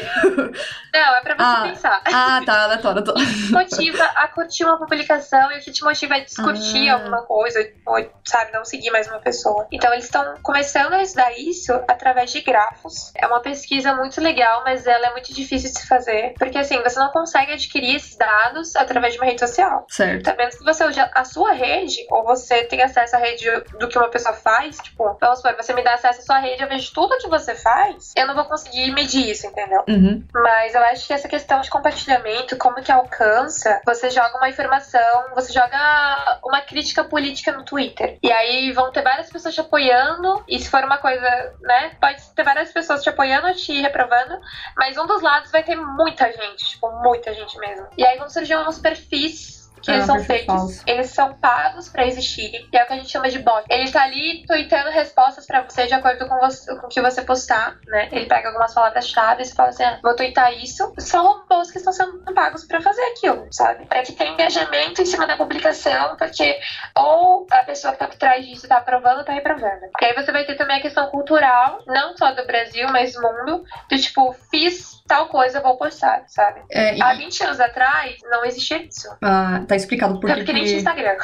Não, 0.93 1.15
é 1.15 1.21
pra 1.21 1.35
você 1.35 1.43
Ah. 1.43 1.61
pensar. 1.69 2.01
ah, 2.05 2.41
tá, 2.45 2.63
aleatório. 2.63 3.03
tô- 3.03 3.11
O 3.11 3.15
que 3.15 3.25
te 3.25 3.51
motiva 3.51 4.03
a 4.03 4.27
curtir 4.27 4.63
uma 4.63 4.77
publicação 4.77 5.51
e 5.51 5.57
o 5.57 5.61
que 5.61 5.71
te 5.71 5.83
motiva 5.83 6.15
a 6.15 6.19
descurtir 6.19 6.89
Ah. 6.89 6.93
alguma 6.95 7.23
coisa, 7.23 7.59
ou, 7.85 7.97
sabe, 8.25 8.51
não 8.51 8.63
seguir 8.65 8.91
mais 8.91 9.07
uma 9.07 9.19
pessoa. 9.19 9.67
Então 9.71 9.91
eles 9.93 10.05
estão 10.05 10.35
começando 10.41 10.93
a 10.93 11.01
estudar 11.01 11.31
isso 11.37 11.73
através 11.87 12.31
de 12.31 12.41
grafos. 12.41 13.11
É 13.15 13.27
uma 13.27 13.39
pesquisa 13.41 13.93
muito 13.95 14.19
legal, 14.21 14.63
mas 14.63 14.85
ela 14.87 15.07
é 15.07 15.11
muito 15.11 15.33
difícil 15.33 15.71
de 15.71 15.79
se 15.79 15.87
fazer, 15.87 16.33
porque 16.37 16.57
assim, 16.57 16.81
você 16.81 16.99
não 16.99 17.09
consegue 17.09 17.53
adquirir 17.53 17.95
esses 17.95 18.15
dados 18.17 18.75
através 18.75 19.13
de 19.13 19.19
uma 19.19 19.25
rede 19.25 19.39
social. 19.41 19.85
Certo. 19.89 20.27
A 20.29 20.35
menos 20.35 20.55
que 20.55 20.63
você 20.63 20.85
use 20.85 20.99
a 20.99 21.23
sua 21.25 21.51
rede, 21.53 22.05
ou 22.09 22.23
você 22.23 22.63
tenha 22.65 22.85
acesso 22.85 23.15
à 23.15 23.19
rede 23.19 23.45
do 23.79 23.87
que 23.87 23.97
uma 23.97 24.09
pessoa 24.09 24.33
faz, 24.33 24.77
tipo, 24.77 25.17
vamos 25.19 25.39
supor, 25.39 25.55
você 25.55 25.73
me 25.73 25.83
dá 25.83 25.93
acesso 25.95 26.19
à 26.19 26.23
sua 26.23 26.39
rede, 26.39 26.61
eu 26.63 26.69
vejo 26.69 26.91
tudo 26.93 27.17
que 27.17 27.27
você 27.27 27.54
faz, 27.55 28.13
eu 28.15 28.27
não 28.27 28.35
vou 28.35 28.45
conseguir 28.45 28.91
medir 28.91 29.29
isso, 29.29 29.47
entendeu? 29.47 29.83
Uhum. 29.87 30.23
Mas 30.33 30.75
eu 30.75 30.81
acho 30.85 31.07
que 31.07 31.13
essa 31.13 31.27
questão 31.27 31.61
de 31.61 31.69
compartilhamento, 31.69 32.57
como 32.57 32.81
que 32.81 32.91
alcança, 32.91 33.81
você 33.85 34.09
joga 34.09 34.37
uma 34.37 34.49
informação, 34.49 35.33
você 35.33 35.51
joga 35.51 36.39
uma 36.43 36.61
crítica 36.61 37.03
política 37.03 37.51
no 37.51 37.63
Twitter. 37.63 38.17
E 38.21 38.31
aí 38.31 38.71
vão 38.71 38.91
ter 38.91 39.01
várias 39.01 39.29
pessoas 39.29 39.53
te 39.53 39.61
apoiando, 39.61 40.43
e 40.47 40.59
se 40.59 40.69
for 40.69 40.83
uma 40.83 40.97
coisa, 40.97 41.53
né, 41.61 41.91
pode 41.99 42.21
ter 42.33 42.43
várias 42.43 42.71
pessoas 42.71 43.03
te 43.03 43.09
apoiando 43.09 43.47
ou 43.47 43.53
te 43.53 43.81
reprovando, 43.81 44.39
mas 44.77 44.97
um 44.97 45.05
dos 45.05 45.21
lados 45.21 45.51
vai 45.51 45.63
ter 45.63 45.75
muita 45.75 46.31
gente, 46.31 46.65
tipo, 46.65 46.91
muita 47.01 47.33
gente 47.33 47.57
mesmo. 47.57 47.87
E 47.97 48.05
aí 48.05 48.17
vão 48.17 48.29
surgir 48.29 48.57
uns 48.57 48.79
perfis 48.79 49.64
que 49.85 49.91
eles 49.91 50.03
Ah, 50.03 50.05
são 50.13 50.23
feitos, 50.23 50.45
falso. 50.47 50.83
eles 50.87 51.09
são 51.11 51.33
pagos 51.35 51.89
pra 51.89 52.05
existirem, 52.05 52.67
e 52.71 52.77
é 52.77 52.83
o 52.83 52.87
que 52.87 52.93
a 52.93 52.95
gente 52.97 53.09
chama 53.09 53.29
de 53.29 53.39
bot. 53.39 53.63
Ele 53.69 53.91
tá 53.91 54.03
ali 54.03 54.43
tweetando 54.47 54.89
respostas 54.89 55.45
pra 55.45 55.61
você 55.61 55.87
de 55.87 55.93
acordo 55.93 56.27
com, 56.27 56.37
você, 56.39 56.75
com 56.77 56.87
o 56.87 56.89
que 56.89 57.01
você 57.01 57.21
postar, 57.21 57.77
né? 57.87 58.09
Ele 58.11 58.25
pega 58.25 58.47
algumas 58.49 58.73
palavras-chave 58.73 59.43
e 59.43 59.53
fala 59.53 59.69
assim: 59.69 59.83
ah, 59.83 59.99
vou 60.03 60.15
tweetar 60.15 60.51
isso. 60.53 60.93
São 60.99 61.25
robôs 61.25 61.71
que 61.71 61.77
estão 61.77 61.93
sendo 61.93 62.19
pagos 62.33 62.65
pra 62.65 62.81
fazer 62.81 63.01
aquilo, 63.03 63.47
sabe? 63.51 63.85
Pra 63.85 64.01
que 64.03 64.13
tenha 64.13 64.31
engajamento 64.31 65.01
em 65.01 65.05
cima 65.05 65.27
da 65.27 65.37
publicação, 65.37 66.15
porque 66.17 66.59
ou 66.97 67.45
a 67.51 67.63
pessoa 67.63 67.93
que 67.93 67.99
tá 67.99 68.07
por 68.07 68.17
trás 68.17 68.45
disso 68.45 68.67
tá 68.67 68.77
aprovando 68.77 69.19
ou 69.19 69.23
tá 69.25 69.33
reprovando. 69.33 69.85
E 70.01 70.05
aí 70.05 70.13
você 70.13 70.31
vai 70.31 70.45
ter 70.45 70.55
também 70.55 70.77
a 70.77 70.81
questão 70.81 71.07
cultural, 71.09 71.79
não 71.87 72.15
só 72.17 72.31
do 72.33 72.45
Brasil, 72.45 72.87
mas 72.91 73.13
do 73.13 73.21
mundo, 73.21 73.63
do 73.89 73.97
tipo, 73.97 74.33
fiz 74.49 74.95
tal 75.07 75.27
coisa, 75.27 75.61
vou 75.61 75.77
postar, 75.77 76.23
sabe? 76.27 76.61
É, 76.71 76.95
e- 76.97 77.01
Há 77.01 77.13
20 77.13 77.43
anos 77.43 77.59
atrás, 77.59 78.15
não 78.29 78.43
existia 78.43 78.77
isso. 78.83 79.07
ah, 79.21 79.61
tá 79.67 79.74
explicado 79.75 80.19
por 80.19 80.29
Tanto 80.29 80.39
que 80.39 80.45
que 80.47 80.53
nem 80.53 80.63
tinha 80.63 80.75
que... 80.75 80.77
Instagram. 80.77 81.17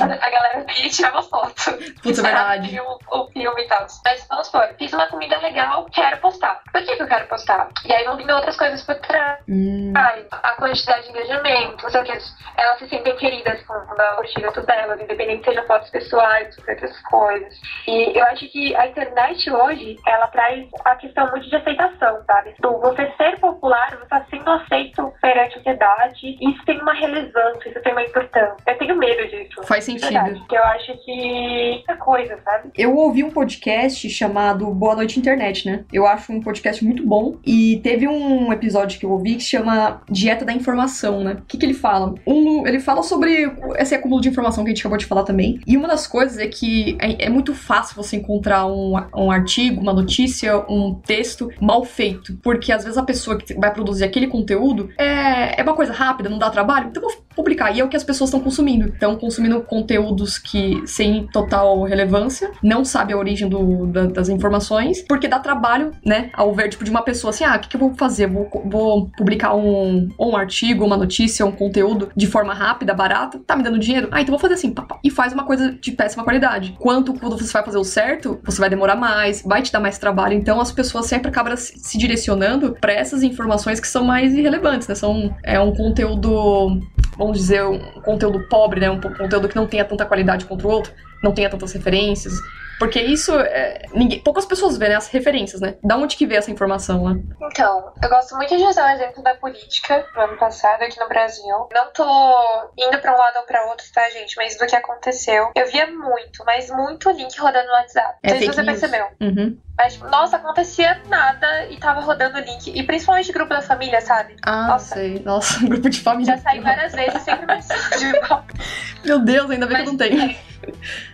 a 0.00 0.30
galera 0.30 0.66
ia 0.78 0.88
tirar 0.88 1.12
uma 1.12 1.22
foto. 1.22 1.72
Putz, 2.02 2.18
é 2.18 2.22
verdade. 2.22 2.80
O, 2.80 3.20
o 3.20 3.26
filme 3.28 3.62
e 3.62 3.68
tal. 3.68 3.86
Mas 4.04 4.26
vamos 4.28 4.46
supor, 4.46 4.68
fiz 4.78 4.92
uma 4.92 5.06
comida 5.06 5.38
legal, 5.38 5.86
quero 5.92 6.18
postar. 6.18 6.60
Por 6.72 6.82
que, 6.82 6.96
que 6.96 7.02
eu 7.02 7.08
quero 7.08 7.26
postar? 7.26 7.68
E 7.84 7.92
aí 7.92 8.04
vão 8.04 8.16
vindo 8.16 8.32
outras 8.32 8.56
coisas 8.56 8.82
por 8.82 8.94
trás. 8.96 9.40
Hum, 9.48 9.92
Ai, 9.96 10.26
a 10.30 10.52
quantidade 10.52 11.04
de 11.04 11.10
engajamento, 11.10 11.82
não 11.82 11.90
sei 11.90 12.00
o 12.00 12.04
que. 12.04 12.12
Elas 12.56 12.78
se 12.78 12.88
sentem 12.88 13.16
queridas 13.16 13.62
com 13.66 13.72
a 13.74 14.16
curtida 14.16 14.52
tudo 14.52 14.66
delas, 14.66 15.00
independente 15.00 15.44
sejam 15.44 15.66
fotos 15.66 15.90
pessoais, 15.90 16.56
outras 16.58 17.02
coisas. 17.02 17.54
E 17.86 18.18
eu 18.18 18.24
acho 18.26 18.48
que 18.48 18.74
a 18.76 18.86
internet 18.86 19.50
hoje, 19.50 19.96
ela 20.06 20.28
traz 20.28 20.68
a 20.84 20.96
questão 20.96 21.30
muito 21.30 21.48
de 21.48 21.56
aceitação, 21.56 22.22
sabe? 22.26 22.54
Do 22.60 22.78
você 22.78 23.10
ser 23.16 23.38
popular, 23.40 23.90
você 23.90 24.02
está 24.02 24.24
sendo 24.30 24.50
aceito 24.50 25.12
perante 25.20 25.54
a 25.54 25.58
sociedade, 25.58 26.38
isso 26.40 26.64
tem 26.64 26.80
uma 26.80 26.94
relevância, 26.94 27.41
isso 27.68 27.80
tem 27.82 27.92
uma 27.92 28.02
importância. 28.02 28.56
Eu 28.66 28.78
tenho 28.78 28.96
medo 28.96 29.28
disso. 29.28 29.62
faz 29.64 29.84
sentido. 29.84 30.10
verdade, 30.10 30.38
Porque 30.40 30.56
eu 30.56 30.64
acho 30.64 31.04
que 31.04 31.84
é 31.88 31.94
coisa, 31.96 32.38
sabe? 32.44 32.70
Eu 32.76 32.96
ouvi 32.96 33.24
um 33.24 33.30
podcast 33.30 34.08
chamado 34.10 34.66
Boa 34.66 34.96
Noite 34.96 35.18
Internet, 35.18 35.66
né? 35.66 35.84
Eu 35.92 36.06
acho 36.06 36.32
um 36.32 36.40
podcast 36.40 36.84
muito 36.84 37.06
bom. 37.06 37.36
E 37.44 37.80
teve 37.82 38.08
um 38.08 38.52
episódio 38.52 38.98
que 38.98 39.06
eu 39.06 39.10
ouvi 39.10 39.36
que 39.36 39.42
se 39.42 39.50
chama 39.50 40.02
Dieta 40.08 40.44
da 40.44 40.52
Informação, 40.52 41.22
né? 41.22 41.34
O 41.34 41.42
que, 41.42 41.58
que 41.58 41.66
ele 41.66 41.74
fala? 41.74 42.14
Um, 42.26 42.66
ele 42.66 42.80
fala 42.80 43.02
sobre 43.02 43.50
esse 43.76 43.94
acúmulo 43.94 44.20
de 44.20 44.28
informação 44.28 44.64
que 44.64 44.70
a 44.70 44.74
gente 44.74 44.80
acabou 44.80 44.98
de 44.98 45.06
falar 45.06 45.24
também. 45.24 45.60
E 45.66 45.76
uma 45.76 45.88
das 45.88 46.06
coisas 46.06 46.38
é 46.38 46.46
que 46.46 46.96
é, 47.00 47.26
é 47.26 47.28
muito 47.28 47.54
fácil 47.54 47.96
você 47.96 48.16
encontrar 48.16 48.66
um, 48.66 48.94
um 49.14 49.30
artigo, 49.30 49.80
uma 49.80 49.92
notícia, 49.92 50.58
um 50.68 50.94
texto 50.94 51.50
mal 51.60 51.84
feito. 51.84 52.36
Porque 52.42 52.72
às 52.72 52.84
vezes 52.84 52.98
a 52.98 53.02
pessoa 53.02 53.38
que 53.38 53.54
vai 53.54 53.72
produzir 53.72 54.04
aquele 54.04 54.26
conteúdo 54.26 54.90
é, 54.98 55.60
é 55.60 55.62
uma 55.62 55.74
coisa 55.74 55.92
rápida, 55.92 56.28
não 56.28 56.38
dá 56.38 56.50
trabalho. 56.50 56.88
Então 56.88 57.02
eu 57.02 57.08
vou 57.08 57.18
publicar. 57.34 57.70
E 57.74 57.80
é 57.80 57.84
o 57.84 57.88
que 57.88 57.96
as 57.96 58.04
pessoas 58.04 58.28
estão 58.28 58.40
consumindo. 58.40 58.88
Estão 58.88 59.16
consumindo 59.16 59.60
conteúdos 59.62 60.38
que 60.38 60.82
sem 60.86 61.26
total 61.28 61.82
relevância, 61.84 62.50
não 62.62 62.84
sabe 62.84 63.12
a 63.12 63.16
origem 63.16 63.48
do- 63.48 63.86
da- 63.86 64.06
das 64.06 64.28
informações, 64.28 65.02
porque 65.08 65.28
dá 65.28 65.38
trabalho, 65.38 65.92
né? 66.04 66.30
Ao 66.34 66.52
ver, 66.54 66.68
tipo, 66.68 66.84
de 66.84 66.90
uma 66.90 67.02
pessoa 67.02 67.30
assim, 67.30 67.44
ah, 67.44 67.56
o 67.56 67.60
que, 67.60 67.68
que 67.68 67.76
eu 67.76 67.80
vou 67.80 67.94
fazer? 67.94 68.26
Vou, 68.26 68.48
vou 68.66 69.10
publicar 69.16 69.54
um, 69.54 70.08
um 70.18 70.36
artigo, 70.36 70.84
uma 70.84 70.96
notícia, 70.96 71.44
um 71.46 71.52
conteúdo 71.52 72.10
de 72.16 72.26
forma 72.26 72.54
rápida, 72.54 72.94
barata, 72.94 73.40
tá 73.46 73.56
me 73.56 73.62
dando 73.62 73.78
dinheiro? 73.78 74.08
Ah, 74.10 74.20
então 74.20 74.32
vou 74.32 74.38
fazer 74.38 74.54
assim, 74.54 74.72
pá, 74.72 74.86
e 75.02 75.10
faz 75.10 75.32
uma 75.32 75.44
coisa 75.44 75.72
de 75.72 75.92
péssima 75.92 76.24
qualidade. 76.24 76.74
Quanto 76.78 77.12
quando 77.14 77.36
você 77.38 77.52
vai 77.52 77.64
fazer 77.64 77.78
o 77.78 77.84
certo, 77.84 78.38
você 78.44 78.60
vai 78.60 78.70
demorar 78.70 78.96
mais, 78.96 79.42
vai 79.42 79.62
te 79.62 79.72
dar 79.72 79.80
mais 79.80 79.98
trabalho. 79.98 80.34
Então 80.34 80.60
as 80.60 80.72
pessoas 80.72 81.06
sempre 81.06 81.28
acabam 81.28 81.56
se 81.56 81.72
se 81.82 81.98
direcionando 81.98 82.76
para 82.80 82.92
essas 82.92 83.22
informações 83.22 83.78
que 83.80 83.86
são 83.88 84.04
mais 84.04 84.34
irrelevantes, 84.34 84.88
né? 84.88 84.94
São 84.94 85.34
é 85.42 85.58
um 85.60 85.72
conteúdo 85.74 86.80
vamos 87.22 87.38
dizer, 87.38 87.64
um 87.64 88.00
conteúdo 88.02 88.46
pobre, 88.48 88.80
né? 88.80 88.90
Um 88.90 89.00
conteúdo 89.00 89.48
que 89.48 89.56
não 89.56 89.66
tenha 89.66 89.84
tanta 89.84 90.04
qualidade 90.04 90.44
quanto 90.44 90.66
o 90.66 90.70
outro, 90.70 90.92
não 91.22 91.32
tenha 91.32 91.48
tantas 91.48 91.72
referências. 91.72 92.34
Porque 92.78 93.00
isso, 93.00 93.38
é, 93.38 93.86
ninguém, 93.94 94.20
poucas 94.20 94.44
pessoas 94.44 94.76
vêem 94.76 94.92
as 94.92 95.06
referências, 95.06 95.60
né? 95.60 95.76
Da 95.84 95.96
onde 95.96 96.16
que 96.16 96.26
vê 96.26 96.34
essa 96.34 96.50
informação, 96.50 97.08
né? 97.08 97.22
Então, 97.40 97.92
eu 98.02 98.08
gosto 98.08 98.34
muito 98.34 98.56
de 98.56 98.64
usar 98.64 98.86
o 98.86 98.96
exemplo 98.96 99.22
da 99.22 99.36
política 99.36 100.04
no 100.16 100.22
ano 100.22 100.36
passado 100.36 100.82
aqui 100.82 100.98
no 100.98 101.08
Brasil. 101.08 101.68
Não 101.72 101.92
tô 101.92 102.72
indo 102.76 102.98
pra 102.98 103.14
um 103.14 103.18
lado 103.18 103.36
ou 103.36 103.42
pra 103.44 103.66
outro, 103.66 103.86
tá, 103.94 104.08
gente? 104.10 104.34
Mas 104.36 104.58
do 104.58 104.66
que 104.66 104.74
aconteceu. 104.74 105.52
Eu 105.54 105.70
via 105.70 105.86
muito, 105.86 106.44
mas 106.44 106.70
muito 106.70 107.08
link 107.10 107.38
rodando 107.38 107.68
no 107.68 107.72
WhatsApp. 107.72 108.18
É 108.20 108.30
Não 108.30 108.38
sei 108.38 108.48
se 108.48 108.54
você 108.54 108.62
news. 108.62 108.80
percebeu. 108.80 109.06
Uhum. 109.20 109.58
Mas, 109.82 109.94
tipo, 109.94 110.08
nossa, 110.08 110.36
acontecia 110.36 111.02
nada 111.08 111.66
e 111.66 111.76
tava 111.76 112.00
rodando 112.02 112.38
link. 112.38 112.70
E 112.72 112.84
principalmente 112.84 113.32
grupo 113.32 113.52
da 113.52 113.60
família, 113.60 114.00
sabe? 114.00 114.36
Ah, 114.46 114.68
Nossa. 114.68 114.94
sei. 114.94 115.20
Nossa, 115.24 115.58
grupo 115.66 115.90
de 115.90 116.00
família. 116.00 116.36
Já 116.36 116.40
saí 116.40 116.60
várias 116.60 116.92
vezes, 116.92 117.20
sempre 117.22 117.46
mensagem. 117.46 118.12
Meu 119.04 119.18
Deus, 119.18 119.50
ainda 119.50 119.66
bem 119.66 119.78
que 119.78 119.82
eu 119.82 119.86
não 119.86 119.96
tenho. 119.96 120.36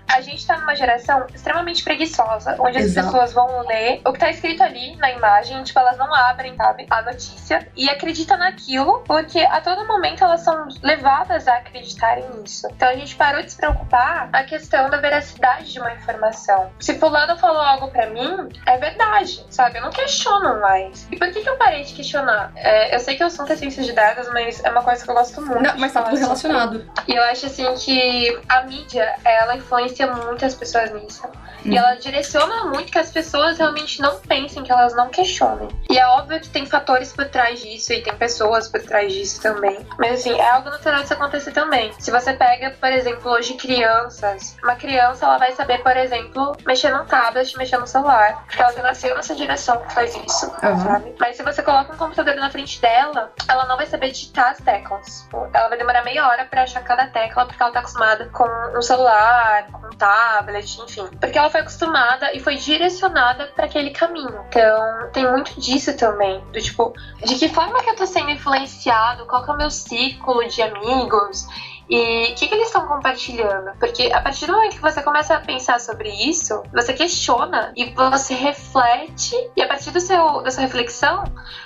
A 0.06 0.20
gente 0.20 0.46
tá 0.46 0.58
numa 0.58 0.74
geração 0.74 1.26
extremamente 1.34 1.82
preguiçosa, 1.84 2.56
onde 2.58 2.78
Exato. 2.78 3.06
as 3.06 3.12
pessoas 3.12 3.32
vão 3.32 3.66
ler 3.66 4.00
o 4.04 4.12
que 4.12 4.18
tá 4.18 4.30
escrito 4.30 4.62
ali 4.62 4.96
na 4.96 5.10
imagem, 5.10 5.62
tipo, 5.62 5.78
elas 5.78 5.98
não 5.98 6.12
abrem, 6.14 6.56
sabe, 6.56 6.86
a 6.90 7.02
notícia 7.02 7.68
e 7.76 7.88
acreditam 7.88 8.38
naquilo, 8.38 9.02
porque 9.06 9.38
a 9.38 9.60
todo 9.60 9.86
momento 9.86 10.24
elas 10.24 10.40
são 10.40 10.68
levadas 10.82 11.46
a 11.46 11.56
acreditarem 11.56 12.24
nisso. 12.40 12.66
Então 12.72 12.88
a 12.88 12.94
gente 12.94 13.14
parou 13.16 13.42
de 13.42 13.50
se 13.50 13.56
preocupar 13.56 14.30
a 14.32 14.44
questão 14.44 14.88
da 14.88 14.98
veracidade 14.98 15.72
de 15.72 15.78
uma 15.78 15.92
informação. 15.92 16.70
Se 16.80 16.98
fulano 16.98 17.36
falou 17.36 17.60
algo 17.60 17.88
pra 17.88 18.06
mim, 18.06 18.48
é 18.66 18.76
verdade, 18.76 19.44
sabe? 19.50 19.78
Eu 19.78 19.82
não 19.82 19.90
questiono 19.90 20.60
mais. 20.60 21.06
E 21.10 21.16
por 21.16 21.30
que, 21.30 21.40
que 21.40 21.48
eu 21.48 21.56
parei 21.56 21.84
de 21.84 21.94
questionar? 21.94 22.52
É, 22.56 22.94
eu 22.94 23.00
sei 23.00 23.16
que 23.16 23.24
o 23.24 23.26
assunto 23.26 23.52
é 23.52 23.56
ciência 23.56 23.82
de 23.82 23.92
dados, 23.92 24.28
mas 24.32 24.62
é 24.64 24.70
uma 24.70 24.82
coisa 24.82 25.04
que 25.04 25.10
eu 25.10 25.14
gosto 25.14 25.40
muito. 25.40 25.62
Não, 25.62 25.78
mas 25.78 25.92
tá 25.92 26.02
tudo 26.02 26.16
relacionado. 26.16 26.90
E 27.06 27.14
eu 27.14 27.22
acho 27.24 27.46
assim 27.46 27.74
que 27.76 28.40
a 28.48 28.62
mídia, 28.62 29.14
ela 29.24 29.56
influencia 29.56 30.06
muito 30.06 30.44
as 30.44 30.54
pessoas 30.54 30.92
nisso. 30.92 31.26
Uhum. 31.64 31.72
E 31.72 31.76
ela 31.76 31.94
direciona 31.94 32.64
muito 32.64 32.92
que 32.92 32.98
as 32.98 33.10
pessoas 33.10 33.58
realmente 33.58 34.00
não 34.00 34.20
pensem, 34.20 34.62
que 34.62 34.70
elas 34.70 34.94
não 34.94 35.08
questionem. 35.08 35.68
E 35.90 35.98
é 35.98 36.06
óbvio 36.06 36.40
que 36.40 36.48
tem 36.48 36.66
fatores 36.66 37.12
por 37.12 37.26
trás 37.28 37.60
disso 37.60 37.92
e 37.92 38.02
tem 38.02 38.14
pessoas 38.14 38.68
por 38.68 38.80
trás 38.82 39.12
disso 39.12 39.40
também. 39.40 39.78
Mas 39.98 40.20
assim, 40.20 40.38
é 40.38 40.50
algo 40.50 40.70
natural 40.70 40.98
de 40.98 41.04
isso 41.04 41.14
acontecer 41.14 41.52
também. 41.52 41.92
Se 41.98 42.10
você 42.10 42.32
pega, 42.32 42.70
por 42.78 42.92
exemplo, 42.92 43.30
hoje 43.30 43.54
crianças, 43.54 44.56
uma 44.62 44.76
criança 44.76 45.24
ela 45.24 45.38
vai 45.38 45.52
saber, 45.52 45.82
por 45.82 45.96
exemplo, 45.96 46.56
mexer 46.66 46.90
num 46.90 47.04
tablet, 47.04 47.56
mexer 47.56 47.78
no 47.78 47.86
celular. 47.86 48.44
Porque 48.48 48.62
ela 48.62 48.82
nasceu 48.82 49.14
nessa 49.14 49.34
geração 49.36 49.78
que 49.82 49.92
faz 49.92 50.16
isso, 50.16 50.46
Uhum. 50.62 50.78
sabe? 50.80 51.14
Mas 51.20 51.36
se 51.36 51.42
você 51.42 51.62
coloca 51.62 51.92
um 51.92 51.96
computador 51.98 52.34
na 52.36 52.50
frente 52.50 52.80
dela, 52.80 53.30
ela 53.46 53.66
não 53.66 53.76
vai 53.76 53.84
saber 53.86 54.10
digitar 54.10 54.52
as 54.52 54.58
teclas. 54.58 55.28
Ela 55.52 55.68
vai 55.68 55.76
demorar 55.76 56.02
meia 56.02 56.26
hora 56.26 56.46
pra 56.46 56.62
achar 56.62 56.82
cada 56.82 57.06
tecla, 57.08 57.44
porque 57.44 57.62
ela 57.62 57.70
tá 57.72 57.80
acostumada 57.80 58.26
com 58.32 58.48
um 58.76 58.80
celular, 58.80 59.66
com 59.70 59.86
um 59.86 59.90
tablet, 59.90 60.80
enfim. 60.80 61.06
Porque 61.20 61.36
ela 61.36 61.50
foi 61.50 61.60
acostumada 61.60 62.32
e 62.34 62.40
foi 62.40 62.56
direcionada 62.56 63.48
pra 63.54 63.66
aquele 63.66 63.90
caminho. 63.90 64.42
Então, 64.48 65.10
tem 65.12 65.30
muito 65.30 65.60
disso 65.60 65.94
também. 65.96 66.40
Do 66.50 66.60
tipo, 66.60 66.94
de 67.24 67.34
que 67.34 67.48
forma 67.50 67.82
que 67.82 67.90
eu 67.90 67.96
tô 67.96 68.06
sendo 68.06 68.30
influenciado? 68.30 69.26
Qual 69.26 69.44
que 69.44 69.50
é 69.50 69.54
o 69.54 69.56
meu 69.58 69.70
ciclo 69.70 70.48
de 70.48 70.62
amigos? 70.62 71.46
E 71.88 72.32
o 72.32 72.34
que, 72.34 72.48
que 72.48 72.54
eles 72.54 72.66
estão 72.66 72.86
compartilhando? 72.86 73.70
Porque 73.78 74.12
a 74.12 74.20
partir 74.20 74.46
do 74.46 74.52
momento 74.52 74.76
que 74.76 74.82
você 74.82 75.02
começa 75.02 75.34
a 75.34 75.40
pensar 75.40 75.80
sobre 75.80 76.10
isso, 76.10 76.62
você 76.72 76.92
questiona 76.92 77.72
e 77.74 77.86
você 77.86 78.34
reflete, 78.34 79.34
e 79.56 79.62
a 79.62 79.66
partir 79.66 79.90
do 79.90 80.00
seu, 80.00 80.42
da 80.42 80.50
sua 80.50 80.62
reflexão, 80.62 81.24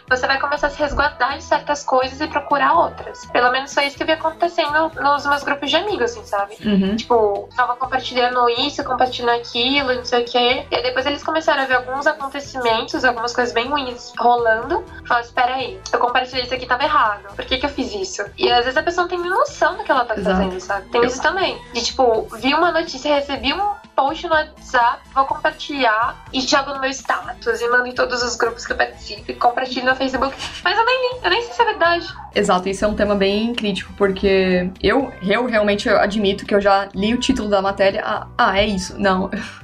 você 0.09 0.27
vai 0.27 0.41
começar 0.41 0.69
a 0.69 0.71
se 0.71 0.79
resguardar 0.79 1.39
de 1.39 1.45
certas 1.45 1.83
coisas 1.85 2.21
e 2.21 2.27
procurar 2.27 2.75
outras. 2.75 3.25
Pelo 3.27 3.51
menos 3.51 3.73
foi 3.73 3.87
isso 3.87 3.97
que 3.97 4.03
eu 4.03 4.07
vi 4.07 4.13
acontecendo 4.13 4.91
nos 5.01 5.27
meus 5.27 5.43
grupos 5.43 5.71
de 5.71 5.77
amigos, 5.77 6.13
assim, 6.13 6.25
sabe? 6.25 6.57
Uhum. 6.65 6.97
Tipo, 6.97 7.49
tava 7.57 7.77
compartilhando 7.77 8.49
isso, 8.49 8.83
compartilhando 8.85 9.37
aquilo, 9.41 9.95
não 9.95 10.05
sei 10.05 10.23
o 10.23 10.25
quê. 10.25 10.67
E 10.71 10.77
aí 10.77 10.83
depois 10.83 11.07
eles 11.07 11.23
começaram 11.23 11.63
a 11.63 11.67
ver 11.67 11.75
alguns 11.75 12.07
acontecimentos, 12.07 13.05
algumas 13.05 13.35
coisas 13.35 13.53
bem 13.53 13.69
ruins 13.69 14.13
rolando. 14.19 14.85
Falaram, 15.07 15.27
espera 15.27 15.55
aí, 15.55 15.81
eu 15.93 15.99
compartilhei 15.99 16.45
isso 16.45 16.55
aqui, 16.55 16.67
tava 16.67 16.85
errado. 16.85 17.35
Por 17.35 17.45
que 17.45 17.59
que 17.59 17.67
eu 17.67 17.71
fiz 17.71 17.95
isso? 17.95 18.25
E 18.37 18.51
às 18.51 18.65
vezes 18.65 18.77
a 18.77 18.83
pessoa 18.83 19.07
não 19.07 19.09
tem 19.09 19.19
noção 19.19 19.77
do 19.77 19.85
que 19.85 19.91
ela 19.91 20.05
tá 20.05 20.17
Exato. 20.17 20.37
fazendo, 20.37 20.61
sabe? 20.61 20.89
Tem 20.91 21.05
isso 21.05 21.23
também. 21.23 21.61
De 21.73 21.83
tipo, 21.83 22.29
vi 22.37 22.55
uma 22.55 22.71
notícia, 22.71 23.15
recebi 23.15 23.53
um 23.53 23.82
post 23.95 24.27
no 24.27 24.33
WhatsApp, 24.33 25.03
vou 25.15 25.25
compartilhar 25.25 26.25
e 26.33 26.41
jogo 26.41 26.75
no 26.75 26.81
meu 26.81 26.91
status 26.91 27.61
e 27.61 27.69
mando 27.69 27.87
em 27.87 27.93
todos 27.93 28.23
os 28.23 28.37
grupos 28.37 28.67
que 28.67 28.73
eu 28.73 28.77
participo 28.77 29.31
e 29.31 29.35
compartilho 29.35 29.87
no 29.87 29.97
Facebook. 29.97 30.35
Mas 30.65 30.79
eu 30.79 30.85
nem 30.85 30.97
li, 30.97 31.21
eu 31.25 31.31
nem 31.31 31.43
sei 31.43 31.53
se 31.53 31.63
é 31.63 31.65
verdade. 31.65 32.07
Exato, 32.35 32.69
isso 32.69 32.85
é 32.85 32.89
um 32.89 32.95
tema 32.95 33.15
bem 33.15 33.55
crítico, 33.55 33.93
porque 33.97 34.71
eu, 34.83 35.13
eu 35.23 35.47
realmente 35.47 35.89
admito 35.89 36.47
que 36.47 36.55
eu 36.55 36.61
já 36.61 36.89
li 36.95 37.15
o 37.15 37.19
título 37.19 37.49
da 37.49 37.61
matéria. 37.61 38.03
Ah, 38.05 38.27
ah, 38.37 38.59
é 38.59 38.67
isso. 38.67 38.99
Não. 38.99 39.31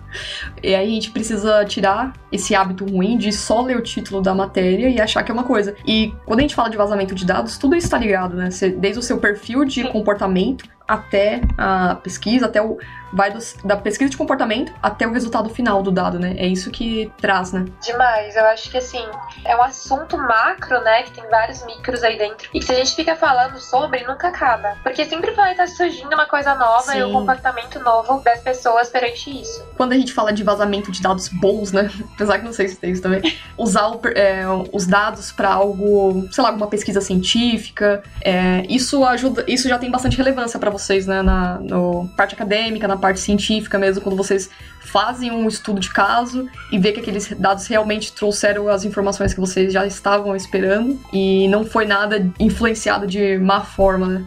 E 0.63 0.75
aí 0.75 0.89
a 0.89 0.95
gente 0.95 1.11
precisa 1.11 1.65
tirar 1.67 2.15
esse 2.31 2.55
hábito 2.55 2.85
ruim 2.85 3.17
de 3.17 3.33
só 3.33 3.63
ler 3.63 3.77
o 3.77 3.83
título 3.83 4.21
da 4.21 4.35
matéria 4.35 4.89
e 4.89 5.01
achar 5.01 5.23
que 5.23 5.31
é 5.31 5.35
uma 5.35 5.45
coisa. 5.45 5.75
E 5.87 6.15
quando 6.27 6.41
a 6.41 6.43
gente 6.43 6.55
fala 6.55 6.69
de 6.69 6.77
vazamento 6.77 7.15
de 7.15 7.25
dados, 7.25 7.59
tudo 7.59 7.75
isso 7.75 7.87
está 7.87 7.99
ligado, 7.99 8.37
né? 8.37 8.51
Você, 8.51 8.71
desde 8.71 8.99
o 8.99 9.03
seu 9.03 9.19
perfil 9.19 9.65
de 9.65 9.85
comportamento 9.91 10.65
até 10.89 11.43
a 11.59 11.97
pesquisa, 11.97 12.47
até 12.47 12.63
o. 12.63 12.79
Vai 13.11 13.31
do, 13.31 13.39
da 13.65 13.75
pesquisa 13.75 14.11
de 14.11 14.19
comportamento 14.19 14.71
até 14.83 15.07
o 15.07 15.13
resultado 15.13 15.49
final 15.49 15.83
do 15.83 15.91
dado, 15.91 16.19
né? 16.19 16.35
É 16.37 16.47
isso 16.47 16.71
que 16.71 17.11
traz, 17.19 17.53
né? 17.53 17.65
Demais. 17.81 18.37
Eu 18.37 18.45
acho 18.47 18.71
que 18.71 18.77
assim, 18.77 19.03
é 19.47 19.57
um 19.57 19.63
assunto 19.63 20.19
macro, 20.19 20.79
né? 20.83 21.05
Que 21.05 21.13
tem 21.13 21.27
vários 21.31 21.65
micros 21.65 22.03
aí 22.03 22.19
dentro. 22.19 22.51
E 22.53 22.61
que 22.61 22.67
se 22.67 22.73
a 22.73 22.75
gente 22.75 22.95
fica 22.95 23.17
falando 23.17 23.59
sobre, 23.59 24.07
nunca 24.07 24.29
acaba. 24.29 24.77
Porque 24.83 25.07
sempre 25.07 25.31
vai 25.31 25.53
estar 25.53 25.67
surgindo 25.69 26.13
uma 26.13 26.27
coisa 26.27 26.55
nova 26.55 26.93
Sim. 26.93 26.99
e 26.99 27.05
um 27.05 27.13
comportamento 27.13 27.81
novo 27.81 28.21
das 28.23 28.43
pessoas 28.43 28.91
perante 28.91 29.41
isso. 29.41 29.65
Quando 29.75 29.93
a 29.93 29.97
gente 29.97 30.13
fala 30.13 30.31
de 30.31 30.45
vazamento 30.45 30.93
de 30.93 31.01
dados 31.01 31.29
bons, 31.29 31.73
né? 31.73 31.91
Apesar 32.19 32.41
que 32.41 32.45
não 32.45 32.53
sei 32.53 32.67
se 32.67 32.77
tem 32.77 32.91
isso 32.91 33.01
também. 33.01 33.23
Usar 33.57 33.87
o 33.87 34.01
é, 34.17 34.43
os 34.73 34.89
dados 34.89 35.31
para 35.31 35.51
algo, 35.51 36.27
sei 36.33 36.43
lá, 36.43 36.49
alguma 36.51 36.67
pesquisa 36.67 37.01
científica. 37.01 38.03
é, 38.21 38.67
isso 38.69 39.05
ajuda. 39.05 39.45
Isso 39.47 39.69
já 39.69 39.79
tem 39.79 39.89
bastante 39.89 40.17
relevância 40.17 40.59
para 40.59 40.69
vocês, 40.69 41.07
né? 41.07 41.23
Na 41.23 41.61
no 41.61 42.09
parte 42.17 42.35
acadêmica, 42.35 42.89
na 42.89 42.97
parte 42.97 43.21
científica 43.21 43.79
mesmo, 43.79 44.03
quando 44.03 44.17
vocês 44.17 44.51
fazem 44.81 45.31
um 45.31 45.47
estudo 45.47 45.79
de 45.79 45.91
caso 45.91 46.49
e 46.73 46.79
vê 46.79 46.91
que 46.91 46.99
aqueles 46.99 47.33
dados 47.39 47.69
realmente 47.69 48.13
trouxeram 48.13 48.69
as 48.69 48.85
informações 48.85 49.33
que 49.33 49.39
vocês 49.39 49.73
já 49.73 49.87
estavam 49.87 50.35
esperando 50.35 50.99
e 51.13 51.47
não 51.47 51.65
foi 51.65 51.85
nada 51.85 52.29
influenciado 52.41 53.07
de 53.07 53.39
má 53.39 53.61
forma, 53.61 54.07
né? 54.09 54.25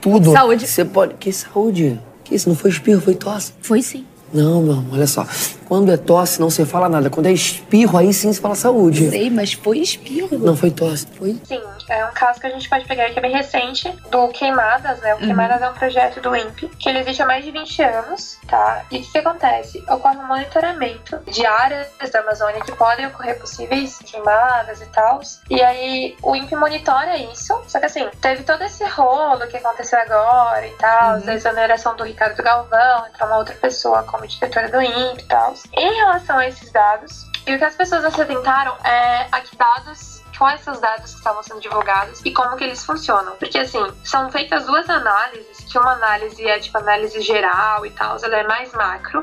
Tudo. 0.00 0.30
Saúde. 0.30 0.68
Você 0.68 0.84
pode. 0.84 1.14
Que 1.14 1.32
saúde? 1.32 2.00
Que 2.22 2.36
isso? 2.36 2.48
Não 2.48 2.54
foi 2.54 2.70
espirro, 2.70 3.00
foi 3.00 3.16
tosse. 3.16 3.52
Foi 3.60 3.82
sim. 3.82 4.06
Não, 4.32 4.62
meu 4.62 4.74
amor, 4.74 4.94
olha 4.94 5.06
só. 5.06 5.26
Quando 5.66 5.92
é 5.92 5.96
tosse, 5.96 6.40
não 6.40 6.50
se 6.50 6.64
fala 6.66 6.88
nada. 6.88 7.08
Quando 7.08 7.26
é 7.26 7.32
espirro, 7.32 7.96
aí 7.96 8.12
sim 8.12 8.32
se 8.32 8.40
fala 8.40 8.54
saúde. 8.56 9.08
Sei, 9.08 9.30
mas 9.30 9.52
foi 9.52 9.78
espirro. 9.78 10.36
Não 10.38 10.56
foi 10.56 10.70
tosse, 10.70 11.06
foi. 11.16 11.40
Sim, 11.44 11.62
é 11.88 12.04
um 12.04 12.12
caso 12.12 12.40
que 12.40 12.46
a 12.46 12.50
gente 12.50 12.68
pode 12.68 12.84
pegar 12.86 13.08
que 13.10 13.18
é 13.18 13.22
bem 13.22 13.32
recente, 13.32 13.88
do 14.10 14.28
Queimadas, 14.28 14.98
né? 15.00 15.14
O 15.14 15.18
Queimadas 15.18 15.62
é 15.62 15.70
um 15.70 15.74
projeto 15.74 16.20
do 16.20 16.34
INPE, 16.34 16.68
que 16.78 16.88
ele 16.88 16.98
existe 16.98 17.22
há 17.22 17.26
mais 17.26 17.44
de 17.44 17.52
20 17.52 17.82
anos, 17.82 18.38
tá? 18.48 18.84
E 18.90 18.98
o 18.98 19.02
que, 19.02 19.12
que 19.12 19.18
acontece? 19.18 19.78
Ocorre 19.88 20.16
um 20.16 20.26
monitoramento 20.26 21.18
de 21.30 21.46
áreas 21.46 21.88
da 22.12 22.20
Amazônia 22.20 22.60
que 22.62 22.72
podem 22.72 23.06
ocorrer 23.06 23.38
possíveis 23.38 23.98
queimadas 23.98 24.80
e 24.80 24.86
tal. 24.86 25.20
E 25.48 25.62
aí 25.62 26.16
o 26.22 26.34
INPE 26.34 26.56
monitora 26.56 27.16
isso, 27.16 27.60
só 27.68 27.78
que 27.78 27.86
assim, 27.86 28.08
teve 28.20 28.42
todo 28.42 28.62
esse 28.62 28.84
rolo 28.86 29.46
que 29.46 29.56
aconteceu 29.56 30.00
agora 30.00 30.66
e 30.66 30.74
tal, 30.76 31.14
a 31.24 31.34
exoneração 31.34 31.94
do 31.96 32.02
Ricardo 32.02 32.42
Galvão, 32.42 33.06
entrar 33.06 33.26
uma 33.26 33.38
outra 33.38 33.54
pessoa 33.54 34.02
como 34.02 34.19
diretora 34.26 34.68
do 34.68 34.80
INPE 34.80 35.22
e 35.22 35.26
tal. 35.26 35.54
Em 35.72 35.94
relação 35.94 36.38
a 36.38 36.46
esses 36.46 36.70
dados, 36.70 37.26
e 37.46 37.54
o 37.54 37.58
que 37.58 37.64
as 37.64 37.74
pessoas 37.74 38.12
se 38.14 38.20
atentaram 38.20 38.76
é 38.84 39.26
a 39.32 39.40
que 39.40 39.56
dados 39.56 40.20
quais 40.40 40.62
são 40.62 40.72
os 40.72 40.80
dados 40.80 41.10
que 41.10 41.18
estavam 41.18 41.42
sendo 41.42 41.60
divulgados 41.60 42.22
e 42.24 42.32
como 42.32 42.56
que 42.56 42.64
eles 42.64 42.82
funcionam. 42.82 43.36
Porque 43.36 43.58
assim, 43.58 43.86
são 44.02 44.30
feitas 44.30 44.64
duas 44.64 44.88
análises, 44.88 45.49
que 45.70 45.78
uma 45.78 45.92
análise 45.92 46.46
é 46.46 46.58
tipo 46.58 46.76
análise 46.78 47.20
geral 47.20 47.86
e 47.86 47.90
tal, 47.90 48.16
ela 48.22 48.36
é 48.36 48.42
mais 48.46 48.72
macro, 48.72 49.20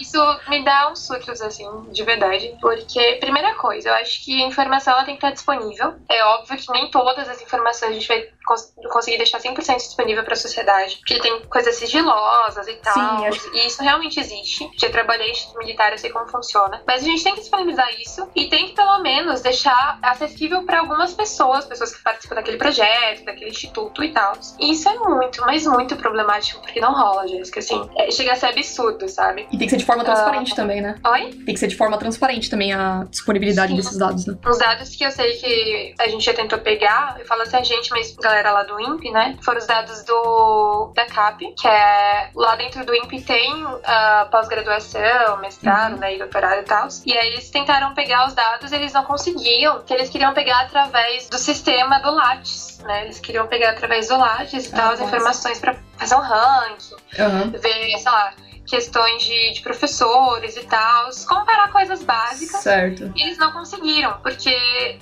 Isso 0.00 0.18
me 0.48 0.64
dá 0.64 0.90
uns 0.90 1.06
surtos, 1.06 1.40
assim, 1.40 1.66
de 1.90 2.02
verdade. 2.04 2.56
Porque, 2.60 3.16
primeira 3.20 3.54
coisa, 3.54 3.88
eu 3.90 3.94
acho 3.94 4.24
que 4.24 4.42
a 4.42 4.46
informação 4.46 4.92
ela 4.94 5.04
tem 5.04 5.14
que 5.16 5.18
estar 5.24 5.32
disponível. 5.32 5.94
É 6.10 6.24
óbvio 6.24 6.56
que 6.56 6.72
nem 6.72 6.90
todas 6.90 7.28
as 7.28 7.40
informações 7.40 7.90
a 7.90 7.94
gente 7.94 8.08
vai 8.08 8.24
cons- 8.46 8.72
conseguir 8.92 9.16
deixar 9.18 9.38
100% 9.40 9.76
disponível 9.76 10.24
para 10.24 10.34
a 10.34 10.36
sociedade. 10.36 10.96
Porque 10.98 11.18
tem 11.20 11.40
coisas 11.46 11.74
sigilosas 11.76 12.66
e 12.68 12.74
tal. 12.74 12.94
Sim, 12.94 13.26
acho- 13.26 13.54
E 13.54 13.66
isso 13.66 13.82
realmente 13.82 14.18
existe. 14.20 14.68
Já 14.78 14.90
trabalhei 14.90 15.28
em 15.28 15.32
instituto 15.32 15.58
militar, 15.58 15.92
eu 15.92 15.98
sei 15.98 16.10
como 16.10 16.28
funciona. 16.28 16.82
Mas 16.86 17.02
a 17.02 17.06
gente 17.06 17.22
tem 17.22 17.34
que 17.34 17.40
disponibilizar 17.40 17.88
isso 18.00 18.28
e 18.34 18.48
tem 18.48 18.66
que, 18.66 18.72
pelo 18.74 18.98
menos, 19.02 19.40
deixar 19.40 19.98
acessível 20.02 20.64
para 20.64 20.80
algumas 20.80 21.12
pessoas, 21.14 21.64
pessoas 21.64 21.94
que 21.94 22.02
participam 22.02 22.36
daquele 22.36 22.56
projeto, 22.58 23.24
daquele 23.24 23.50
instituto 23.50 24.02
e 24.04 24.12
tal. 24.12 24.32
E 24.60 24.72
isso 24.72 24.88
é 24.88 24.94
muito, 24.98 25.40
mas 25.42 25.66
muito 25.66 25.96
problemático, 25.96 26.60
porque 26.60 26.80
não 26.80 26.92
rola, 26.92 27.26
Jéssica. 27.26 27.60
Assim, 27.60 27.88
é, 27.96 28.10
chega 28.10 28.32
a 28.32 28.36
ser 28.36 28.46
absurdo, 28.46 29.08
sabe? 29.08 29.46
E 29.50 29.58
tem 29.58 29.66
que 29.66 29.70
ser 29.70 29.76
de 29.78 29.84
forma 29.86 30.04
transparente 30.04 30.54
também, 30.54 30.80
né? 30.80 30.96
Oi? 31.04 31.30
Tem 31.44 31.54
que 31.54 31.56
ser 31.58 31.68
de 31.68 31.76
forma 31.76 31.96
transparente 31.98 32.50
também 32.50 32.72
a 32.72 33.04
disponibilidade 33.08 33.70
Sim. 33.70 33.76
desses 33.76 33.96
dados, 33.98 34.26
né? 34.26 34.34
Os 34.44 34.58
dados 34.58 34.94
que 34.94 35.04
eu 35.04 35.10
sei 35.10 35.36
que 35.36 35.94
a 35.98 36.08
gente 36.08 36.24
já 36.24 36.34
tentou 36.34 36.58
pegar, 36.58 37.16
eu 37.18 37.26
falo 37.26 37.42
assim 37.42 37.56
a 37.56 37.62
gente, 37.62 37.90
mas 37.90 38.14
galera 38.16 38.50
lá 38.52 38.62
do 38.64 38.78
INPE, 38.80 39.10
né? 39.10 39.36
Foram 39.42 39.58
os 39.58 39.66
dados 39.66 40.04
do 40.04 40.92
da 40.94 41.06
CAP, 41.06 41.54
que 41.58 41.66
é 41.68 42.30
lá 42.34 42.56
dentro 42.56 42.84
do 42.84 42.94
INPE 42.94 43.20
tem 43.22 43.64
a 43.84 44.28
pós-graduação, 44.30 45.38
mestrado, 45.40 45.96
né, 45.96 46.14
e 46.14 46.18
doutorado 46.18 46.60
e 46.60 46.64
tal. 46.64 46.88
E 47.04 47.16
aí 47.16 47.28
eles 47.28 47.48
tentaram 47.50 47.94
pegar 47.94 48.26
os 48.26 48.34
dados, 48.34 48.72
eles 48.72 48.92
não 48.92 49.04
conseguiam, 49.04 49.82
que 49.82 49.92
eles 49.94 50.10
queriam 50.10 50.32
pegar 50.34 50.62
através 50.62 51.28
do 51.28 51.38
sistema 51.38 51.98
do 52.00 52.10
Lattes, 52.10 52.78
né? 52.84 53.04
Eles 53.04 53.20
queriam 53.20 53.46
pegar 53.46 53.70
através 53.70 54.08
do 54.08 54.16
Lattes 54.16 54.66
e 54.66 54.74
Ah, 54.74 54.76
tal 54.76 54.92
as 54.92 55.00
nossa. 55.00 55.16
informações 55.16 55.58
pra 55.60 55.76
fazer 55.96 56.14
um 56.14 56.20
ranking, 56.20 56.96
Aham. 57.18 57.50
ver, 57.50 57.98
sei 57.98 58.12
lá, 58.12 58.32
questões 58.66 59.22
de, 59.22 59.52
de 59.52 59.60
professores 59.60 60.56
e 60.56 60.62
tal, 60.62 61.08
comparar 61.28 61.70
coisas 61.70 62.02
básicas. 62.02 62.60
Certo. 62.62 63.12
E 63.16 63.22
eles 63.22 63.38
não 63.38 63.52
conseguiram, 63.52 64.14
porque 64.22 64.54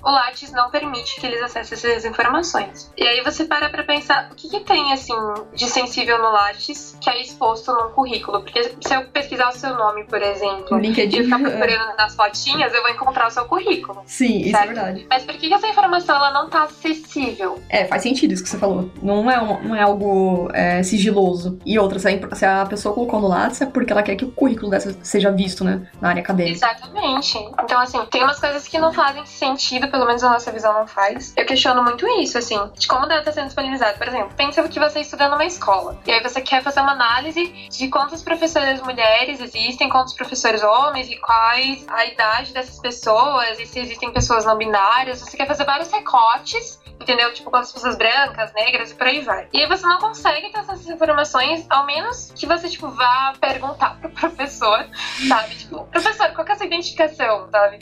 o 0.03 0.11
Lattes 0.11 0.53
não 0.53 0.71
permite 0.71 1.21
que 1.21 1.27
eles 1.27 1.43
acessem 1.43 1.77
essas 1.79 2.05
informações. 2.05 2.91
E 2.97 3.07
aí 3.07 3.21
você 3.23 3.45
para 3.45 3.69
pra 3.69 3.83
pensar, 3.85 4.29
o 4.31 4.35
que, 4.35 4.49
que 4.49 4.61
tem, 4.61 4.93
assim, 4.93 5.15
de 5.55 5.67
sensível 5.69 6.19
no 6.19 6.31
Lattes 6.31 6.97
que 7.01 7.09
é 7.11 7.21
exposto 7.23 7.73
num 7.73 7.91
currículo? 7.91 8.43
Porque 8.43 8.63
se 8.81 8.95
eu 8.95 9.07
pesquisar 9.09 9.49
o 9.49 9.53
seu 9.53 9.75
nome, 9.75 10.05
por 10.05 10.21
exemplo, 10.23 10.67
No 10.71 10.79
e 10.79 10.83
LinkedIn. 10.89 11.25
ficar 11.25 11.41
é. 11.41 11.51
procurando 11.51 11.97
nas 11.97 12.15
fotinhas, 12.15 12.73
eu 12.75 12.83
vou 12.83 12.91
encontrar 12.91 13.29
o 13.29 13.31
seu 13.31 13.45
currículo. 13.47 14.03
Sim, 14.07 14.39
isso 14.41 14.49
é 14.57 14.61
Certo. 14.61 14.67
verdade. 14.67 15.07
Mas 15.09 15.25
por 15.25 15.35
que, 15.35 15.49
que 15.49 15.55
essa 15.55 15.67
informação 15.67 16.17
ela 16.17 16.31
não 16.33 16.49
tá 16.49 16.65
acessível? 16.65 17.61
É, 17.69 17.85
faz 17.87 18.03
sentido 18.03 18.33
isso 18.33 18.43
que 18.43 18.49
você 18.49 18.59
falou. 18.59 18.91
Não 19.03 19.31
é, 19.31 19.41
um- 19.41 19.63
não 19.69 19.75
é 19.77 19.83
algo 19.83 20.49
é, 20.53 20.83
sigiloso. 20.83 21.59
E 21.65 21.79
outra, 21.79 21.99
se 21.99 22.09
a, 22.09 22.35
se 22.35 22.45
a 22.45 22.67
pessoa 22.67 22.95
colocou 22.95 23.21
no 23.21 23.29
Lattes 23.29 23.54
porque 23.73 23.93
ela 23.93 24.03
quer 24.03 24.17
que 24.17 24.25
o 24.25 24.31
currículo 24.31 24.71
dessa 24.71 24.97
seja 25.03 25.31
visto, 25.31 25.65
né? 25.65 25.89
Na 26.01 26.11
área 26.11 26.23
acadêmica. 26.23 26.57
Exatamente. 26.57 27.39
Então, 27.63 27.81
assim, 27.81 28.05
tem 28.07 28.23
umas 28.23 28.41
coisas 28.41 28.67
que 28.67 28.79
não 28.79 28.93
fazem 28.93 29.25
sentido, 29.27 29.89
pelo 29.89 30.07
menos 30.07 30.23
a 30.23 30.31
nossa 30.31 30.51
visão 30.51 30.73
não 30.73 30.87
faz. 30.87 31.33
Eu 31.37 31.47
questiono 31.47 31.83
muito 31.83 32.07
isso, 32.21 32.39
assim, 32.39 32.59
de 32.79 32.87
como 32.87 33.07
deve 33.07 33.21
estar 33.21 33.33
sendo 33.33 33.47
disponibilizado. 33.47 33.99
Por 33.99 34.09
exemplo, 34.09 34.31
pensa 34.37 34.67
que 34.69 34.81
você 34.81 35.01
estuda 35.01 35.29
numa 35.29 35.45
escola. 35.45 35.99
E 36.07 36.13
aí 36.13 36.23
você 36.23 36.41
quer 36.41 36.63
fazer 36.63 36.81
uma 36.81 36.93
análise 36.93 37.45
de 37.71 37.89
quantas 37.89 38.23
professoras 38.23 38.81
mulheres 38.81 39.41
existem, 39.41 39.89
quantos 39.89 40.15
professores 40.15 40.63
homens 40.63 41.09
e 41.11 41.17
quais 41.17 41.85
a 41.89 42.05
idade 42.07 42.53
dessas 42.53 42.79
pessoas, 42.79 43.59
e 43.59 43.67
se 43.67 43.79
existem 43.79 44.13
pessoas 44.13 44.45
não 44.45 44.57
binárias. 44.57 45.21
Você 45.21 45.37
quer 45.37 45.47
fazer 45.47 45.65
vários 45.65 45.91
recortes. 45.91 46.83
Entendeu? 47.01 47.35
Tipo, 47.35 47.51
quantas 47.51 47.73
pessoas 47.73 47.97
brancas, 47.97 48.53
negras 48.55 48.93
e 48.93 48.95
por 48.95 49.07
aí 49.07 49.21
vai. 49.21 49.49
E 49.53 49.61
aí 49.61 49.69
você 49.69 49.85
não 49.85 49.99
consegue 49.99 50.49
ter 50.51 50.61
essas 50.61 50.87
informações, 50.89 51.67
ao 51.69 51.85
menos 51.85 52.33
que 52.35 52.47
você, 52.47 52.69
tipo, 52.69 52.89
vá 52.89 53.35
perguntar 53.45 53.99
pro 54.01 54.11
professor, 54.11 54.87
sabe? 55.29 55.55
Tipo, 55.55 55.85
professor, 55.85 56.31
qual 56.33 56.45
que 56.45 56.53
é 56.53 56.55
a 56.55 56.57
sua 56.57 56.67
identificação, 56.67 57.49
sabe? 57.51 57.79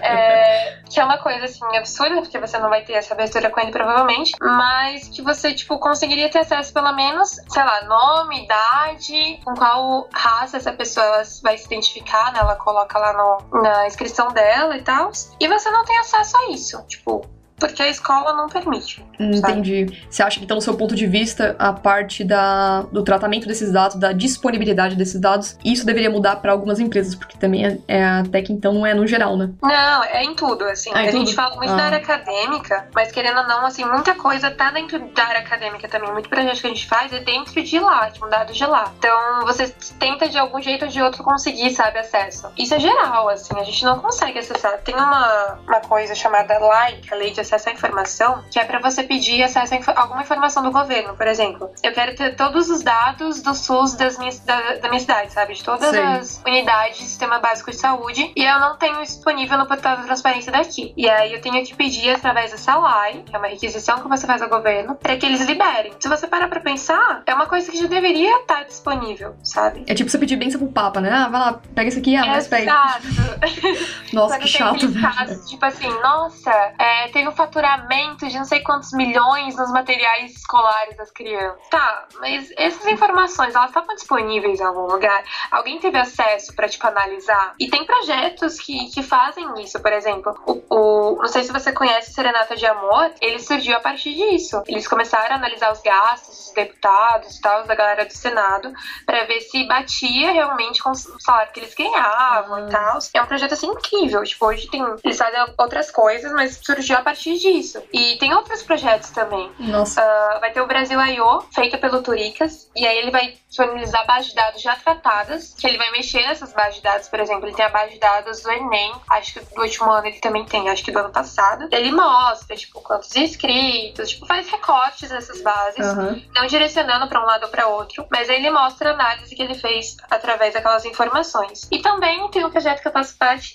É, 0.00 0.78
que 0.88 1.00
é 1.00 1.04
uma 1.04 1.18
coisa, 1.18 1.44
assim, 1.44 1.64
absurda, 1.76 2.20
porque 2.22 2.38
você 2.38 2.58
não 2.58 2.68
vai 2.68 2.84
ter 2.84 2.92
essa 2.92 3.14
abertura 3.14 3.50
com 3.50 3.60
ele, 3.60 3.72
provavelmente, 3.72 4.32
mas 4.40 5.08
que 5.08 5.22
você, 5.22 5.52
tipo, 5.52 5.78
conseguiria 5.78 6.30
ter 6.30 6.40
acesso, 6.40 6.72
pelo 6.72 6.92
menos, 6.92 7.40
sei 7.48 7.64
lá, 7.64 7.82
nome, 7.84 8.44
idade, 8.44 9.40
com 9.44 9.54
qual 9.54 10.08
raça 10.12 10.56
essa 10.56 10.72
pessoa 10.72 11.22
vai 11.42 11.58
se 11.58 11.66
identificar, 11.66 12.32
né? 12.32 12.40
Ela 12.40 12.54
coloca 12.56 12.98
lá 12.98 13.12
no, 13.12 13.62
na 13.62 13.86
inscrição 13.86 14.28
dela 14.28 14.76
e 14.76 14.82
tal. 14.82 15.10
E 15.40 15.48
você 15.48 15.70
não 15.70 15.84
tem 15.84 15.98
acesso 15.98 16.36
a 16.36 16.50
isso, 16.50 16.84
tipo, 16.86 17.24
porque 17.58 17.82
a 17.82 17.88
escola 17.88 18.32
não 18.34 18.48
permite. 18.48 19.04
Entendi. 19.18 19.86
Você 20.10 20.22
acha 20.22 20.38
que, 20.38 20.44
então, 20.44 20.58
do 20.58 20.62
seu 20.62 20.76
ponto 20.76 20.94
de 20.94 21.06
vista, 21.06 21.56
a 21.58 21.72
parte 21.72 22.22
da, 22.24 22.82
do 22.92 23.02
tratamento 23.02 23.46
desses 23.46 23.72
dados, 23.72 23.96
da 23.96 24.12
disponibilidade 24.12 24.94
desses 24.96 25.20
dados, 25.20 25.58
isso 25.64 25.84
deveria 25.86 26.10
mudar 26.10 26.36
para 26.36 26.52
algumas 26.52 26.78
empresas, 26.78 27.14
porque 27.14 27.36
também 27.38 27.66
é, 27.66 27.78
é 27.88 28.04
até 28.04 28.42
que 28.42 28.52
então 28.52 28.72
não 28.72 28.86
é 28.86 28.94
no 28.94 29.06
geral, 29.06 29.36
né? 29.36 29.50
Não, 29.62 30.04
é 30.04 30.22
em 30.22 30.34
tudo, 30.34 30.64
assim. 30.64 30.90
Ah, 30.94 31.04
em 31.04 31.08
a 31.08 31.10
gente 31.10 31.26
tudo? 31.28 31.36
fala 31.36 31.56
muito 31.56 31.72
Ah. 31.72 31.76
da 31.76 31.82
área 31.84 31.98
acadêmica, 31.98 32.88
mas 32.94 33.10
querendo 33.10 33.38
ou 33.38 33.46
não, 33.46 33.66
assim, 33.66 33.84
muita 33.84 34.14
coisa 34.14 34.50
tá 34.50 34.70
dentro 34.70 34.98
da 35.14 35.24
área 35.24 35.40
acadêmica 35.40 35.88
também. 35.88 36.12
Muito 36.12 36.28
projeto 36.28 36.60
que 36.60 36.66
a 36.66 36.70
gente 36.70 36.86
faz 36.86 37.12
é 37.12 37.20
dentro 37.20 37.62
de 37.62 37.78
lá, 37.78 38.10
tipo, 38.10 38.26
dados 38.28 38.56
de 38.56 38.64
lá. 38.66 38.92
Então, 38.98 39.44
você 39.44 39.68
tenta 39.98 40.28
de 40.28 40.38
algum 40.38 40.60
jeito 40.60 40.84
ou 40.84 40.90
de 40.90 41.00
outro 41.02 41.22
conseguir, 41.24 41.70
sabe, 41.70 41.98
acesso. 41.98 42.48
Isso 42.56 42.74
é 42.74 42.78
geral, 42.78 43.28
assim, 43.28 43.58
a 43.58 43.64
gente 43.64 43.84
não 43.84 43.98
consegue 43.98 44.38
acessar. 44.38 44.78
Tem 44.78 44.94
uma, 44.94 45.58
uma 45.66 45.80
coisa 45.80 46.14
chamada 46.14 46.58
LAI, 46.58 46.96
que 46.96 47.12
é 47.12 47.16
a 47.16 47.18
Lei 47.18 47.30
de 47.32 47.40
Acesso 47.46 47.68
à 47.68 47.72
Informação, 47.72 48.42
que 48.50 48.58
é 48.58 48.64
pra 48.64 48.78
você 48.80 49.02
pedir 49.02 49.42
acesso 49.42 49.74
a 49.74 49.76
info- 49.76 49.92
alguma 49.94 50.22
informação 50.22 50.62
do 50.62 50.70
governo, 50.72 51.14
por 51.16 51.26
exemplo. 51.26 51.70
Eu 51.82 51.92
quero 51.92 52.14
ter 52.16 52.34
todos 52.36 52.68
os 52.68 52.82
dados 52.82 53.40
do 53.42 53.54
SUS 53.54 53.94
das 53.94 54.18
minhas, 54.18 54.38
da, 54.40 54.74
da 54.76 54.88
minha 54.88 55.00
cidade, 55.00 55.32
sabe? 55.32 55.54
De 55.54 55.62
todas 55.64 55.90
Sei. 55.90 56.02
as 56.02 56.42
unidades 56.46 56.98
do 56.98 57.04
Sistema 57.04 57.38
Básico 57.38 57.70
de 57.70 57.76
Saúde. 57.76 58.32
E 58.36 58.44
eu 58.44 58.58
não 58.60 58.76
tenho 58.76 59.00
isso 59.02 59.14
disponível 59.16 59.56
no 59.58 59.66
portal 59.66 59.96
da 59.96 60.02
transparência 60.02 60.50
daqui. 60.50 60.92
E 60.96 61.08
aí 61.08 61.32
eu 61.32 61.40
tenho 61.40 61.64
que 61.64 61.74
pedir 61.74 62.10
através 62.10 62.50
dessa 62.50 62.76
LAI, 62.76 63.22
que 63.26 63.34
é 63.34 63.38
uma 63.38 63.48
requisição 63.48 64.00
que 64.00 64.08
você 64.08 64.26
faz 64.26 64.42
ao 64.42 64.48
governo, 64.48 64.94
para 64.96 65.16
que 65.16 65.24
eles 65.26 65.40
liberem. 65.42 65.92
Se 66.00 66.08
você 66.08 66.26
parar 66.26 66.48
pra 66.48 66.60
pensar, 66.60 67.22
é 67.26 67.34
uma 67.34 67.46
coisa 67.46 67.70
que 67.70 67.78
já 67.78 67.86
deveria 67.86 68.40
estar 68.40 68.64
disponível, 68.64 69.34
sabe? 69.42 69.84
É 69.86 69.94
tipo 69.94 70.10
você 70.10 70.18
pedir 70.18 70.36
bênção 70.36 70.58
pro 70.60 70.68
Papa, 70.68 71.00
né? 71.00 71.10
Ah, 71.12 71.28
vai 71.28 71.40
lá, 71.40 71.60
pega 71.74 71.88
esse 71.88 71.98
aqui, 71.98 72.16
ah, 72.16 72.26
mas 72.26 72.48
pega. 72.48 72.72
Nossa, 74.12 74.34
Quando 74.38 74.42
que 74.42 74.52
tem 74.52 74.60
chato, 74.60 74.92
casos, 75.00 75.48
tipo 75.48 75.64
assim, 75.64 75.88
nossa, 76.00 76.50
é, 76.78 77.08
teve 77.08 77.28
um 77.28 77.32
faturamento 77.36 78.26
de 78.28 78.36
não 78.36 78.44
sei 78.44 78.60
quantos 78.60 78.92
milhões 78.92 79.56
nos 79.56 79.70
materiais 79.72 80.32
escolares 80.32 80.96
das 80.96 81.10
crianças. 81.10 81.60
Tá, 81.70 82.06
mas 82.20 82.50
essas 82.56 82.86
informações, 82.86 83.54
elas 83.54 83.68
estavam 83.68 83.94
disponíveis 83.94 84.60
em 84.60 84.64
algum 84.64 84.86
lugar? 84.86 85.22
Alguém 85.50 85.78
teve 85.78 85.98
acesso 85.98 86.54
pra, 86.54 86.68
tipo, 86.68 86.86
analisar? 86.86 87.54
E 87.60 87.68
tem 87.68 87.84
projetos 87.84 88.58
que, 88.60 88.90
que 88.90 89.02
fazem 89.02 89.46
isso, 89.62 89.80
por 89.80 89.92
exemplo, 89.92 90.34
o, 90.46 90.62
o- 90.70 91.16
não 91.18 91.28
sei 91.28 91.42
se 91.44 91.52
você 91.52 91.72
conhece 91.72 92.12
Serenata 92.12 92.56
de 92.56 92.66
Amor, 92.66 93.10
ele 93.20 93.38
surgiu 93.38 93.76
a 93.76 93.80
partir 93.80 94.14
disso. 94.14 94.62
Eles 94.66 94.86
começaram 94.88 95.34
a 95.34 95.38
analisar 95.38 95.72
os 95.72 95.80
gastos 95.82 96.36
dos 96.36 96.52
deputados 96.54 97.36
e 97.36 97.40
tal, 97.40 97.64
da 97.64 97.74
galera 97.74 98.04
do 98.04 98.12
Senado, 98.12 98.72
pra 99.04 99.24
ver 99.24 99.40
se 99.40 99.66
batia 99.66 100.32
realmente 100.32 100.82
com 100.82 100.90
o 100.90 100.94
salário 100.94 101.52
que 101.52 101.60
eles 101.60 101.74
ganhavam 101.74 102.66
e 102.68 102.70
tal. 102.70 102.98
É 103.14 103.22
um 103.22 103.26
projeto 103.26 103.52
assim 103.54 103.66
incrível. 103.68 104.22
Tipo, 104.24 104.46
hoje 104.46 104.68
tem. 104.70 104.82
Eles 105.04 105.18
fazem 105.18 105.40
outras 105.58 105.90
coisas, 105.90 106.30
mas 106.32 106.60
surgiu 106.64 106.96
a 106.96 107.02
partir 107.02 107.25
disso. 107.34 107.82
E 107.92 108.16
tem 108.16 108.32
outros 108.34 108.62
projetos 108.62 109.10
também. 109.10 109.50
Nossa. 109.58 110.00
Ah, 110.00 110.38
vai 110.40 110.52
ter 110.52 110.60
o 110.60 110.66
Brasil 110.66 111.00
I.O., 111.00 111.40
feita 111.54 111.76
pelo 111.78 112.02
Turicas, 112.02 112.70
e 112.76 112.86
aí 112.86 112.98
ele 112.98 113.10
vai 113.10 113.34
disponibilizar 113.48 114.06
bases 114.06 114.30
de 114.30 114.34
dados 114.34 114.60
já 114.62 114.76
tratadas, 114.76 115.54
que 115.58 115.66
ele 115.66 115.78
vai 115.78 115.90
mexer 115.90 116.26
nessas 116.26 116.52
bases 116.52 116.76
de 116.76 116.82
dados, 116.82 117.08
por 117.08 117.18
exemplo, 117.20 117.46
ele 117.46 117.56
tem 117.56 117.64
a 117.64 117.68
base 117.70 117.94
de 117.94 117.98
dados 118.00 118.42
do 118.42 118.50
Enem, 118.50 118.92
acho 119.10 119.32
que 119.34 119.40
do 119.54 119.62
último 119.62 119.90
ano 119.90 120.06
ele 120.06 120.18
também 120.20 120.44
tem, 120.44 120.68
acho 120.68 120.84
que 120.84 120.92
do 120.92 120.98
ano 120.98 121.10
passado. 121.10 121.68
Ele 121.72 121.90
mostra, 121.90 122.54
tipo, 122.56 122.80
quantos 122.82 123.14
inscritos, 123.16 124.10
tipo, 124.10 124.26
faz 124.26 124.48
recortes 124.50 125.08
dessas 125.08 125.40
bases, 125.42 125.86
Aham. 125.86 126.20
não 126.34 126.46
direcionando 126.46 127.08
para 127.08 127.20
um 127.22 127.24
lado 127.26 127.44
ou 127.44 127.48
para 127.48 127.66
outro, 127.68 128.06
mas 128.10 128.28
aí 128.28 128.36
ele 128.36 128.50
mostra 128.50 128.90
a 128.90 128.94
análise 128.94 129.34
que 129.34 129.42
ele 129.42 129.54
fez 129.54 129.96
através 130.10 130.52
daquelas 130.54 130.84
informações. 130.84 131.66
E 131.70 131.78
também 131.80 132.28
tem 132.30 132.44
um 132.44 132.50
projeto 132.50 132.82
que 132.82 132.88
eu 132.88 132.92
faço 132.92 133.16
parte, 133.16 133.54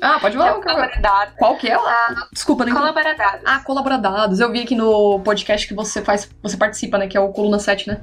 Ah, 0.00 0.18
pode 0.20 0.36
que 0.38 0.42
é 0.42 0.46
falar. 0.46 0.58
o 0.58 0.62
qual- 1.36 1.56
que 1.56 1.70
é? 1.70 1.76
Desculpa, 2.32 2.64
nem. 2.64 2.72
Colaboradados. 3.12 3.42
Ah, 3.44 3.60
colaboradados. 3.60 4.40
Eu 4.40 4.50
vi 4.50 4.62
aqui 4.62 4.74
no 4.74 5.20
podcast 5.20 5.66
que 5.66 5.74
você 5.74 6.02
faz, 6.02 6.28
você 6.42 6.56
participa, 6.56 6.98
né? 6.98 7.06
Que 7.06 7.16
é 7.16 7.20
o 7.20 7.28
Coluna 7.28 7.58
7, 7.58 7.88
né? 7.88 8.00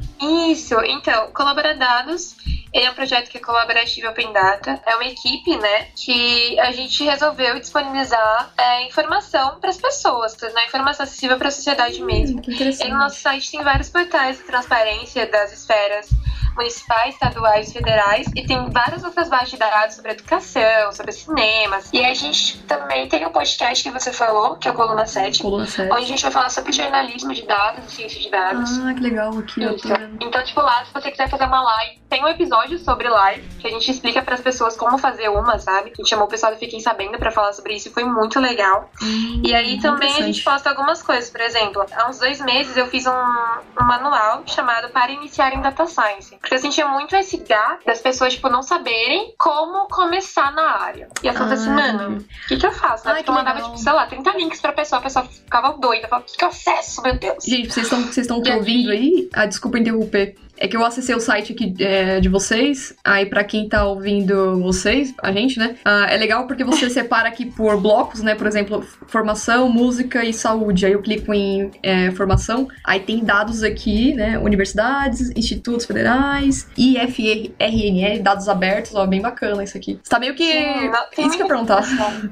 Isso, 0.49 0.75
então, 0.81 1.31
Colaboradados, 1.31 2.35
ele 2.73 2.85
é 2.85 2.91
um 2.91 2.93
projeto 2.93 3.29
que 3.29 3.37
é 3.37 3.41
colaborativo 3.41 4.07
e 4.07 4.09
Open 4.09 4.31
Data. 4.31 4.79
É 4.85 4.95
uma 4.95 5.05
equipe, 5.05 5.57
né, 5.57 5.87
que 5.95 6.59
a 6.59 6.71
gente 6.71 7.03
resolveu 7.03 7.59
disponibilizar 7.59 8.51
é, 8.57 8.85
informação 8.85 9.59
para 9.59 9.69
as 9.69 9.77
pessoas, 9.77 10.37
a 10.43 10.65
informação 10.65 11.03
acessível 11.03 11.37
para 11.37 11.47
a 11.47 11.51
sociedade 11.51 12.01
mesmo. 12.01 12.39
Hum, 12.39 12.41
que 12.41 12.51
E 12.51 12.55
interessante. 12.55 12.91
no 12.91 12.97
nosso 12.97 13.19
site 13.19 13.51
tem 13.51 13.63
vários 13.63 13.89
portais 13.89 14.37
de 14.37 14.43
transparência 14.43 15.25
das 15.27 15.51
esferas 15.51 16.09
municipais, 16.55 17.13
estaduais, 17.13 17.71
federais 17.71 18.27
e 18.35 18.45
tem 18.45 18.69
várias 18.69 19.03
outras 19.03 19.29
bases 19.29 19.51
de 19.51 19.57
dados 19.57 19.95
sobre 19.95 20.11
educação, 20.11 20.91
sobre 20.91 21.11
cinemas. 21.13 21.89
E 21.93 22.03
a 22.03 22.13
gente 22.13 22.59
também 22.63 23.07
tem 23.07 23.25
o 23.25 23.31
podcast 23.31 23.83
que 23.83 23.91
você 23.91 24.11
falou, 24.11 24.57
que 24.57 24.67
é 24.67 24.71
o 24.71 24.73
Coluna 24.73 24.98
7, 25.05 25.41
Coluna 25.41 25.65
7. 25.65 25.91
onde 25.91 26.03
a 26.03 26.07
gente 26.07 26.21
vai 26.23 26.31
falar 26.31 26.49
sobre 26.49 26.71
jornalismo 26.71 27.33
de 27.33 27.45
dados 27.45 27.85
e 27.85 27.95
ciência 27.95 28.19
de 28.19 28.29
dados. 28.29 28.79
Ah, 28.79 28.93
que 28.93 28.99
legal 29.01 29.37
aqui, 29.37 29.61
eu 29.61 29.69
tô 29.71 29.75
Isso. 29.75 29.87
vendo. 29.87 30.17
Então, 30.21 30.43
tipo, 30.43 30.61
lá, 30.61 30.83
se 30.85 30.93
você 30.93 31.11
quiser 31.11 31.29
fazer 31.29 31.45
uma 31.45 31.61
live, 31.61 31.99
tem 32.09 32.23
um 32.23 32.27
episódio 32.27 32.77
sobre 32.79 33.07
live, 33.07 33.47
que 33.59 33.67
a 33.67 33.71
gente 33.71 33.89
explica 33.91 34.21
pras 34.21 34.41
pessoas 34.41 34.75
como 34.75 34.97
fazer 34.97 35.29
uma, 35.29 35.59
sabe? 35.59 35.91
A 35.91 35.95
gente 35.95 36.09
chamou 36.09 36.25
o 36.25 36.29
pessoal 36.29 36.51
do 36.53 36.57
Fiquem 36.57 36.79
Sabendo 36.79 37.17
pra 37.17 37.31
falar 37.31 37.53
sobre 37.53 37.73
isso 37.75 37.89
e 37.89 37.91
foi 37.91 38.03
muito 38.03 38.39
legal. 38.39 38.89
Hum, 39.01 39.41
E 39.45 39.53
aí 39.53 39.79
também 39.79 40.11
a 40.17 40.21
gente 40.23 40.43
posta 40.43 40.69
algumas 40.69 41.01
coisas, 41.03 41.29
por 41.29 41.41
exemplo, 41.41 41.85
há 41.95 42.09
uns 42.09 42.19
dois 42.19 42.39
meses 42.41 42.75
eu 42.77 42.87
fiz 42.87 43.05
um, 43.05 43.11
um 43.11 43.83
manual 43.85 44.43
chamado 44.45 44.89
Para 44.89 45.11
Iniciar 45.11 45.53
em 45.53 45.61
Data 45.61 45.85
Science. 45.85 46.35
Porque 46.39 46.55
eu 46.55 46.59
sentia 46.59 46.87
muito 46.87 47.15
esse 47.15 47.37
gap 47.37 47.85
das 47.85 47.99
pessoas, 48.01 48.33
tipo, 48.33 48.49
não 48.49 48.63
saberem 48.63 49.33
como 49.37 49.87
começar 49.87 50.51
na 50.53 50.77
área. 50.81 51.07
E 51.23 51.27
eu 51.27 51.33
assim, 51.39 51.69
Ah, 51.69 51.73
mano, 51.73 52.03
entendi. 52.15 52.25
o 52.25 52.47
que, 52.47 52.57
que 52.57 52.65
eu 52.65 52.71
faço? 52.71 53.05
Né? 53.05 53.11
Ai, 53.11 53.17
Porque 53.19 53.29
eu 53.29 53.33
mandava, 53.35 53.55
legal. 53.57 53.71
tipo, 53.71 53.83
sei 53.83 53.93
lá, 53.93 54.05
30 54.07 54.31
links 54.31 54.59
pra 54.61 54.71
pessoa, 54.71 54.88
a 54.97 55.01
pessoa 55.01 55.25
ficava 55.25 55.77
doida, 55.77 56.07
falava, 56.07 56.27
que, 56.27 56.45
acesso, 56.45 57.01
meu 57.01 57.17
Deus? 57.17 57.43
Gente, 57.43 57.73
vocês 57.73 57.85
estão 57.85 58.01
vocês 58.01 58.27
estão 58.27 58.41
ouvindo 58.55 58.91
aí? 58.91 59.29
Ah, 59.33 59.45
desculpa 59.45 59.79
interromper. 59.79 60.35
É 60.59 60.67
que 60.67 60.75
eu 60.75 60.85
acessei 60.85 61.15
o 61.15 61.19
site 61.21 61.53
aqui 61.53 61.73
é, 61.79 62.19
de 62.19 62.27
vocês, 62.27 62.93
aí 63.03 63.25
pra 63.25 63.43
quem 63.45 63.69
tá 63.69 63.85
ouvindo 63.85 64.61
vocês, 64.61 65.13
a 65.23 65.31
gente, 65.31 65.57
né? 65.57 65.77
ah, 65.85 66.05
é 66.09 66.17
legal 66.17 66.45
porque 66.47 66.63
você 66.65 66.89
separa 66.91 67.29
aqui 67.29 67.45
por 67.45 67.79
blocos, 67.79 68.21
né? 68.21 68.35
Por 68.35 68.45
exemplo, 68.45 68.85
formação, 69.07 69.69
música 69.69 70.23
e 70.25 70.33
saúde. 70.33 70.85
Aí 70.85 70.91
eu 70.91 71.01
clico 71.01 71.33
em 71.33 71.71
é, 71.81 72.11
formação, 72.11 72.67
aí 72.83 72.99
tem 72.99 73.23
dados 73.23 73.63
aqui, 73.63 74.13
né? 74.13 74.37
Universidades, 74.37 75.31
institutos 75.35 75.85
federais, 75.85 76.67
IFRNL, 76.77 78.21
dados 78.21 78.49
abertos, 78.49 78.93
ó, 78.95 79.05
bem 79.07 79.21
bacana 79.21 79.63
isso 79.63 79.77
aqui. 79.77 79.99
Você 80.03 80.09
tá 80.09 80.19
meio 80.19 80.35
que. 80.35 80.43
Sim, 80.51 80.89
não- 80.89 81.09
tem 81.15 81.25
isso 81.27 81.37
que 81.37 81.43
eu 81.43 81.47
perguntar. 81.47 81.83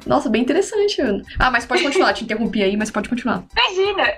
Nossa, 0.05 0.29
bem 0.29 0.41
interessante, 0.41 1.01
Ana. 1.01 1.21
Ah, 1.39 1.49
mas 1.49 1.65
pode 1.65 1.83
continuar, 1.83 2.13
te 2.13 2.23
interrompi 2.23 2.61
aí, 2.61 2.75
mas 2.75 2.91
pode 2.91 3.07
continuar. 3.07 3.43
Imagina! 3.55 4.13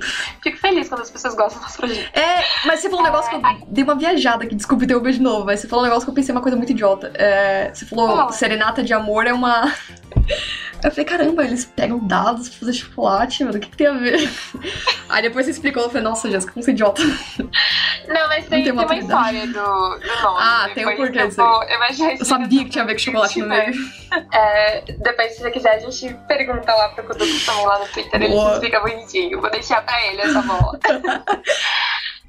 Fico 0.42 0.58
feliz 0.58 0.88
quando 0.88 1.00
as 1.00 1.10
pessoas 1.10 1.34
gostam 1.34 1.62
dos 1.62 1.76
projetos. 1.76 2.10
É, 2.12 2.44
mas 2.66 2.80
você 2.80 2.88
falou 2.90 3.00
um 3.02 3.04
negócio 3.04 3.30
que 3.30 3.36
eu 3.36 3.53
dei 3.68 3.84
uma 3.84 3.94
viajada 3.96 4.44
aqui, 4.44 4.54
desculpa 4.54 4.84
interromper 4.84 5.12
de 5.12 5.20
novo, 5.22 5.44
mas 5.46 5.60
você 5.60 5.68
falou 5.68 5.84
um 5.84 5.88
negócio 5.88 6.04
que 6.06 6.10
eu 6.10 6.14
pensei 6.14 6.34
uma 6.34 6.40
coisa 6.42 6.56
muito 6.56 6.70
idiota. 6.70 7.10
É, 7.14 7.70
você 7.72 7.84
falou 7.86 8.16
Fala. 8.16 8.32
serenata 8.32 8.82
de 8.82 8.92
amor 8.92 9.26
é 9.26 9.32
uma. 9.32 9.72
Eu 10.82 10.90
falei, 10.90 11.06
caramba, 11.06 11.42
eles 11.44 11.64
pegam 11.64 11.98
dados 12.06 12.46
pra 12.50 12.58
fazer 12.58 12.74
chocolate, 12.74 13.42
mano, 13.42 13.56
o 13.56 13.60
que, 13.60 13.70
que 13.70 13.76
tem 13.76 13.86
a 13.86 13.92
ver? 13.92 14.30
Aí 15.08 15.22
depois 15.22 15.46
você 15.46 15.52
explicou, 15.52 15.82
eu 15.82 15.88
falei, 15.88 16.02
nossa, 16.02 16.30
Jéssica, 16.30 16.52
como 16.52 16.62
você 16.62 16.72
é 16.72 16.74
idiota. 16.74 17.00
Não, 17.02 18.28
mas 18.28 18.46
tem, 18.46 18.48
tem 18.48 18.64
tem 18.64 18.72
uma 18.72 18.82
uma 18.82 18.88
maturidade. 18.94 19.36
história 19.38 19.46
do, 19.46 19.98
do 19.98 20.22
nome. 20.22 20.38
Ah, 20.42 20.68
tem 20.74 20.86
um 20.86 20.94
porquê 20.96 21.20
eu 21.20 21.30
vou- 21.30 21.62
Eu, 21.64 22.16
Eu 22.18 22.24
sabia 22.26 22.64
que 22.64 22.70
tinha 22.70 22.84
a 22.84 22.86
ver 22.86 22.92
com 22.94 22.98
chocolate 22.98 23.40
no 23.40 23.48
meio. 23.48 23.72
É, 24.32 24.82
depois, 25.02 25.32
se 25.32 25.40
você 25.42 25.50
quiser, 25.50 25.70
a 25.74 25.78
gente 25.80 26.14
pergunta 26.28 26.72
lá 26.72 26.88
pro 26.90 27.02
Kuduko 27.02 27.32
também 27.44 27.66
lá 27.66 27.80
no 27.80 27.86
Twitter. 27.88 28.22
Ele 28.22 28.28
Boa. 28.32 28.52
explica 28.52 28.78
bonitinho. 28.78 29.40
Vou 29.40 29.50
deixar 29.50 29.84
pra 29.84 30.06
ele 30.06 30.20
essa 30.20 30.40
bola. 30.40 30.78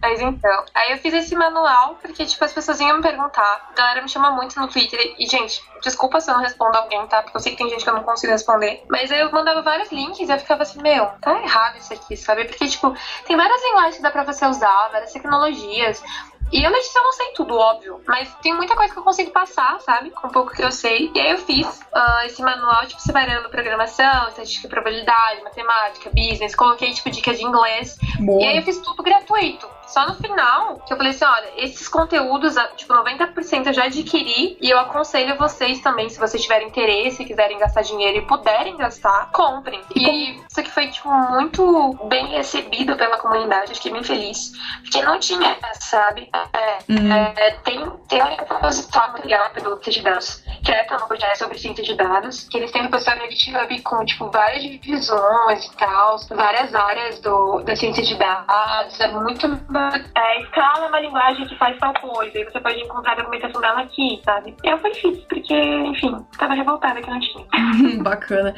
Mas 0.05 0.21
então, 0.21 0.65
aí 0.75 0.91
eu 0.91 0.97
fiz 0.99 1.15
esse 1.15 1.35
manual 1.35 1.97
porque, 1.99 2.27
tipo, 2.27 2.45
as 2.45 2.53
pessoas 2.53 2.79
iam 2.79 2.97
me 2.97 3.01
perguntar. 3.01 3.69
A 3.71 3.73
galera 3.73 4.03
me 4.03 4.07
chama 4.07 4.29
muito 4.29 4.59
no 4.59 4.67
Twitter. 4.67 5.15
E, 5.17 5.25
gente, 5.25 5.63
desculpa 5.81 6.21
se 6.21 6.29
eu 6.29 6.35
não 6.35 6.43
respondo 6.43 6.77
alguém, 6.77 7.07
tá? 7.07 7.23
Porque 7.23 7.35
eu 7.35 7.41
sei 7.41 7.53
que 7.53 7.57
tem 7.57 7.69
gente 7.71 7.83
que 7.83 7.89
eu 7.89 7.95
não 7.95 8.03
consigo 8.03 8.31
responder. 8.31 8.83
Mas 8.87 9.11
aí 9.11 9.19
eu 9.19 9.31
mandava 9.31 9.63
vários 9.63 9.91
links 9.91 10.29
e 10.29 10.31
eu 10.31 10.37
ficava 10.37 10.61
assim, 10.61 10.79
meu, 10.79 11.07
tá 11.19 11.41
errado 11.41 11.77
isso 11.77 11.91
aqui, 11.91 12.15
sabe? 12.15 12.45
Porque, 12.45 12.67
tipo, 12.67 12.95
tem 13.25 13.35
várias 13.35 13.63
linguagens 13.63 13.95
que 13.95 14.03
dá 14.03 14.11
pra 14.11 14.23
você 14.23 14.45
usar, 14.45 14.89
várias 14.91 15.11
tecnologias. 15.11 16.03
E 16.51 16.63
eu, 16.63 16.71
eu 16.71 17.03
não 17.03 17.13
sei 17.13 17.27
tudo, 17.33 17.57
óbvio. 17.57 18.01
Mas 18.07 18.33
tem 18.41 18.53
muita 18.53 18.75
coisa 18.75 18.93
que 18.93 18.99
eu 18.99 19.03
consigo 19.03 19.31
passar, 19.31 19.79
sabe? 19.81 20.11
Com 20.11 20.27
um 20.27 20.31
pouco 20.31 20.53
que 20.53 20.63
eu 20.63 20.71
sei. 20.71 21.11
E 21.13 21.19
aí 21.19 21.31
eu 21.31 21.37
fiz 21.39 21.81
ah, 21.93 22.23
esse 22.25 22.41
manual, 22.41 22.85
tipo, 22.85 23.01
separando 23.01 23.49
programação, 23.49 24.27
estatística 24.29 24.67
e 24.67 24.69
probabilidade, 24.69 25.43
matemática, 25.43 26.11
business. 26.11 26.55
Coloquei, 26.55 26.93
tipo, 26.93 27.09
dicas 27.09 27.37
de 27.37 27.45
inglês. 27.45 27.97
Boa. 28.19 28.41
E 28.41 28.47
aí 28.47 28.57
eu 28.57 28.63
fiz 28.63 28.79
tudo 28.79 29.01
gratuito. 29.01 29.67
Só 29.87 30.07
no 30.07 30.15
final 30.15 30.77
que 30.85 30.93
eu 30.93 30.97
falei 30.97 31.11
assim, 31.11 31.25
olha, 31.25 31.49
esses 31.57 31.87
conteúdos, 31.87 32.55
tipo, 32.75 32.93
90% 32.93 33.67
eu 33.67 33.73
já 33.73 33.85
adquiri 33.85 34.57
e 34.61 34.69
eu 34.69 34.79
aconselho 34.79 35.37
vocês 35.37 35.79
também, 35.81 36.09
se 36.09 36.19
vocês 36.19 36.41
tiverem 36.41 36.67
interesse, 36.67 37.25
quiserem 37.25 37.57
gastar 37.57 37.81
dinheiro 37.81 38.17
e 38.17 38.21
puderem 38.21 38.77
gastar, 38.77 39.29
comprem. 39.31 39.81
E 39.95 40.31
isso 40.49 40.59
aqui 40.59 40.71
foi, 40.71 40.87
tipo, 40.87 41.09
muito 41.09 41.93
bem 42.07 42.27
recebido 42.27 42.95
pela 42.95 43.17
comunidade, 43.17 43.71
eu 43.71 43.75
fiquei 43.75 43.91
bem 43.91 44.03
feliz. 44.03 44.51
Porque 44.81 45.01
não 45.01 45.19
tinha, 45.19 45.57
sabe? 45.79 46.29
É, 46.53 46.75
Uhum. 46.89 47.11
é, 47.11 47.51
tem, 47.63 47.89
tem 48.07 48.21
um 48.21 48.25
repositório 48.25 49.23
legal 49.23 49.49
pelo 49.51 49.79
de 49.79 50.01
Dados, 50.01 50.43
que 50.63 50.71
é 50.71 50.85
um 50.91 51.07
projeto 51.07 51.37
sobre 51.37 51.57
ciência 51.57 51.83
de 51.83 51.95
dados, 51.95 52.47
que 52.49 52.57
eles 52.57 52.71
têm 52.71 52.81
um 52.81 52.85
repositório 52.85 53.23
no 53.23 53.31
GitHub 53.31 53.81
com, 53.81 54.05
tipo, 54.05 54.29
várias 54.31 54.63
divisões 54.63 55.65
e 55.65 55.75
tal, 55.77 56.17
várias 56.29 56.73
áreas 56.73 57.19
do, 57.19 57.61
da 57.61 57.75
ciência 57.75 58.03
de 58.03 58.15
dados, 58.15 58.99
é 58.99 59.07
muito... 59.11 59.47
É, 59.77 60.43
Scala 60.45 60.85
é 60.85 60.87
uma 60.87 60.99
linguagem 60.99 61.45
que 61.45 61.55
faz 61.57 61.77
tal 61.77 61.93
coisa, 61.93 62.37
e 62.37 62.43
você 62.45 62.59
pode 62.59 62.79
encontrar 62.79 63.13
a 63.13 63.15
documentação 63.15 63.61
dela 63.61 63.81
aqui, 63.81 64.21
sabe? 64.23 64.55
Eu 64.63 64.77
fui 64.79 64.93
fiz, 64.93 65.17
porque, 65.25 65.53
enfim, 65.53 66.15
tava 66.37 66.53
revoltada 66.53 67.01
que 67.01 67.09
não 67.09 67.19
tinha. 67.19 67.45
Bacana. 68.01 68.53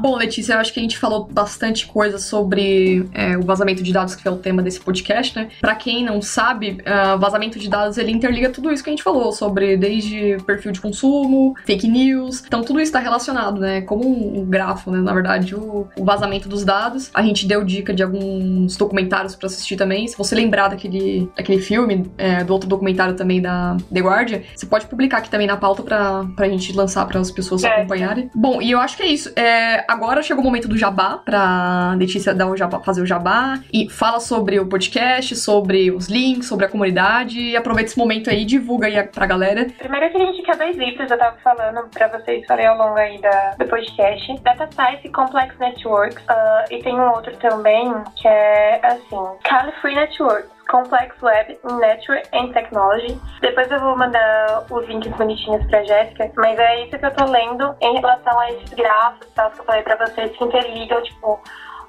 Bom, 0.00 0.16
Letícia, 0.16 0.54
eu 0.54 0.58
acho 0.58 0.72
que 0.72 0.80
a 0.80 0.82
gente 0.82 0.98
falou 0.98 1.26
bastante 1.26 1.86
coisa 1.86 2.18
sobre 2.18 3.08
é, 3.14 3.36
o 3.36 3.42
vazamento 3.42 3.82
de 3.82 3.92
dados, 3.92 4.14
que 4.14 4.26
é 4.26 4.30
o 4.30 4.36
tema 4.36 4.62
desse 4.62 4.80
podcast, 4.80 5.36
né? 5.36 5.50
Pra 5.60 5.74
quem 5.74 6.04
não 6.04 6.22
sabe, 6.22 6.78
ah, 6.86 7.16
vazamento 7.16 7.58
de 7.58 7.68
dados 7.68 7.98
ele 7.98 8.12
interliga 8.12 8.50
tudo 8.50 8.72
isso 8.72 8.82
que 8.82 8.90
a 8.90 8.92
gente 8.92 9.02
falou 9.02 9.32
sobre 9.32 9.76
desde 9.76 10.38
perfil 10.46 10.72
de 10.72 10.80
consumo, 10.80 11.54
fake 11.64 11.88
news. 11.88 12.44
Então 12.46 12.62
tudo 12.62 12.80
isso 12.80 12.92
tá 12.92 12.98
relacionado, 12.98 13.60
né? 13.60 13.82
Como 13.82 14.40
um 14.40 14.44
grafo, 14.44 14.90
né? 14.90 14.98
Na 14.98 15.12
verdade, 15.12 15.54
o, 15.54 15.88
o 15.96 16.04
vazamento 16.04 16.48
dos 16.48 16.64
dados. 16.64 17.10
A 17.14 17.22
gente 17.22 17.46
deu 17.46 17.64
dica 17.64 17.92
de 17.92 18.02
alguns 18.02 18.76
documentários 18.76 19.34
pra 19.34 19.46
assistir 19.46 19.76
também. 19.76 20.06
Se 20.06 20.16
você 20.16 20.34
lembrar 20.34 20.59
daquele, 20.68 21.30
daquele 21.36 21.60
filme, 21.60 22.10
é, 22.18 22.42
do 22.44 22.52
outro 22.52 22.68
documentário 22.68 23.14
também 23.14 23.40
da 23.40 23.76
The 23.92 24.00
Guardian, 24.00 24.40
você 24.54 24.66
pode 24.66 24.86
publicar 24.86 25.18
aqui 25.18 25.30
também 25.30 25.46
na 25.46 25.56
pauta 25.56 25.82
pra, 25.82 26.24
pra 26.36 26.48
gente 26.48 26.74
lançar 26.76 27.06
para 27.06 27.20
as 27.20 27.30
pessoas 27.30 27.60
Certo. 27.60 27.78
acompanharem. 27.78 28.30
Bom, 28.34 28.60
e 28.62 28.70
eu 28.70 28.80
acho 28.80 28.96
que 28.96 29.02
é 29.02 29.06
isso. 29.06 29.32
É, 29.36 29.84
agora 29.88 30.22
chegou 30.22 30.42
o 30.42 30.46
momento 30.46 30.68
do 30.68 30.76
jabá, 30.76 31.18
pra 31.18 31.94
Letícia 31.96 32.34
dar 32.34 32.46
o 32.46 32.56
jabá, 32.56 32.80
fazer 32.80 33.02
o 33.02 33.06
jabá. 33.06 33.58
E 33.72 33.88
fala 33.88 34.20
sobre 34.20 34.58
o 34.58 34.66
podcast, 34.66 35.34
sobre 35.36 35.90
os 35.90 36.08
links, 36.08 36.46
sobre 36.48 36.66
a 36.66 36.68
comunidade. 36.68 37.38
E 37.40 37.56
aproveita 37.56 37.90
esse 37.90 37.98
momento 37.98 38.30
aí 38.30 38.42
e 38.42 38.44
divulga 38.44 38.86
aí 38.86 39.02
pra 39.04 39.26
galera. 39.26 39.66
Primeiro 39.78 40.06
eu 40.06 40.10
queria 40.12 40.28
indicar 40.28 40.56
dois 40.56 40.76
livros, 40.76 41.10
eu 41.10 41.18
tava 41.18 41.36
falando 41.42 41.88
pra 41.90 42.08
vocês, 42.08 42.44
falei 42.46 42.66
ao 42.66 42.76
longo 42.76 42.96
aí 42.98 43.20
da, 43.20 43.54
do 43.58 43.66
podcast. 43.66 44.40
Data 44.42 44.68
Science 44.72 45.08
Complex 45.10 45.54
Networks. 45.58 46.22
ah, 46.28 46.64
e 46.70 46.78
tem 46.82 46.94
um 46.94 47.10
outro 47.10 47.36
também, 47.36 47.92
que 48.16 48.26
é 48.28 48.80
assim, 48.84 49.16
Cali 49.44 49.72
Free 49.80 49.94
Networks. 49.94 50.49
Complex 50.70 51.20
Web 51.20 51.58
Network 51.64 52.28
and 52.32 52.52
Technology. 52.52 53.20
Depois 53.40 53.70
eu 53.70 53.80
vou 53.80 53.96
mandar 53.96 54.64
os 54.70 54.86
links 54.86 55.12
bonitinhos 55.16 55.66
pra 55.66 55.82
Jéssica, 55.82 56.30
mas 56.36 56.58
é 56.58 56.84
isso 56.84 56.98
que 56.98 57.04
eu 57.04 57.14
tô 57.14 57.24
lendo 57.24 57.74
em 57.80 57.98
relação 57.98 58.38
a 58.38 58.52
esses 58.52 58.70
grafos 58.70 59.26
tal 59.34 59.50
que 59.50 59.60
eu 59.60 59.64
falei 59.64 59.82
pra 59.82 59.96
vocês 60.06 60.30
que 60.36 60.44
interligam, 60.44 61.02
tipo, 61.02 61.42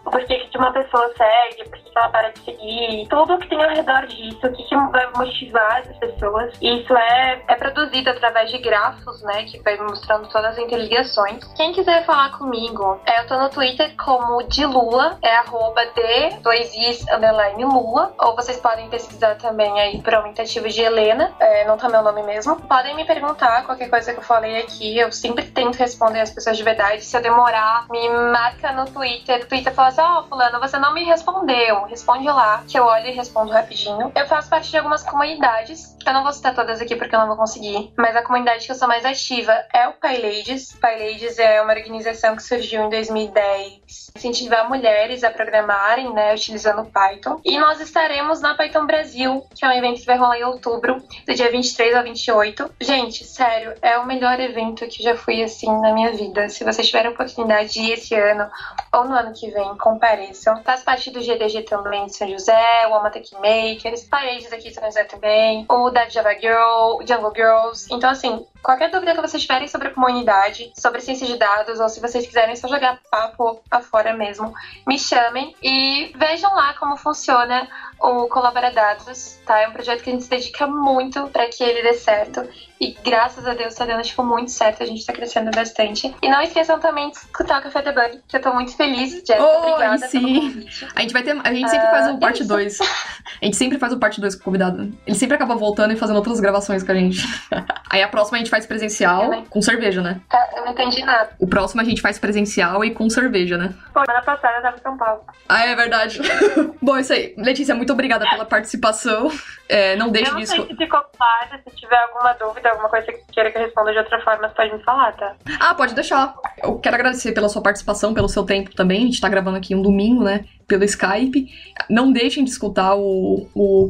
o 0.05 0.11
porquê 0.11 0.39
que 0.51 0.57
uma 0.57 0.71
pessoa 0.71 1.11
segue, 1.17 1.69
por 1.69 1.79
que 1.79 1.91
ela 1.95 2.09
para 2.09 2.29
de 2.29 2.39
seguir, 2.39 3.07
tudo 3.09 3.37
que 3.37 3.47
tem 3.47 3.63
ao 3.63 3.69
redor 3.69 4.07
disso, 4.07 4.39
o 4.43 4.51
que, 4.51 4.63
que 4.63 4.75
vai 4.75 5.11
motivar 5.15 5.79
essas 5.79 5.97
pessoas. 5.97 6.53
E 6.61 6.81
isso 6.81 6.95
é, 6.95 7.43
é 7.47 7.55
produzido 7.55 8.09
através 8.09 8.49
de 8.49 8.57
grafos, 8.57 9.21
né, 9.23 9.43
que 9.43 9.59
vai 9.61 9.77
mostrando 9.77 10.27
todas 10.29 10.51
as 10.51 10.57
interligações. 10.57 11.43
Quem 11.55 11.73
quiser 11.73 12.05
falar 12.05 12.37
comigo, 12.37 12.99
é, 13.05 13.21
eu 13.21 13.27
tô 13.27 13.37
no 13.37 13.49
Twitter 13.49 13.93
como 14.03 14.43
de 14.43 14.65
Lula, 14.65 15.17
é 15.21 15.35
arroba 15.37 15.85
de 15.85 16.37
dois 16.41 16.73
is 16.75 17.05
underline 17.11 17.63
Lula, 17.63 18.13
ou 18.19 18.35
vocês 18.35 18.57
podem 18.57 18.89
pesquisar 18.89 19.35
também 19.35 19.79
aí 19.79 20.01
por 20.01 20.13
aumentativo 20.13 20.67
de 20.67 20.81
Helena, 20.81 21.33
é, 21.39 21.65
não 21.65 21.77
tá 21.77 21.89
meu 21.89 22.01
nome 22.01 22.23
mesmo. 22.23 22.55
Podem 22.61 22.95
me 22.95 23.05
perguntar 23.05 23.65
qualquer 23.65 23.89
coisa 23.89 24.13
que 24.13 24.19
eu 24.19 24.23
falei 24.23 24.57
aqui, 24.57 24.97
eu 24.97 25.11
sempre 25.11 25.45
tento 25.45 25.75
responder 25.75 26.21
as 26.21 26.31
pessoas 26.31 26.57
de 26.57 26.63
verdade. 26.63 27.03
Se 27.03 27.15
eu 27.15 27.21
demorar, 27.21 27.85
me 27.89 28.09
marca 28.09 28.71
no 28.71 28.85
Twitter. 28.85 29.43
O 29.43 29.47
Twitter 29.47 29.73
fala 29.73 29.90
assim: 29.91 30.01
Ó, 30.01 30.23
Fulano, 30.23 30.59
você 30.59 30.77
não 30.77 30.93
me 30.93 31.03
respondeu. 31.03 31.83
Responde 31.85 32.27
lá, 32.27 32.63
que 32.67 32.77
eu 32.77 32.85
olho 32.85 33.07
e 33.07 33.11
respondo 33.11 33.51
rapidinho. 33.51 34.11
Eu 34.15 34.27
faço 34.27 34.49
parte 34.49 34.69
de 34.69 34.77
algumas 34.77 35.03
comunidades. 35.03 35.95
Eu 36.05 36.13
não 36.13 36.23
vou 36.23 36.33
citar 36.33 36.55
todas 36.55 36.81
aqui 36.81 36.95
porque 36.95 37.15
eu 37.15 37.19
não 37.19 37.27
vou 37.27 37.37
conseguir. 37.37 37.93
Mas 37.97 38.15
a 38.15 38.23
comunidade 38.23 38.65
que 38.65 38.71
eu 38.71 38.75
sou 38.75 38.87
mais 38.87 39.05
ativa 39.05 39.53
é 39.73 39.87
o 39.87 39.93
PyLadies. 39.93 40.73
PyLadies 40.73 41.37
é 41.37 41.61
uma 41.61 41.73
organização 41.73 42.35
que 42.35 42.43
surgiu 42.43 42.83
em 42.83 42.89
2010 42.89 44.11
incentivar 44.15 44.67
mulheres 44.67 45.23
a 45.23 45.31
programarem, 45.31 46.13
né, 46.13 46.33
utilizando 46.33 46.85
Python. 46.85 47.39
E 47.43 47.57
nós 47.57 47.79
estaremos 47.79 48.41
na 48.41 48.55
Python 48.55 48.85
Brasil, 48.85 49.45
que 49.55 49.65
é 49.65 49.67
um 49.67 49.71
evento 49.71 49.99
que 49.99 50.05
vai 50.05 50.17
rolar 50.17 50.37
em 50.37 50.43
outubro, 50.43 51.01
do 51.25 51.33
dia 51.33 51.49
23 51.51 51.95
ao 51.95 52.03
28. 52.03 52.71
Gente, 52.79 53.23
sério, 53.23 53.73
é 53.81 53.97
o 53.97 54.05
melhor 54.05 54.39
evento 54.39 54.87
que 54.87 55.01
já 55.01 55.15
fui 55.15 55.41
assim 55.43 55.71
na 55.81 55.93
minha 55.93 56.11
vida. 56.11 56.49
Se 56.49 56.63
vocês 56.63 56.87
tiverem 56.87 57.11
oportunidade 57.11 57.73
de 57.73 57.81
ir 57.81 57.93
esse 57.93 58.15
ano 58.15 58.49
ou 58.93 59.05
no 59.05 59.15
ano 59.15 59.33
que 59.33 59.49
vem, 59.49 59.75
compareçam. 59.81 60.63
Faz 60.63 60.83
parte 60.83 61.11
do 61.11 61.19
GDG 61.19 61.63
também 61.63 62.05
de 62.05 62.15
São 62.15 62.29
José, 62.29 62.87
o 62.87 62.93
Amatec 62.93 63.33
Makers, 63.33 64.03
Paredes 64.03 64.53
aqui 64.53 64.69
de 64.69 64.75
São 64.75 64.85
José 64.85 65.03
também, 65.03 65.65
o 65.67 65.89
da 65.89 66.07
Java 66.07 66.33
Girl, 66.33 67.01
Jungle 67.05 67.33
Girls. 67.35 67.87
Então, 67.91 68.09
assim, 68.09 68.45
qualquer 68.63 68.89
dúvida 68.89 69.15
que 69.15 69.21
vocês 69.21 69.41
tiverem 69.41 69.67
sobre 69.67 69.89
a 69.89 69.91
comunidade, 69.91 70.71
sobre 70.77 71.01
ciência 71.01 71.27
de 71.27 71.37
dados, 71.37 71.79
ou 71.79 71.89
se 71.89 71.99
vocês 71.99 72.25
quiserem 72.25 72.55
só 72.55 72.67
jogar 72.67 72.99
papo 73.09 73.61
afora 73.69 74.13
mesmo, 74.13 74.53
me 74.87 74.97
chamem 74.97 75.55
e 75.61 76.11
vejam 76.15 76.53
lá 76.53 76.73
como 76.75 76.97
funciona 76.97 77.67
o 77.99 78.27
Colaboradados, 78.27 79.39
tá? 79.45 79.61
É 79.61 79.67
um 79.67 79.71
projeto 79.71 80.03
que 80.03 80.09
a 80.09 80.13
gente 80.13 80.23
se 80.23 80.29
dedica 80.29 80.65
muito 80.67 81.27
para 81.27 81.47
que 81.47 81.63
ele 81.63 81.81
dê 81.83 81.93
certo. 81.93 82.47
E 82.79 82.97
graças 83.03 83.45
a 83.45 83.53
Deus 83.53 83.75
tá 83.75 83.85
dando, 83.85 84.01
tipo, 84.01 84.23
muito 84.23 84.49
certo. 84.49 84.81
A 84.81 84.85
gente 84.87 85.05
tá 85.05 85.13
crescendo 85.13 85.51
bastante. 85.51 86.15
E 86.19 86.27
não 86.27 86.41
esqueçam 86.41 86.79
também 86.79 87.11
de 87.11 87.17
escutar 87.17 87.59
o 87.59 87.63
Café 87.63 87.83
Debug, 87.83 88.19
que 88.27 88.35
eu 88.35 88.41
tô 88.41 88.51
muito 88.53 88.75
feliz. 88.75 89.11
Jéssica, 89.11 89.39
Oi, 89.39 89.57
obrigada 89.57 90.07
sim. 90.07 90.67
A 90.95 91.01
gente 91.01 91.13
vai 91.13 91.21
ter. 91.21 91.39
A 91.43 91.53
gente 91.53 91.69
sempre 91.69 91.87
faz 91.91 92.07
o 92.07 92.15
Ah, 92.15 92.17
parte 92.17 92.39
isso. 92.39 92.47
2. 92.47 92.79
A 92.81 93.45
gente 93.45 93.55
sempre 93.55 93.77
faz 93.77 93.93
o 93.93 93.99
parte 93.99 94.19
2 94.19 94.33
com 94.33 94.41
o 94.41 94.43
convidado. 94.45 94.91
Ele 95.05 95.15
sempre 95.15 95.35
acaba 95.35 95.53
voltando 95.53 95.93
e 95.93 95.95
fazendo 95.95 96.15
outras 96.15 96.39
gravações 96.39 96.81
com 96.81 96.91
a 96.91 96.95
gente. 96.95 97.19
Aí 97.87 98.01
a 98.01 98.07
próxima 98.07 98.37
a 98.37 98.39
gente 98.39 98.49
faz 98.51 98.65
presencial 98.67 99.21
Também. 99.21 99.45
com 99.45 99.61
cerveja, 99.61 100.01
né? 100.01 100.21
Tá, 100.29 100.49
Eu 100.55 100.65
não 100.65 100.73
entendi 100.73 101.03
nada. 101.03 101.31
O 101.39 101.47
próximo 101.47 101.81
a 101.81 101.83
gente 101.83 102.01
faz 102.01 102.19
presencial 102.19 102.83
e 102.85 102.91
com 102.91 103.09
cerveja, 103.09 103.57
né? 103.57 103.73
Pô, 103.93 104.01
semana 104.05 104.23
passada 104.23 104.57
eu 104.57 104.61
tava 104.61 104.77
em 104.77 104.81
São 104.81 104.97
Paulo. 104.97 105.21
Ah, 105.49 105.65
é 105.65 105.75
verdade. 105.75 106.19
Bom, 106.81 106.97
é 106.97 107.01
isso 107.01 107.13
aí. 107.13 107.33
Letícia, 107.37 107.73
muito 107.73 107.93
obrigada 107.93 108.29
pela 108.29 108.45
participação. 108.45 109.31
É, 109.67 109.95
não 109.95 110.09
deixe 110.09 110.29
eu 110.29 110.35
não 110.35 110.45
sei 110.45 110.67
se 110.67 110.75
ficou 110.75 111.01
claro, 111.17 111.63
se 111.63 111.75
tiver 111.77 111.97
alguma 111.97 112.33
dúvida, 112.33 112.69
alguma 112.69 112.89
coisa 112.89 113.05
que 113.07 113.19
queira 113.31 113.49
que 113.49 113.57
eu 113.57 113.61
responda 113.61 113.93
de 113.93 113.99
outra 113.99 114.19
forma, 114.21 114.49
você 114.49 114.53
pode 114.53 114.73
me 114.73 114.83
falar, 114.83 115.13
tá? 115.13 115.33
Ah, 115.59 115.73
pode 115.73 115.95
deixar. 115.95 116.35
Eu 116.61 116.77
quero 116.79 116.95
agradecer 116.95 117.31
pela 117.31 117.47
sua 117.47 117.61
participação, 117.61 118.13
pelo 118.13 118.27
seu 118.27 118.43
tempo 118.43 118.75
também. 118.75 119.03
A 119.03 119.05
gente 119.05 119.21
tá 119.21 119.29
gravando 119.29 119.57
aqui 119.57 119.73
um 119.73 119.81
domingo, 119.81 120.23
né? 120.23 120.43
Pelo 120.71 120.85
Skype. 120.85 121.51
Não 121.89 122.13
deixem 122.13 122.45
de 122.45 122.49
escutar 122.49 122.95
o, 122.95 123.45
o, 123.53 123.89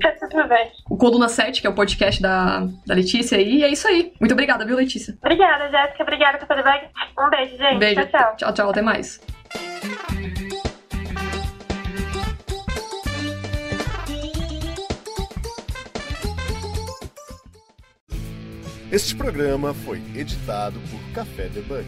o 0.90 0.98
Coluna 0.98 1.30
7, 1.30 1.62
que 1.62 1.68
é 1.68 1.70
o 1.70 1.76
podcast 1.76 2.20
da, 2.20 2.68
da 2.88 2.96
Letícia. 2.96 3.40
E 3.40 3.64
é 3.64 3.70
isso 3.70 3.88
aí. 3.88 4.12
Muito 4.20 4.32
obrigada, 4.32 4.66
viu, 4.66 4.76
Letícia? 4.76 5.16
Obrigada, 5.22 5.70
Jéssica. 5.70 6.02
Obrigada, 6.02 6.40
Bag. 6.44 6.88
Um 7.20 7.30
beijo, 7.30 7.56
gente. 7.56 7.78
Beijo. 7.78 8.02
Tchau, 8.08 8.10
tchau. 8.10 8.36
tchau, 8.36 8.54
tchau. 8.54 8.70
Até 8.72 8.82
mais. 8.82 9.22
Este 18.92 19.16
programa 19.16 19.76
foi 19.76 20.00
editado 20.16 20.80
por 20.90 21.14
Café 21.14 21.48
Debug. 21.48 21.86